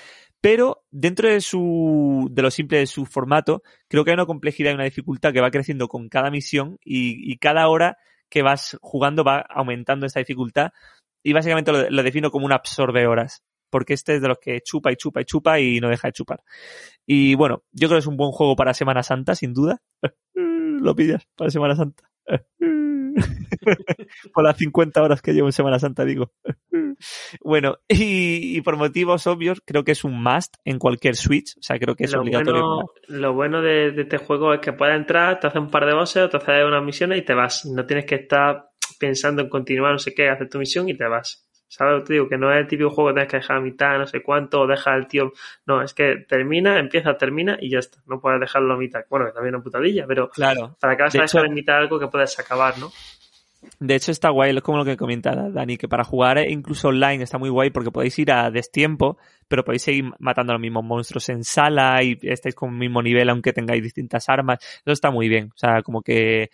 [0.41, 4.71] Pero dentro de su, de lo simple de su formato, creo que hay una complejidad
[4.71, 7.99] y una dificultad que va creciendo con cada misión y, y cada hora
[8.31, 10.71] que vas jugando va aumentando esa dificultad.
[11.23, 13.43] Y básicamente lo, lo defino como un absorbe horas.
[13.75, 16.13] Porque este es de los que chupa y chupa y chupa y no deja de
[16.13, 16.45] chupar.
[17.05, 19.83] Y bueno, yo creo que es un buen juego para Semana Santa, sin duda.
[20.37, 22.09] Lo pillas para Semana Santa.
[24.33, 26.33] Por las 50 horas que llevo en Semana Santa, digo.
[27.43, 31.57] Bueno, y, y por motivos obvios, creo que es un must en cualquier Switch.
[31.59, 32.63] O sea, creo que es lo, obligatorio.
[32.63, 35.87] bueno, lo bueno de, de este juego es que puedes entrar, te haces un par
[35.87, 37.67] de bosses, o te haces unas misiones y te vas.
[37.67, 38.69] No tienes que estar
[39.01, 41.45] pensando en continuar, no sé qué, hacer tu misión y te vas.
[41.77, 42.29] ¿Sabes lo que te digo?
[42.29, 44.61] Que no es el típico juego que tienes que dejar a mitad, no sé cuánto,
[44.61, 45.33] o deja al tío.
[45.67, 47.99] No, es que termina, empieza, termina y ya está.
[48.07, 49.01] No puedes dejarlo a mitad.
[49.11, 50.77] Bueno, que también es una putadilla, pero Claro.
[50.81, 52.91] para que vas De a dejar hecho- en mitad algo que puedes acabar, ¿no?
[53.81, 57.25] De hecho, está guay, es como lo que comenta Dani, que para jugar incluso online
[57.25, 59.17] está muy guay porque podéis ir a destiempo,
[59.49, 63.03] pero podéis seguir matando a los mismos monstruos en sala y estáis con el mismo
[63.03, 64.59] nivel aunque tengáis distintas armas.
[64.85, 65.47] Eso está muy bien.
[65.55, 66.51] O sea, como que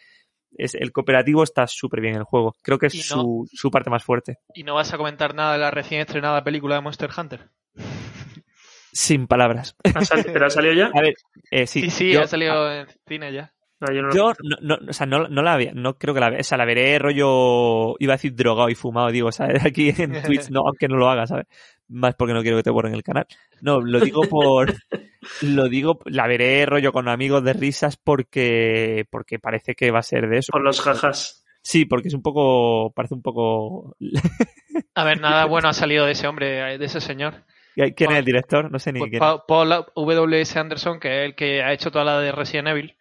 [0.57, 2.55] es, el cooperativo está súper bien en el juego.
[2.63, 4.39] Creo que es no- su, su parte más fuerte.
[4.55, 7.49] ¿Y no vas a comentar nada de la recién estrenada película de Monster Hunter?
[8.93, 9.77] Sin palabras.
[9.95, 10.91] ¿Ha sal- ¿Pero ha salido ya?
[10.93, 11.15] A ver,
[11.51, 13.53] eh, sí, Sí, sí, yo- ha salido en cine ya.
[13.81, 16.21] No, yo no Yo no, no, o sea, no, no la había, no creo que
[16.21, 19.65] la vea, o sea, la veré rollo, iba a decir drogado y fumado, digo, ¿sabes?
[19.65, 21.47] Aquí en Twitch, no, aunque no lo haga, ¿sabes?
[21.93, 23.27] Más porque no quiero que te borren el canal.
[23.61, 24.73] No, lo digo por,
[25.43, 30.03] lo digo, la veré rollo con amigos de risas porque, porque parece que va a
[30.05, 30.53] ser de eso.
[30.53, 31.45] Por los jajas.
[31.63, 33.97] Sí, porque es un poco, parece un poco,
[34.95, 37.45] A ver, nada bueno ha salido de ese hombre, de ese señor.
[37.75, 38.71] ¿quién es el director?
[38.71, 39.21] No sé ni Pues quién.
[39.21, 40.59] Pa- Paul W.S.
[40.59, 42.97] Anderson, que es el que ha hecho toda la de Resident Evil,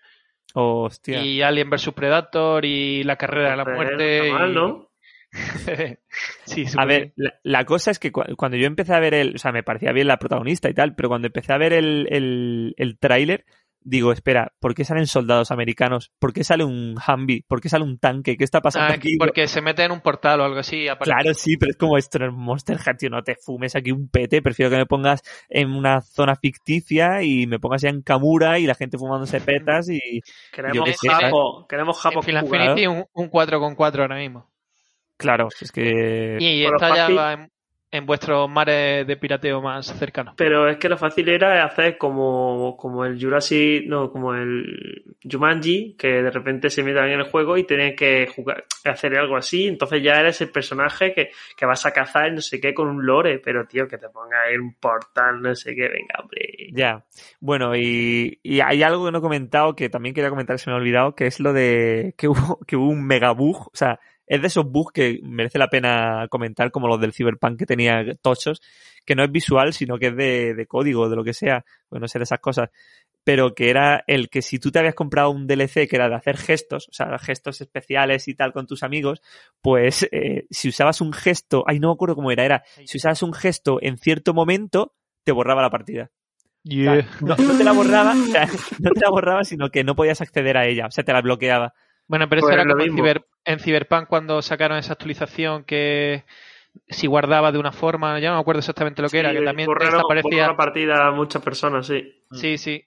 [0.53, 1.22] Hostia.
[1.22, 4.32] y Alien vs Predator, y La Carrera de la Muerte.
[4.32, 4.89] mal, y- ¿no?
[6.45, 9.35] sí, A ver, la, la cosa es que cu- cuando yo empecé a ver el,
[9.35, 12.07] o sea, me parecía bien la protagonista y tal, pero cuando empecé a ver el,
[12.10, 13.45] el, el tráiler,
[13.81, 16.11] digo, espera, ¿por qué salen soldados americanos?
[16.19, 17.45] ¿Por qué sale un Humvee?
[17.47, 18.35] ¿Por qué sale un tanque?
[18.38, 19.18] ¿Qué está pasando Ah, aquí?
[19.18, 20.88] porque se mete en un portal o algo así.
[20.88, 21.15] aparece.
[21.15, 23.91] Claro, sí, pero es como esto en el Monster Hunter, tío, no te fumes aquí
[23.91, 28.01] un pete, prefiero que me pongas en una zona ficticia y me pongas ya en
[28.01, 30.22] Kamura y la gente fumándose petas y...
[30.51, 31.65] Queremos japo.
[31.68, 32.45] Queremos japo En Final.
[32.47, 34.49] Fantasy un, un 4 con 4 ahora mismo.
[35.20, 36.38] Claro, es que...
[36.40, 37.52] Y está ya va en,
[37.91, 40.36] en vuestros mares de pirateo más cercanos.
[40.38, 45.96] Pero es que lo fácil era hacer como, como el Jurassic, no, como el Jumanji,
[45.98, 49.68] que de repente se metan en el juego y tienen que jugar, hacer algo así.
[49.68, 53.06] Entonces ya eres el personaje que, que vas a cazar no sé qué con un
[53.06, 53.40] lore.
[53.40, 56.70] Pero tío, que te ponga ahí un portal, no sé qué, venga, hombre.
[56.72, 57.04] Ya.
[57.40, 60.76] Bueno, y, y hay algo que no he comentado que también quería comentar, se me
[60.76, 63.68] ha olvidado, que es lo de que hubo, que hubo un mega bug.
[63.68, 67.57] O sea, es de esos bugs que merece la pena comentar, como los del Cyberpunk
[67.57, 68.61] que tenía tochos,
[69.03, 72.03] que no es visual, sino que es de, de código, de lo que sea, bueno,
[72.03, 72.69] no sé de esas cosas.
[73.23, 76.15] Pero que era el que si tú te habías comprado un DLC que era de
[76.15, 79.22] hacer gestos, o sea, gestos especiales y tal con tus amigos,
[79.61, 83.23] pues eh, si usabas un gesto, ay, no me acuerdo cómo era, era, si usabas
[83.23, 84.93] un gesto en cierto momento,
[85.23, 86.11] te borraba la partida.
[86.65, 88.47] O sea, no, no te la borraba, o sea,
[88.80, 91.22] no te la borraba, sino que no podías acceder a ella, o sea, te la
[91.22, 91.73] bloqueaba.
[92.10, 96.26] Bueno, pero Pues eso era lo como en, en Cyberpunk cuando sacaron esa actualización que
[96.90, 99.69] si guardaba de una forma, ya no me acuerdo exactamente lo que era, que también
[99.69, 100.48] borraron- desaparecía.
[100.48, 102.23] la partida a muchas personas, sí.
[102.34, 102.84] Sí, sí.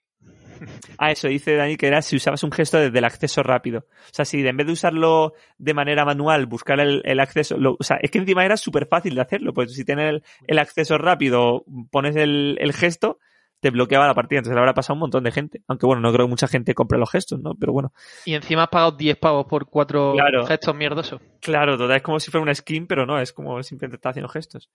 [0.98, 3.80] Ah, eso dice Dani que era si usabas un gesto desde el acceso rápido.
[3.80, 7.76] O sea, si en vez de usarlo de manera manual, buscar el, el acceso, lo-
[7.78, 10.58] o sea, es que encima era súper fácil de hacerlo, pues si tienes el, el
[10.58, 13.18] acceso rápido, pones el, el gesto,
[13.62, 15.62] te bloqueaba la partida, entonces le habrá pasado a un montón de gente.
[15.68, 17.54] Aunque bueno, no creo que mucha gente compre los gestos, ¿no?
[17.54, 17.92] Pero bueno.
[18.24, 20.44] Y encima has pagado 10 pavos por cuatro Claro.
[20.46, 21.20] gestos mierdosos.
[21.40, 24.28] Claro, total, es como si fuera una skin, pero no, es como simplemente está haciendo
[24.28, 24.68] gestos.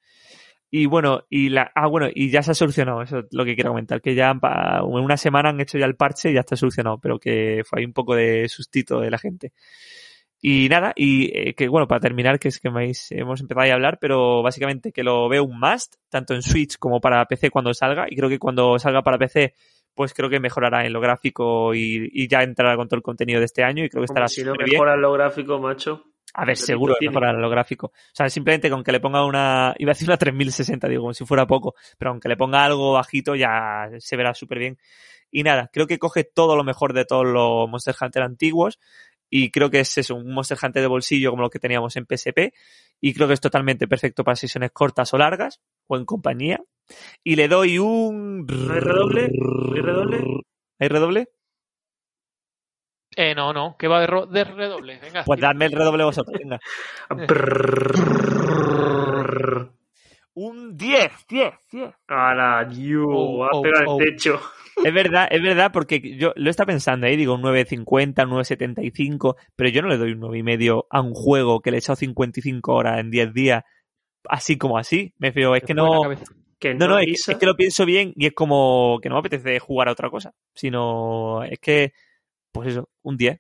[0.72, 3.56] Y bueno, y la, ah, bueno, y ya se ha solucionado, eso es lo que
[3.56, 6.56] quiero comentar, que ya en una semana han hecho ya el parche y ya está
[6.56, 9.52] solucionado, pero que fue ahí un poco de sustito de la gente.
[10.40, 13.70] Y nada, y eh, que bueno, para terminar, que es que me habéis- hemos empezado
[13.70, 17.50] a hablar, pero básicamente que lo veo un must, tanto en Switch como para PC
[17.50, 19.56] cuando salga, y creo que cuando salga para PC,
[19.96, 23.40] pues creo que mejorará en lo gráfico y, y ya entrará con todo el contenido
[23.40, 24.70] de este año y creo que estará si no bien.
[24.74, 26.04] mejoran los gráficos, macho.
[26.36, 27.14] A ver, seguro que tiene.
[27.14, 27.88] mejorará lo gráfico.
[27.88, 31.14] O sea, simplemente con que le ponga una, iba a decir una 3060, digo, como
[31.16, 34.78] si fuera poco, pero aunque le ponga algo bajito ya se verá súper bien.
[35.32, 38.80] Y nada, creo que coge todo lo mejor de todos los Monster Hunter antiguos
[39.30, 42.06] y creo que es eso, un Monster Hunter de bolsillo como lo que teníamos en
[42.06, 42.54] PSP
[43.02, 46.60] y creo que es totalmente perfecto para sesiones cortas o largas o en compañía.
[47.24, 48.46] Y le doy un...
[48.46, 49.30] ¿No hay redoble?
[49.34, 50.24] ¿No hay redoble?
[50.80, 51.30] ¿Hay redoble?
[53.16, 55.00] Eh, no, no, que va de, ro- de redoble.
[55.00, 55.24] Venga.
[55.24, 56.60] Pues dadme el redoble vosotros, venga.
[60.36, 61.96] Un 10, 10, 10.
[62.08, 63.10] ¡Hala, you!
[63.10, 64.00] Oh, ha oh, pegado oh.
[64.00, 64.40] el techo.
[64.84, 69.36] Es verdad, es verdad, porque yo lo estaba pensando ahí, digo un 9.50, un 9.75,
[69.56, 72.74] pero yo no le doy un 9.5 a un juego que le he echado 55
[72.74, 73.64] horas en 10 días,
[74.30, 75.14] así como así.
[75.18, 76.02] Me fío, es que no.
[76.60, 79.16] Que No, no, es, que- es que lo pienso bien y es como que no
[79.16, 81.94] me apetece jugar a otra cosa, sino es que,
[82.52, 83.40] pues eso, un 10.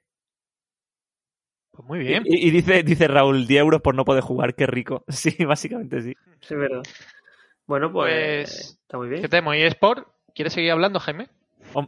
[1.72, 2.24] Pues muy bien.
[2.26, 5.04] Y, y dice, dice Raúl, 10 euros por no poder jugar, qué rico.
[5.10, 6.14] Sí, básicamente sí.
[6.42, 6.84] Sí, es verdad.
[7.66, 9.22] Bueno, pues, Pues, está muy bien.
[9.22, 9.56] ¿Qué tenemos?
[9.56, 10.08] ¿Y Sport?
[10.38, 11.30] ¿Quieres seguir hablando, Jaime?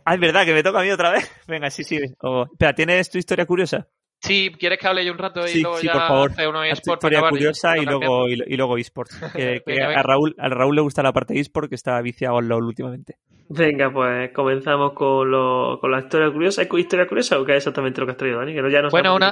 [0.05, 1.31] Ah, es verdad, que me toca a mí otra vez.
[1.47, 1.99] Venga, sí, sí.
[2.21, 3.87] Oh, espera, ¿tienes tu historia curiosa?
[4.21, 6.31] Sí, ¿quieres que hable yo un rato y Sí, luego sí, ya por favor.
[6.31, 9.15] hace uno eSport historia curiosa y luego, y, y luego eSports.
[9.35, 10.01] Que, que Venga, a.
[10.01, 13.17] Raúl, a Raúl le gusta la parte de eSport que está viciado en LOL últimamente.
[13.49, 16.63] Venga, pues comenzamos con, lo, con la historia curiosa.
[16.63, 18.55] ¿Es historia curiosa o qué es exactamente lo que has traído, Dani?
[18.55, 19.31] Que no, ya no Bueno, una,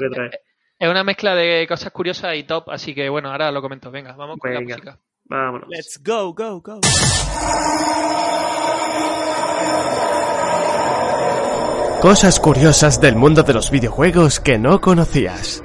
[0.78, 3.90] es una mezcla de cosas curiosas y top, así que bueno, ahora lo comento.
[3.90, 5.00] Venga, vamos con la música.
[5.30, 5.68] Vámonos.
[5.70, 6.80] Let's go, go, go.
[12.02, 15.64] Cosas curiosas del mundo de los videojuegos que no conocías.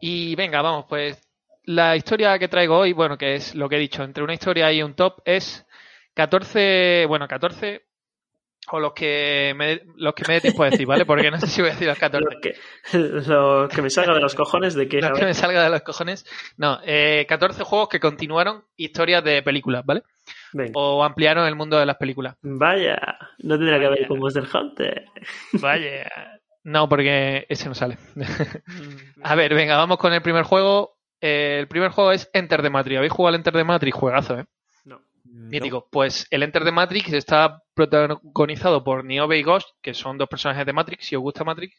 [0.00, 1.27] Y venga, vamos, pues
[1.68, 4.72] la historia que traigo hoy, bueno, que es lo que he dicho, entre una historia
[4.72, 5.66] y un top, es
[6.14, 7.84] 14, bueno, 14
[8.70, 11.04] o los que me, los que me dé tiempo a decir, ¿vale?
[11.04, 12.24] Porque no sé si voy a decir los 14.
[12.34, 12.54] Lo que,
[13.28, 15.00] lo que me salga de los cojones de que...
[15.02, 16.24] Me salga de los cojones.
[16.56, 20.04] No, eh, 14 juegos que continuaron historias de películas, ¿vale?
[20.54, 20.72] Venga.
[20.74, 22.36] O ampliaron el mundo de las películas.
[22.40, 24.08] Vaya, no tendrá que ver Vaya.
[24.08, 25.04] con Monster Hunter.
[25.52, 26.10] Vaya.
[26.64, 27.96] No, porque ese no sale.
[29.22, 30.97] a ver, venga, vamos con el primer juego.
[31.20, 32.98] Eh, el primer juego es Enter the Matrix.
[32.98, 33.96] ¿Habéis jugado al Enter the Matrix?
[33.96, 34.44] Juegazo, ¿eh?
[34.84, 35.00] No.
[35.24, 35.88] Mítico.
[35.90, 40.64] Pues el Enter the Matrix está protagonizado por Niobe y Ghost, que son dos personajes
[40.66, 41.76] de Matrix, si os gusta Matrix.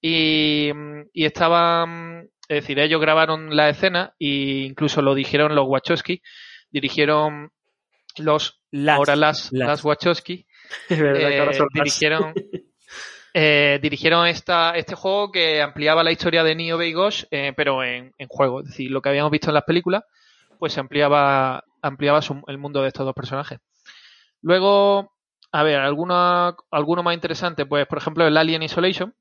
[0.00, 0.70] Y,
[1.12, 6.20] y estaban, es decir, ellos grabaron la escena e incluso lo dijeron los Wachowski,
[6.70, 7.50] dirigieron
[8.18, 9.68] los, Las- ahora las, las.
[9.68, 10.46] las Wachowski,
[10.90, 12.34] Es verdad que ahora eh, son dirigieron,
[13.38, 17.84] eh, dirigieron esta, este juego que ampliaba la historia de Niobe y Ghost, eh, pero
[17.84, 18.60] en, en juego.
[18.62, 20.04] Es decir, lo que habíamos visto en las películas,
[20.58, 23.58] pues se ampliaba, ampliaba su- el mundo de estos dos personajes.
[24.42, 25.12] Luego,
[25.52, 29.14] a ver, alguna, alguno más interesante, pues por ejemplo el Alien Isolation.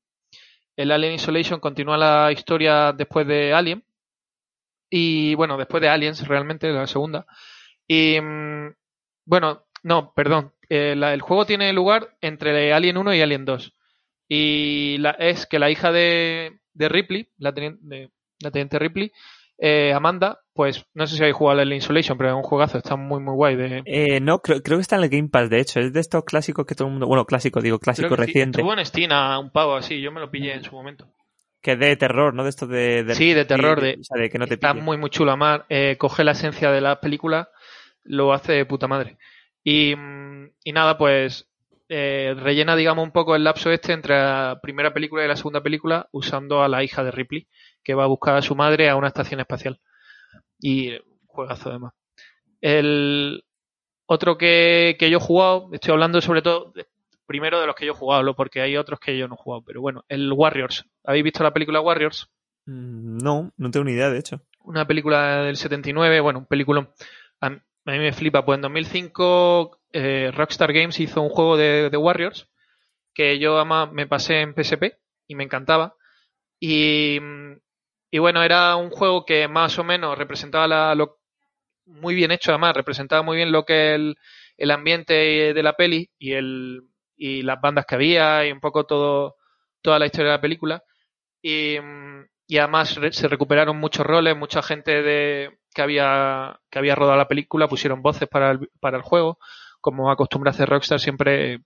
[0.77, 3.83] El Alien Isolation continúa la historia después de Alien.
[4.89, 7.25] Y bueno, después de Aliens, realmente, la segunda.
[7.87, 8.73] Y mm,
[9.25, 10.53] bueno, no, perdón.
[10.69, 13.73] eh, la- el juego tiene lugar entre Alien 1 y Alien 2.
[14.27, 18.11] Y la, es que la hija de, de Ripley, la teniente, de-
[18.41, 19.11] la teniente Ripley,
[19.57, 22.77] eh, Amanda, pues no sé si habéis jugado al Alien Isolation, pero es un juegazo,
[22.77, 23.55] está muy, muy guay.
[23.55, 25.79] De, Eh, no, creo, creo que está en el Game Pass, de hecho.
[25.79, 27.07] Es de estos clásicos que todo el mundo.
[27.07, 28.59] Bueno, clásico, digo, clásico Creo que reciente.
[28.59, 31.07] Estuvo en Steam a un pavo así, yo me lo pillé en su momento.
[31.61, 32.43] Que es de terror, ¿no?
[32.43, 33.03] De estos de.
[33.03, 34.83] de- Sí, de terror, de- o sea, de que no te Está pille.
[34.83, 35.31] muy, muy chulo.
[35.31, 37.49] Además, eh, coge la esencia de la película,
[38.03, 39.17] lo hace de puta madre.
[39.63, 41.47] Y, mm, y nada, pues
[41.89, 45.61] eh, rellena, digamos, un poco el lapso este entre la primera película y la segunda
[45.61, 47.47] película usando a la hija de Ripley,
[47.83, 49.79] que va a buscar a su madre a una estación espacial.
[50.59, 50.93] Y
[51.27, 51.93] juegazo además.
[52.61, 53.43] El
[54.07, 56.87] otro que, que yo he jugado, estoy hablando sobre todo de-
[57.27, 59.63] primero de los que yo he jugado, porque hay otros que yo no he jugado,
[59.65, 60.85] pero bueno, el Warriors.
[61.03, 62.27] ¿Habéis visto la película Warriors?
[62.67, 64.41] Mm, No, no tengo ni idea, de hecho.
[64.63, 66.87] una película del 79, bueno, un película
[67.85, 71.97] a mí, me flipa, pues en 2005 eh, Rockstar Games hizo un juego de, de
[71.97, 72.49] Warriors
[73.13, 74.97] que yo además me pasé en PSP
[75.27, 75.95] y me encantaba.
[76.59, 77.19] Y,
[78.11, 81.19] y bueno, era un juego que más o menos representaba la, lo,
[81.85, 84.17] muy bien hecho además, representaba muy bien lo que el,
[84.57, 86.81] el ambiente de la peli y el
[87.17, 89.37] y las bandas que había y un poco todo
[89.81, 90.83] toda la historia de la película.
[91.41, 91.77] Y,
[92.47, 97.27] y además se recuperaron muchos roles, mucha gente de que había que había rodado la
[97.27, 99.37] película pusieron voces para el, para el juego,
[99.81, 101.59] como acostumbra hacer Rockstar siempre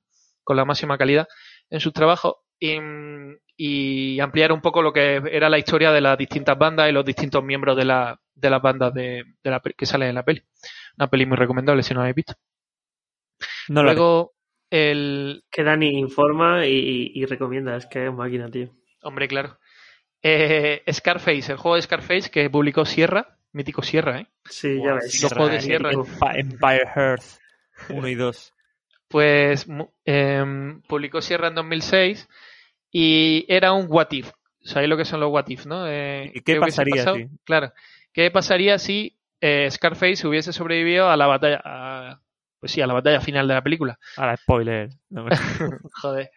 [0.44, 1.28] con la máxima calidad
[1.70, 2.78] en sus trabajos y,
[3.58, 7.06] y ampliar un poco lo que era la historia de las distintas bandas y los
[7.06, 10.26] distintos miembros de, la, de las bandas de, de la, pe- que salen en la
[10.26, 10.44] peli.
[10.98, 12.34] Una peli muy recomendable si no la habéis visto.
[13.70, 14.34] No Luego,
[14.70, 18.70] el, Que Dani informa y, y recomienda, es que es máquina, tío.
[19.02, 19.60] Hombre, claro.
[20.22, 24.28] Eh, Scarface, el juego de Scarface que publicó Sierra, mítico Sierra, ¿eh?
[24.46, 25.22] Sí, ya ves.
[25.22, 26.04] los juegos de Sierra, Sierra.
[26.06, 27.24] Empi- Empire Earth
[27.90, 28.54] 1 y 2.
[29.08, 29.66] Pues
[30.06, 32.28] em, publicó Sierra en 2006
[32.92, 34.32] y era un what if.
[34.62, 35.88] ¿Sabéis lo que son los what if, no?
[35.88, 37.16] Eh, ¿Y qué pasaría pasado?
[37.18, 37.28] si?
[37.46, 37.74] Claro.
[38.14, 42.20] ¿Qué pasaría si eh, Scarface hubiese sobrevivido a la batalla, a-
[42.60, 43.98] pues sí, a la batalla final de la película?
[44.18, 44.90] Ahora, spoiler.
[45.10, 45.26] No,
[46.02, 46.30] Joder.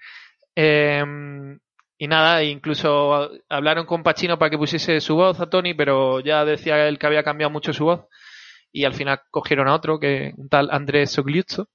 [2.02, 6.44] Y nada, incluso hablaron con Pacino para que pusiese su voz a Tony, pero ya
[6.44, 8.06] decía él que había cambiado mucho su voz.
[8.72, 11.68] Y al final cogieron a otro, que un tal Andrés Sogliuzzo,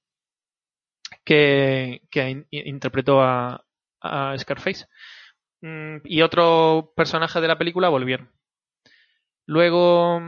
[1.24, 3.64] que, que in- interpretó a,
[4.02, 4.84] a Scarface.
[5.62, 8.30] Mm, y otros personajes de la película volvieron.
[9.46, 10.20] Luego,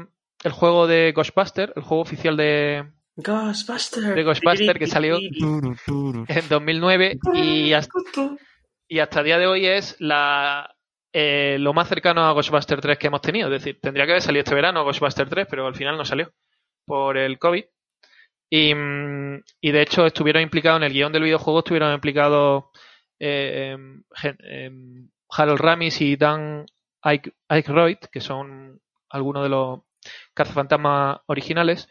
[0.43, 4.15] el juego de Ghostbuster, el juego oficial de, Ghostbuster.
[4.15, 5.19] De Ghostbuster, que salió-
[6.27, 7.93] en 2009 y hasta,
[8.91, 10.77] y hasta día de hoy es la
[11.13, 13.49] eh, lo más cercano a Ghostbuster 3 que hemos tenido.
[13.49, 16.33] Es decir, tendría que haber salido este verano Ghostbuster 3, pero al final no salió
[16.87, 17.65] por el COVID.
[18.51, 22.65] Y, mm, y de hecho estuvieron implicados en el guion del videojuego, estuvieron implicados
[23.21, 23.77] eh,
[24.43, 26.67] em, Harold Ramis y Dan
[27.49, 28.81] Aykroyd, que son
[29.11, 29.81] algunos de los
[30.35, 31.89] cazafantasmas originales.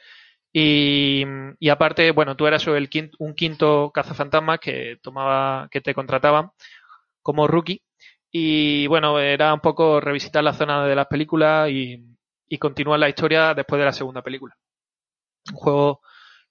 [0.52, 1.24] Y,
[1.70, 6.52] aparte, bueno, tú eras el quin- un quinto cazafantasma que tomaba, que te contrataban
[7.30, 7.82] como rookie.
[8.32, 12.04] Y bueno, era un poco revisitar la zona de las películas y,
[12.48, 14.56] y continuar la historia después de la segunda película.
[15.52, 16.02] Un juego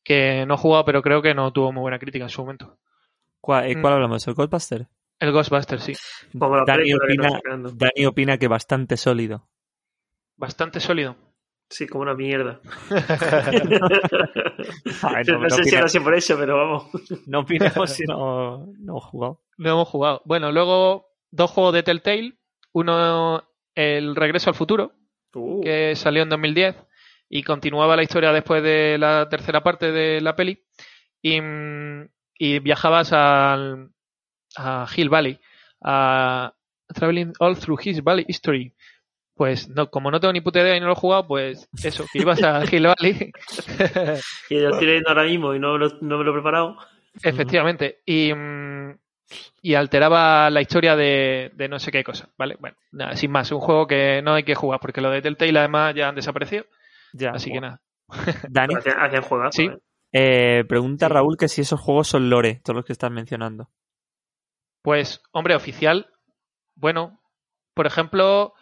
[0.04, 2.78] que no he jugado, pero creo que no tuvo muy buena crítica en su momento.
[3.40, 3.80] ¿Cuál, eh, Mm.
[3.80, 4.26] cuál hablamos?
[4.26, 4.86] ¿El Ghostbuster?
[5.20, 5.92] El Ghostbuster, sí.
[6.38, 7.40] Como la Dani opina.
[7.74, 9.48] Dani opina que bastante sólido.
[10.36, 11.16] Bastante sólido.
[11.70, 12.60] Sí, como una mierda.
[15.02, 16.86] Ay, no, no sé si era así por eso, pero vamos.
[17.26, 19.42] no opinemos si no, no hemos jugado.
[19.58, 20.22] No hemos jugado.
[20.24, 22.38] Bueno, luego dos juegos de Telltale.
[22.72, 23.42] Uno,
[23.74, 24.92] El Regreso al Futuro,
[25.34, 26.74] Uh, que salió en 2010
[27.28, 30.64] y continuaba la historia después de la tercera parte de la peli.
[31.20, 32.08] Y, mm,
[32.38, 33.90] y viajabas al,
[34.56, 35.38] a Hill Valley,
[35.82, 36.54] a
[36.94, 38.74] Traveling All Through His Valley History.
[39.38, 42.04] Pues no, como no tengo ni puta idea y no lo he jugado, pues eso,
[42.12, 43.30] que ibas a Hill Valley.
[44.50, 46.76] y yo estoy leyendo ahora mismo y no, me lo- no me lo he preparado.
[47.22, 48.00] Efectivamente.
[48.04, 48.98] Y, mm,
[49.62, 52.56] y alteraba la historia de, de no sé qué cosa, ¿vale?
[52.58, 55.58] Bueno, nada, sin más, un juego que no hay que jugar porque lo de Telltale
[55.58, 56.64] además ya han desaparecido,
[57.12, 57.80] Ya, así que nada.
[58.50, 59.66] Dani, Hacían, hacían juegazos, Sí.
[59.66, 59.78] ¿eh?
[60.60, 61.12] eh, pregunta Sí.
[61.12, 63.68] Raúl que si esos juegos son lore, todos los que estás mencionando.
[64.82, 66.06] Pues, hombre, oficial,
[66.74, 67.20] bueno,
[67.74, 68.54] por ejemplo,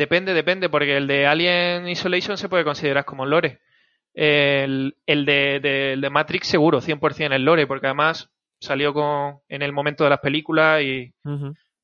[0.00, 3.60] depende, depende, porque el de Alien Isolation se puede considerar como lore.
[4.14, 9.38] El, el de, de- el de Matrix seguro, 100% el lore, porque además salió con,
[9.48, 11.12] en el momento de las películas y,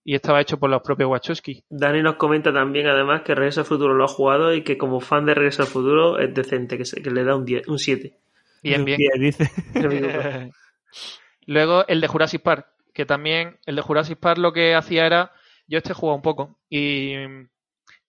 [0.04, 1.62] y estaba hecho por los propios Wachowski.
[1.70, 5.00] Dani nos comenta también, además, que Regreso al Futuro lo ha jugado y que como
[5.00, 7.78] fan de Regreso al Futuro es decente, que, se- que le da un 10, un
[7.78, 8.16] 7.
[8.62, 8.98] Bien, bien.
[9.20, 9.48] dice.
[11.46, 15.32] Luego el de Jurassic Park, que también el de Jurassic Park lo que hacía era,
[15.68, 17.12] yo este he jugado un poco y,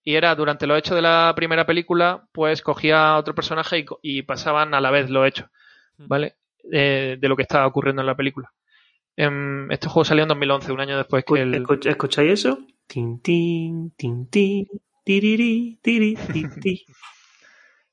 [0.08, 4.22] y era durante los hechos de la primera película, pues cogía a otro personaje y,
[4.22, 5.50] pasaban a la vez los hechos,
[5.98, 6.36] ¿vale?
[6.72, 8.50] Eh, de lo que estaba ocurriendo en la película.
[9.16, 11.62] Em, este juego salió en 2011, un año después que el...
[11.62, 12.58] Escuch- ¿Escucháis eso?
[12.86, 14.66] Tin, tin, tin, tin,
[15.04, 16.86] tiriri, tiri, ti, ti.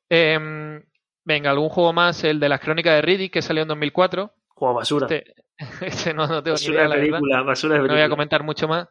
[0.08, 0.82] Em,
[1.26, 4.32] venga, algún juego más, el de las crónicas de Riddick, que salió en 2004.
[4.48, 5.08] Juego basura.
[5.08, 5.36] Este,
[5.86, 8.06] este no, no tengo ni basura idea, de la película, basura de No voy película.
[8.06, 8.88] a comentar mucho más.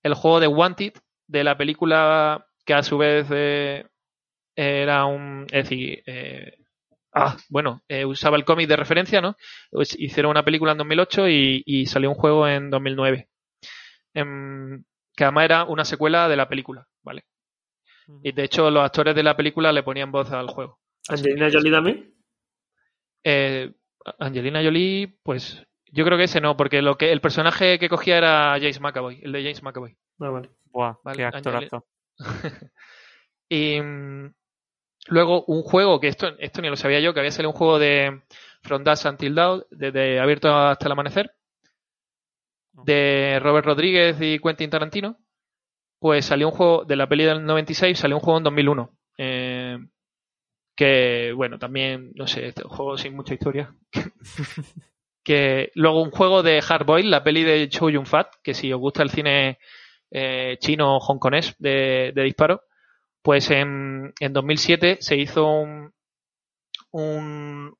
[0.00, 0.92] El juego de Wanted,
[1.26, 3.86] de la película que a su vez eh,
[4.54, 5.46] era un.
[5.50, 6.52] Es decir, eh,
[7.14, 9.36] ah, bueno, eh, usaba el cómic de referencia, ¿no?
[9.70, 13.28] Pues hicieron una película en 2008 y, y salió un juego en 2009.
[14.14, 14.84] Em,
[15.16, 17.24] que además era una secuela de la película, ¿vale?
[18.22, 20.78] Y de hecho, los actores de la película le ponían voz al juego.
[21.08, 22.14] Angelina Jolie también.
[23.24, 23.72] eh,
[24.18, 28.18] Angelina Jolie, pues yo creo que ese no, porque lo que el personaje que cogía
[28.18, 29.96] era James McAvoy, el de James McAvoy.
[30.20, 30.50] Ah, vale.
[30.72, 31.86] Buah, Vale, qué actorazo.
[33.48, 34.34] y mm,
[35.08, 37.78] luego un juego que esto, esto ni lo sabía yo, que había salido un juego
[37.78, 38.22] de
[38.62, 41.32] From Dusk Until Dawn, desde abierto hasta el amanecer,
[42.72, 45.18] de Robert Rodríguez y Quentin Tarantino.
[46.00, 48.90] Pues salió un juego de la peli del 96, salió un juego en 2001.
[49.18, 49.78] eh,
[50.76, 53.74] que, bueno, también, no sé, este juego sin mucha historia.
[55.24, 58.78] que luego un juego de Hardboiled, la peli de Chow Yun Fat, que si os
[58.78, 59.58] gusta el cine
[60.10, 62.62] eh, chino hongkonés de, de disparo,
[63.22, 65.92] pues en, en 2007 se hizo un,
[66.92, 67.74] un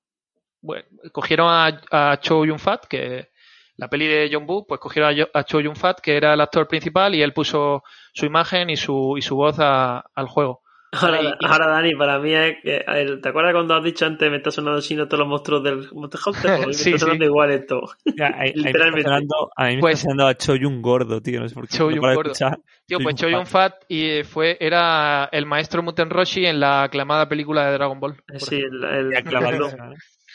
[1.13, 3.29] cogieron a, a Chow Yun Fat, que
[3.77, 6.41] la peli de John Woo, pues cogieron a, a Chow Yun Fat, que era el
[6.41, 7.83] actor principal, y él puso
[8.13, 10.63] su imagen y su, y su voz a- al juego.
[10.91, 12.85] Ahora, Dani, para mí es que.
[13.23, 16.21] ¿Te acuerdas cuando has dicho antes me está sonando chino todos los monstruos del Monster
[16.27, 16.57] Hunter?
[16.57, 17.29] Pues me Sí, está sonando sí.
[17.29, 17.81] igual esto.
[18.17, 19.03] Ya, ahí- ahí me está Literalmente.
[19.09, 21.41] sonando- a mí me Pues- está sonando a Choyun gordo, tío.
[21.41, 21.77] No sé por qué.
[21.77, 22.33] Chow no Yun paro de gordo.
[22.33, 22.59] escuchar.
[22.87, 26.85] Tío, pues Yun Chow Yun Fat y fue, era el maestro Muten Roshi en la
[26.85, 28.17] aclamada película de Dragon Ball.
[28.39, 29.15] Sí, el.
[29.17, 29.69] aclamado.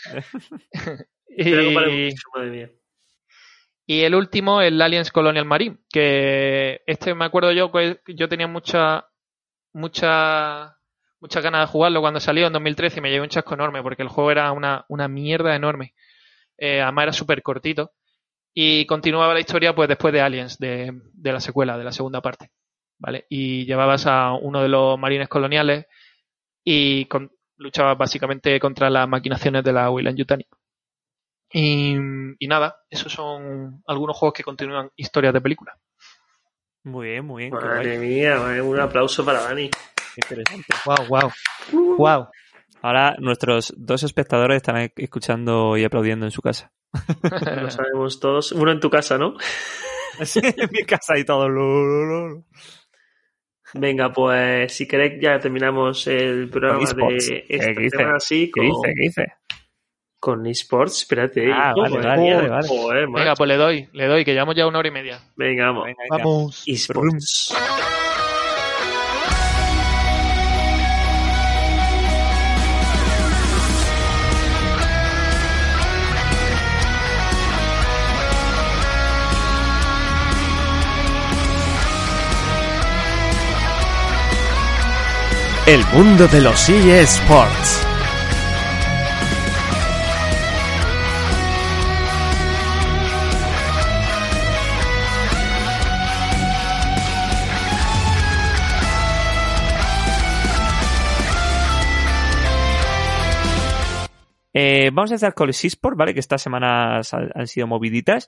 [1.36, 2.14] Y-.
[3.86, 8.48] Y el último, el Aliens Colonial Marine, que este me acuerdo yo que yo tenía
[8.48, 9.08] mucha,
[9.74, 10.78] mucha,
[11.20, 14.04] muchas ganas de jugarlo cuando salió en 2013 y me llevé un chasco enorme porque
[14.04, 15.94] el juego era una, una mierda enorme.
[16.58, 17.94] Eh, además era súper cortito.
[18.54, 22.22] Y continuaba la historia pues después de Aliens, de, de la secuela, de la segunda
[22.22, 22.52] parte.
[23.00, 23.26] ¿Vale?
[23.30, 25.86] Y llevabas a uno de los marines coloniales
[26.64, 30.46] y con- luchabas básicamente contra las maquinaciones de la Weyland Yutani.
[31.54, 31.96] Y,
[32.40, 35.78] y nada, esos son algunos juegos que continúan historias de película.
[36.84, 37.54] Muy bien, muy bien.
[37.58, 39.70] qué Madre mía, un aplauso para Dani.
[39.70, 40.68] qué interesante.
[40.86, 41.32] Wow, wow.
[41.98, 42.28] Wow.
[42.82, 46.72] Ahora nuestros dos espectadores están escuchando y aplaudiendo en su casa.
[47.62, 48.52] Lo sabemos todos.
[48.52, 49.36] Uno en tu casa, ¿no?
[50.22, 51.48] Sí, en mi casa y todo.
[53.74, 56.86] Venga, pues si queréis ya terminamos el programa de
[57.18, 57.90] ¿Qué esta dice?
[57.90, 58.94] semana así ¿Qué con, dice?
[58.96, 59.34] ¿Qué dice?
[60.24, 61.00] Con esports.
[61.00, 61.52] Espérate.
[61.52, 64.80] Ah, vale, vale, vale, joder, Venga, pues le doy, le doy, que llevamos ya una
[64.80, 65.20] hora y media.
[65.36, 65.84] Venga, vamos.
[65.84, 66.24] Venga, venga.
[66.24, 66.64] Vamos.
[66.66, 67.54] esports.
[85.68, 87.93] El mundo de los eSports.
[104.54, 106.14] Eh, vamos a empezar con el eSport, ¿vale?
[106.14, 108.28] Que estas semanas han, sido moviditas.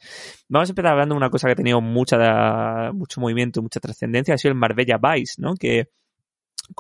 [0.50, 4.34] Vamos a empezar hablando de una cosa que ha tenido mucha, mucho movimiento, mucha trascendencia,
[4.34, 5.56] ha sido el Marbella Vice, ¿no?
[5.56, 5.90] Que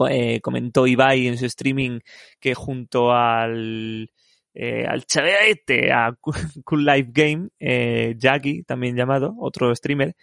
[0.09, 1.99] eh, comentó Ibai en su streaming
[2.39, 4.09] que junto al
[4.53, 6.15] eh, al chaval este, a
[6.65, 10.15] Cool Life Game, eh, Jackie, también llamado, otro streamer,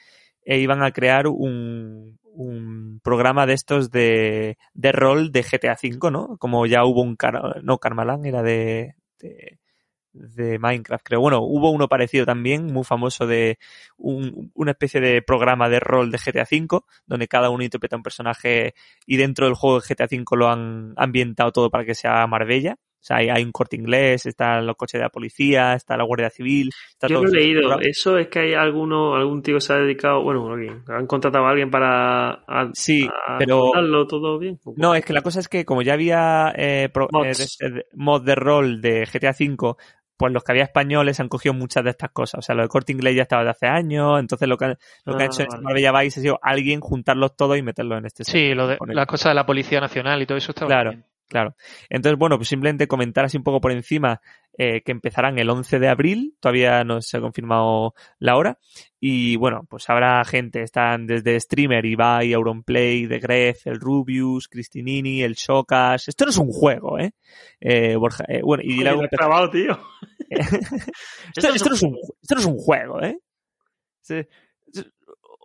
[0.44, 6.36] iban a crear un, un programa de estos de, de rol de GTA V, ¿no?
[6.39, 11.20] Como ya hubo un, Car- no, Carmalán era de, de, Minecraft, creo.
[11.20, 13.59] Bueno, hubo uno parecido también, muy famoso de
[13.97, 18.03] un- una especie de programa de rol de GTA V, donde cada uno interpreta un
[18.03, 18.74] personaje
[19.07, 22.77] y dentro del juego de GTA V lo han ambientado todo para que sea Marbella.
[23.03, 26.05] O sea, hay, hay un corte inglés, están los coches de la policía, está la
[26.05, 27.81] Guardia Civil, está Yo todo lo he leído.
[27.81, 31.45] Eso es que hay alguno, algún tío que se ha dedicado, bueno, alguien, han contratado
[31.47, 33.73] a alguien para a, Sí, a pero-
[34.09, 34.61] todo bien.
[34.77, 37.33] No, es que la cosa es que como ya había eh, pro- eh,
[37.70, 39.74] de- mod de rol de GTA V,
[40.16, 42.39] pues los que había españoles han cogido muchas de estas cosas.
[42.39, 44.79] O sea, lo de corte inglés ya estaba de hace años, entonces lo que, han-
[45.05, 45.62] lo que Ah, ha hecho en vale.
[45.65, 49.07] Marbella Vice ha sido alguien juntarlos todos y meterlos en este Sí, lo de, las
[49.07, 50.91] cosas de la Policía Nacional y todo eso está Claro.
[50.91, 51.05] bien.
[51.32, 51.56] Claro.
[51.88, 54.20] Entonces, bueno, pues simplemente comentar así un poco por encima
[54.59, 58.59] eh, que empezarán el 11 de abril, todavía no se ha confirmado la hora.
[59.00, 65.22] Y bueno, pues habrá gente, están desde Streamer, Ibai, Auronplay, The Gref, el Rubius, Cristinini,
[65.22, 66.06] el Shocas.
[66.06, 67.14] Esto no es un juego, ¿eh?
[67.60, 69.80] eh Borja, eh, bueno, y grabado, tío.
[70.28, 73.18] esto, esto no es un, esto no es un juego, ¿eh?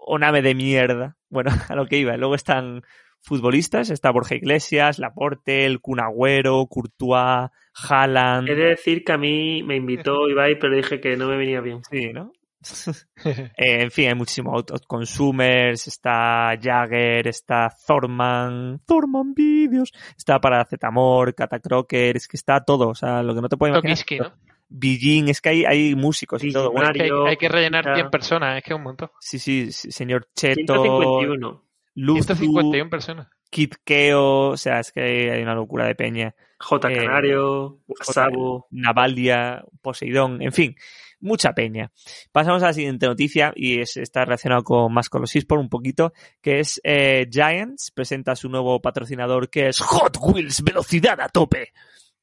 [0.06, 1.16] O nave de mierda.
[1.30, 2.18] Bueno, a lo que iba.
[2.18, 2.82] Luego están
[3.22, 8.50] futbolistas, está Borja Iglesias, Laporte, el Kun Agüero, Courtois, Haaland.
[8.50, 11.62] He de decir que a mí me invitó Ibai, pero dije que no me venía
[11.62, 11.82] bien.
[11.90, 12.32] Sí, ¿no?
[13.26, 21.34] Eh, en fin, hay muchísimos consumers, está Jagger, está Thorman, Thorman Videos, está para Zetamor,
[21.34, 23.98] Catacroker, es que está todo, o sea, lo que no te puedes imaginar.
[23.98, 24.34] Tokiski, ¿no?
[24.70, 26.72] Billin, es que hay, hay músicos y todo.
[26.72, 27.96] Bueno, Es que hay, que rellenar Pita.
[27.96, 29.10] 100 personas, es que es un montón.
[29.20, 31.64] sí, sí, sí, señor Cheto, 151.
[31.98, 33.28] Luzu, 151 personas.
[33.50, 36.36] Kid Keo, o sea, es que hay, una locura de peña.
[36.60, 36.92] J.
[36.92, 38.68] Eh, Canario, Sabo.
[38.70, 40.76] Navalia, Poseidón, en fin,
[41.20, 41.92] mucha peña.
[42.32, 45.70] Pasamos a la siguiente noticia y es, está relacionado con más con los eSports un
[45.70, 51.30] poquito, que es eh, Giants presenta su nuevo patrocinador que es Hot Wheels Velocidad a
[51.30, 51.74] tope.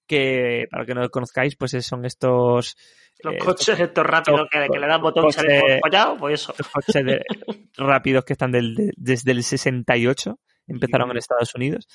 [0.07, 2.77] Que para que no lo conozcáis, pues es- son estos
[3.23, 6.35] Los eh, coches estos rápidos que, que le dan botón y sale coches- follado, pues
[6.43, 6.53] eso.
[6.53, 7.23] estos coches de-
[7.77, 11.89] rápidos que están del- de- desde el 68, empezaron en Estados Unidos.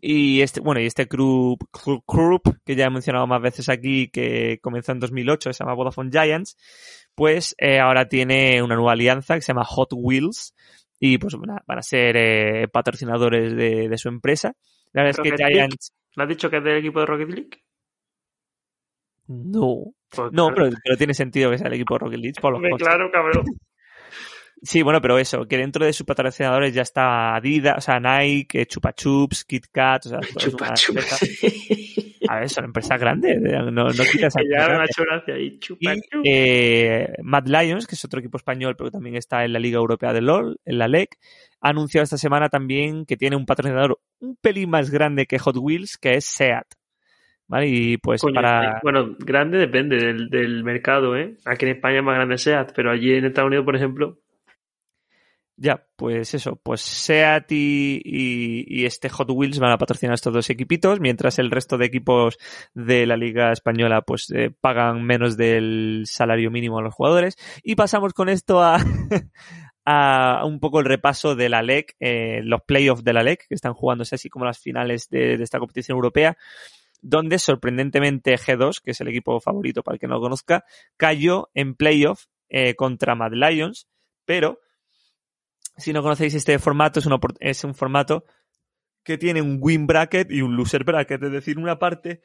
[0.00, 1.66] Y este, bueno, y este group,
[2.64, 6.56] que ya he mencionado más veces aquí, que comenzó en 2008, se llama Vodafone Giants,
[7.14, 10.54] pues eh, ahora tiene una nueva alianza que se llama Hot Wheels
[11.00, 14.52] y pues van a, ser eh, patrocinadores de, de su empresa.
[14.92, 15.68] La verdad es que League.
[16.16, 17.50] ¿Me has dicho que es del equipo de Rocket League?
[19.28, 20.54] No, Pues no, claro.
[20.70, 22.86] pero, pero tiene sentido que sea el equipo de Rocket League por los coches.
[22.86, 23.44] claro, cabrón.
[24.62, 28.64] Sí, bueno, pero eso, que dentro de sus patrocinadores ya está Adidas, o sea, Nike,
[28.66, 31.18] Chupa Chups, Kit Kat, o sea, Chupa empresa-
[32.28, 34.42] A ver, son empresas grandes, eh, no, no quitas a
[35.38, 36.22] y chupa Y chupa.
[36.24, 40.12] eh, Mad Lions, que es otro equipo español, pero también está en la Liga Europea
[40.12, 41.16] de LOL, en la LEC,
[41.60, 45.56] ha anunciado esta semana también que tiene un patrocinador un pelín más grande que Hot
[45.58, 46.66] Wheels, que es SEAT.
[47.48, 47.68] ¿Vale?
[47.68, 48.80] Y pues Coño, para...
[48.82, 51.36] Bueno, grande depende del, del mercado, ¿eh?
[51.44, 54.18] Aquí en España es más grande SEAT, pero allí en Estados Unidos, por ejemplo,
[55.58, 61.00] Ya, pues eso, pues SEAT y, este Hot Wheels van a patrocinar estos dos equipitos,
[61.00, 62.36] mientras el resto de equipos
[62.74, 67.38] de la Liga Española pues eh, pagan menos del salario mínimo a los jugadores.
[67.62, 68.76] Y pasamos con esto a,
[70.44, 73.72] un poco el repaso de la LEC, eh, los playoffs de la LEC, que están
[73.72, 76.36] jugándose así como las finales de, de esta competición europea,
[77.00, 80.64] donde sorprendentemente G2, que es el equipo favorito para el que no lo conozca,
[80.98, 83.88] cayó en playoff eh, contra Mad Lions,
[84.24, 84.60] pero
[85.76, 88.24] si no conocéis este formato, es, una es un formato
[89.02, 92.20] que tiene un win bracket y un loser bracket, es decir, una parte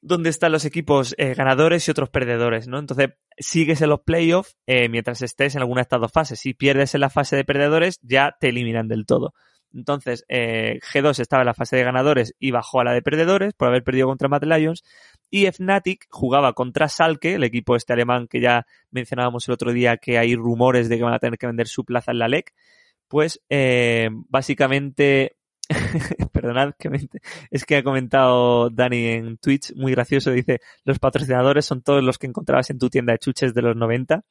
[0.00, 2.78] donde están los equipos eh, ganadores y otros perdedores, ¿no?
[2.78, 6.38] Entonces, sigues en los playoffs eh, mientras estés en alguna de estas dos fases.
[6.40, 9.32] Si pierdes en la fase de perdedores, ya te eliminan del todo.
[9.72, 13.54] Entonces, eh, G2 estaba en la fase de ganadores y bajó a la de perdedores
[13.54, 14.84] por haber perdido contra Mad Lions.
[15.30, 19.96] Y Fnatic jugaba contra Salke, el equipo este alemán que ya mencionábamos el otro día
[19.96, 22.52] que hay rumores de que van a tener que vender su plaza en la LEC.
[23.08, 25.36] Pues, eh, básicamente,
[26.32, 26.90] perdonad que
[27.50, 32.18] es que ha comentado Dani en Twitch, muy gracioso, dice, los patrocinadores son todos los
[32.18, 34.24] que encontrabas en tu tienda de chuches de los 90.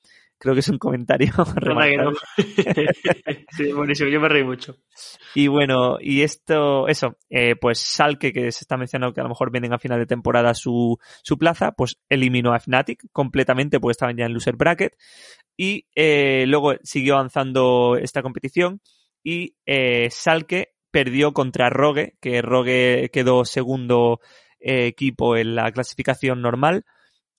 [0.44, 1.46] Creo que es un comentario no.
[1.56, 2.18] remarcable.
[3.52, 4.76] sí, buenísimo, yo me reí mucho.
[5.34, 9.30] Y bueno, y esto, eso, eh, pues Salke, que se está mencionando que a lo
[9.30, 13.94] mejor vienen a final de temporada su, su plaza, pues eliminó a Fnatic completamente porque
[13.94, 14.98] estaban ya en loser bracket.
[15.56, 18.82] Y eh, luego siguió avanzando esta competición
[19.24, 24.20] y eh, Salke perdió contra Rogue, que Rogue quedó segundo
[24.60, 26.84] eh, equipo en la clasificación normal.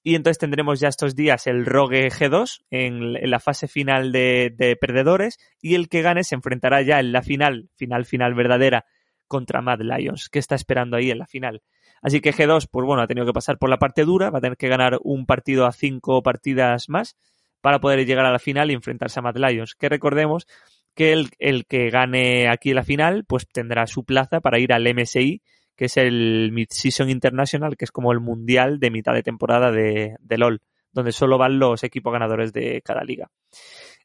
[0.06, 4.76] Y entonces tendremos ya estos días el Rogue G2 en, la fase final de, de
[4.76, 8.84] perdedores y el que gane se enfrentará ya en la final, final, final verdadera
[9.26, 11.62] contra Mad Lions, que está esperando ahí en la final.
[12.02, 14.42] Así que G2, pues bueno, ha tenido que pasar por la parte dura, va a
[14.42, 17.16] tener que ganar un partido a cinco partidas más
[17.62, 19.74] para poder llegar a la final y enfrentarse a Mad Lions.
[19.74, 20.46] Que recordemos
[20.94, 24.84] que el, el que gane aquí la final, pues tendrá su plaza para ir al
[24.94, 25.40] MSI,
[25.76, 30.16] que es el Mid-Season International, que es como el mundial de mitad de temporada de,
[30.20, 30.60] de LOL,
[30.92, 33.30] donde solo van los equipos ganadores de cada liga.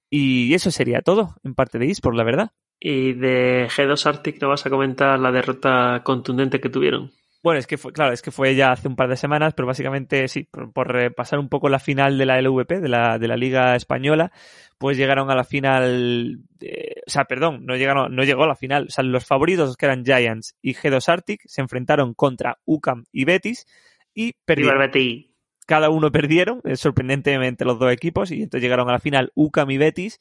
[0.10, 2.52] Y eso sería todo, en parte de eSport, la verdad.
[2.80, 7.12] Y de G2 Arctic no vas a comentar la derrota contundente que tuvieron.
[7.42, 9.66] Bueno, es que fue, claro, es que fue ya hace un par de semanas, pero
[9.66, 13.28] básicamente sí, por, por repasar un poco la final de la LVP, de la, de
[13.30, 14.32] la Liga Española,
[14.78, 18.56] pues llegaron a la final, de- o sea, perdón, no llegaron, no llegó a la
[18.56, 23.06] final, o sea, los favoritos que eran Giants y G2 Arctic se enfrentaron contra UCAM
[23.14, 23.66] y Betis
[24.14, 24.78] y perdieron.
[24.80, 25.30] Betis.
[25.66, 29.70] Cada uno perdieron, eh, sorprendentemente los dos equipos, y entonces llegaron a la final UCAM
[29.72, 30.20] y Betis,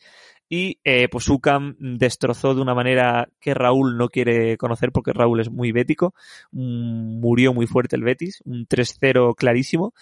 [0.48, 5.40] y eh, pues UCAM destrozó de una manera que Raúl no quiere conocer porque Raúl
[5.40, 6.14] es muy bético,
[6.52, 9.94] Mm, murió muy fuerte el Betis, un 3-0 clarísimo.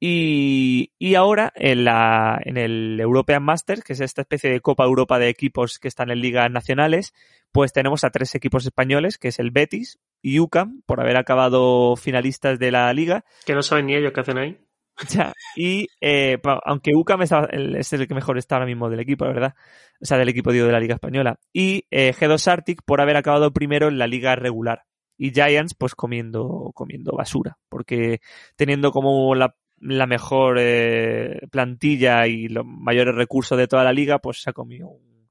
[0.00, 4.84] Y, y ahora en, la, en el European Masters, que es esta especie de Copa
[4.84, 7.14] Europa de equipos que están en ligas nacionales,
[7.52, 11.96] pues tenemos a tres equipos españoles, que es el Betis y UCAM, por haber acabado
[11.96, 14.58] finalistas de la liga, Que no saben ni ellos qué hacen ahí.
[15.08, 19.32] ya, y eh, aunque UCAM es el que mejor está ahora mismo del equipo, la
[19.32, 19.54] verdad.
[20.00, 21.38] O sea, del equipo digo, de la Liga Española.
[21.52, 24.84] Y eh, G2 Arctic por haber acabado primero en la liga regular.
[25.16, 27.56] Y Giants, pues comiendo, comiendo basura.
[27.68, 28.20] Porque
[28.56, 34.18] teniendo como la, la mejor eh, plantilla y los mayores recursos de toda la liga,
[34.18, 35.28] pues se ha comido un,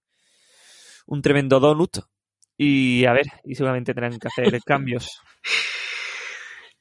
[1.08, 2.00] un tremendo donut.
[2.58, 5.22] Y a ver, y seguramente tendrán que hacer cambios.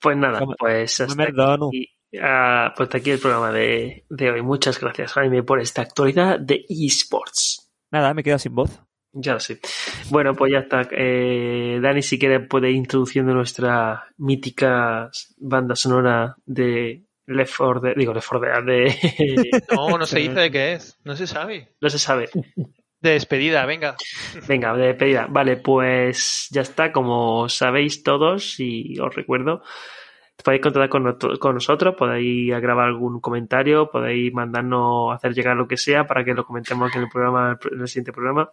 [0.01, 1.89] Pues nada, pues hasta aquí,
[2.21, 4.43] ah, pues hasta aquí el programa de, de hoy.
[4.43, 7.71] Muchas gracias, Jaime, por esta actualidad de eSports.
[7.91, 8.81] Nada, me he quedado sin voz.
[9.15, 9.61] Ya lo sé.
[10.11, 10.89] Bueno, pues ya está.
[10.91, 17.95] Eh, Dani, si quiere, puede ir introduciendo nuestra mítica banda sonora de Left 4 Dead.
[17.95, 19.51] Digo, Left 4 Dead, de...
[19.77, 20.99] No, no se dice de qué es.
[21.05, 21.75] No se sabe.
[21.81, 22.31] no se sabe.
[23.01, 23.97] De despedida, venga.
[24.49, 25.27] Venga, de despedida.
[25.29, 26.91] Vale, pues ya está.
[26.91, 29.63] Como sabéis todos, y os recuerdo,
[30.43, 35.67] podéis contactar con, noto- con nosotros, podéis grabar algún comentario, podéis mandarnos, hacer llegar lo
[35.69, 38.51] que sea para que lo comentemos aquí en el programa, en el siguiente programa.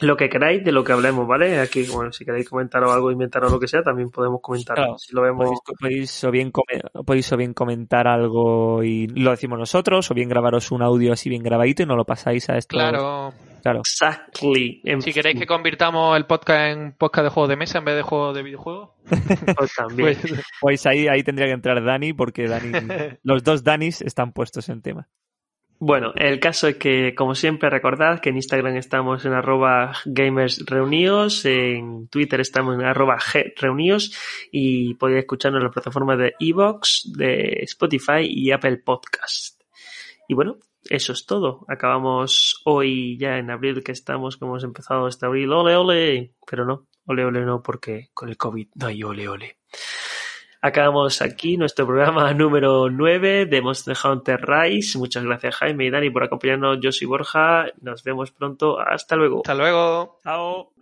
[0.00, 1.60] Lo que queráis de lo que hablemos, ¿vale?
[1.60, 4.82] Aquí, bueno, si queréis comentaros algo, inventaros lo que sea, también podemos comentarlo.
[4.84, 5.44] Claro, si lo vemos.
[5.44, 10.14] Podéis, podéis o bien come- podéis o bien comentar algo y lo decimos nosotros, o
[10.14, 12.76] bien grabaros un audio así bien grabadito y nos lo pasáis a esto.
[12.76, 13.32] Claro.
[13.64, 13.80] Claro.
[13.80, 14.82] Exactly.
[15.00, 18.02] Si queréis que convirtamos el podcast en podcast de juego de mesa en vez de
[18.02, 18.90] juego de videojuegos,
[19.56, 20.18] pues también.
[20.20, 22.72] pues Pues ahí, ahí tendría que entrar Dani, porque Dani,
[23.22, 25.08] los dos Danis están puestos en tema.
[25.78, 31.46] Bueno, el caso es que, como siempre, recordad que en Instagram estamos en arroba gamersreunidos,
[31.46, 33.16] en Twitter estamos en arroba
[33.56, 34.14] reunidos
[34.52, 39.62] y podéis escucharnos en las plataformas de Evox, de Spotify y Apple Podcast.
[40.28, 40.58] Y bueno,
[40.88, 41.64] eso es todo.
[41.68, 45.52] Acabamos hoy ya en abril que estamos, que hemos empezado este abril.
[45.52, 46.34] Ole, ole.
[46.46, 49.58] Pero no, ole, ole no, porque con el COVID no hay ole, ole.
[50.60, 54.96] Acabamos aquí nuestro programa número 9 de Monster Hunter Rise.
[54.96, 56.78] Muchas gracias Jaime y Dani por acompañarnos.
[56.80, 57.66] Yo soy Borja.
[57.82, 58.80] Nos vemos pronto.
[58.80, 59.38] Hasta luego.
[59.38, 60.18] hasta luego.
[60.22, 60.73] Chao.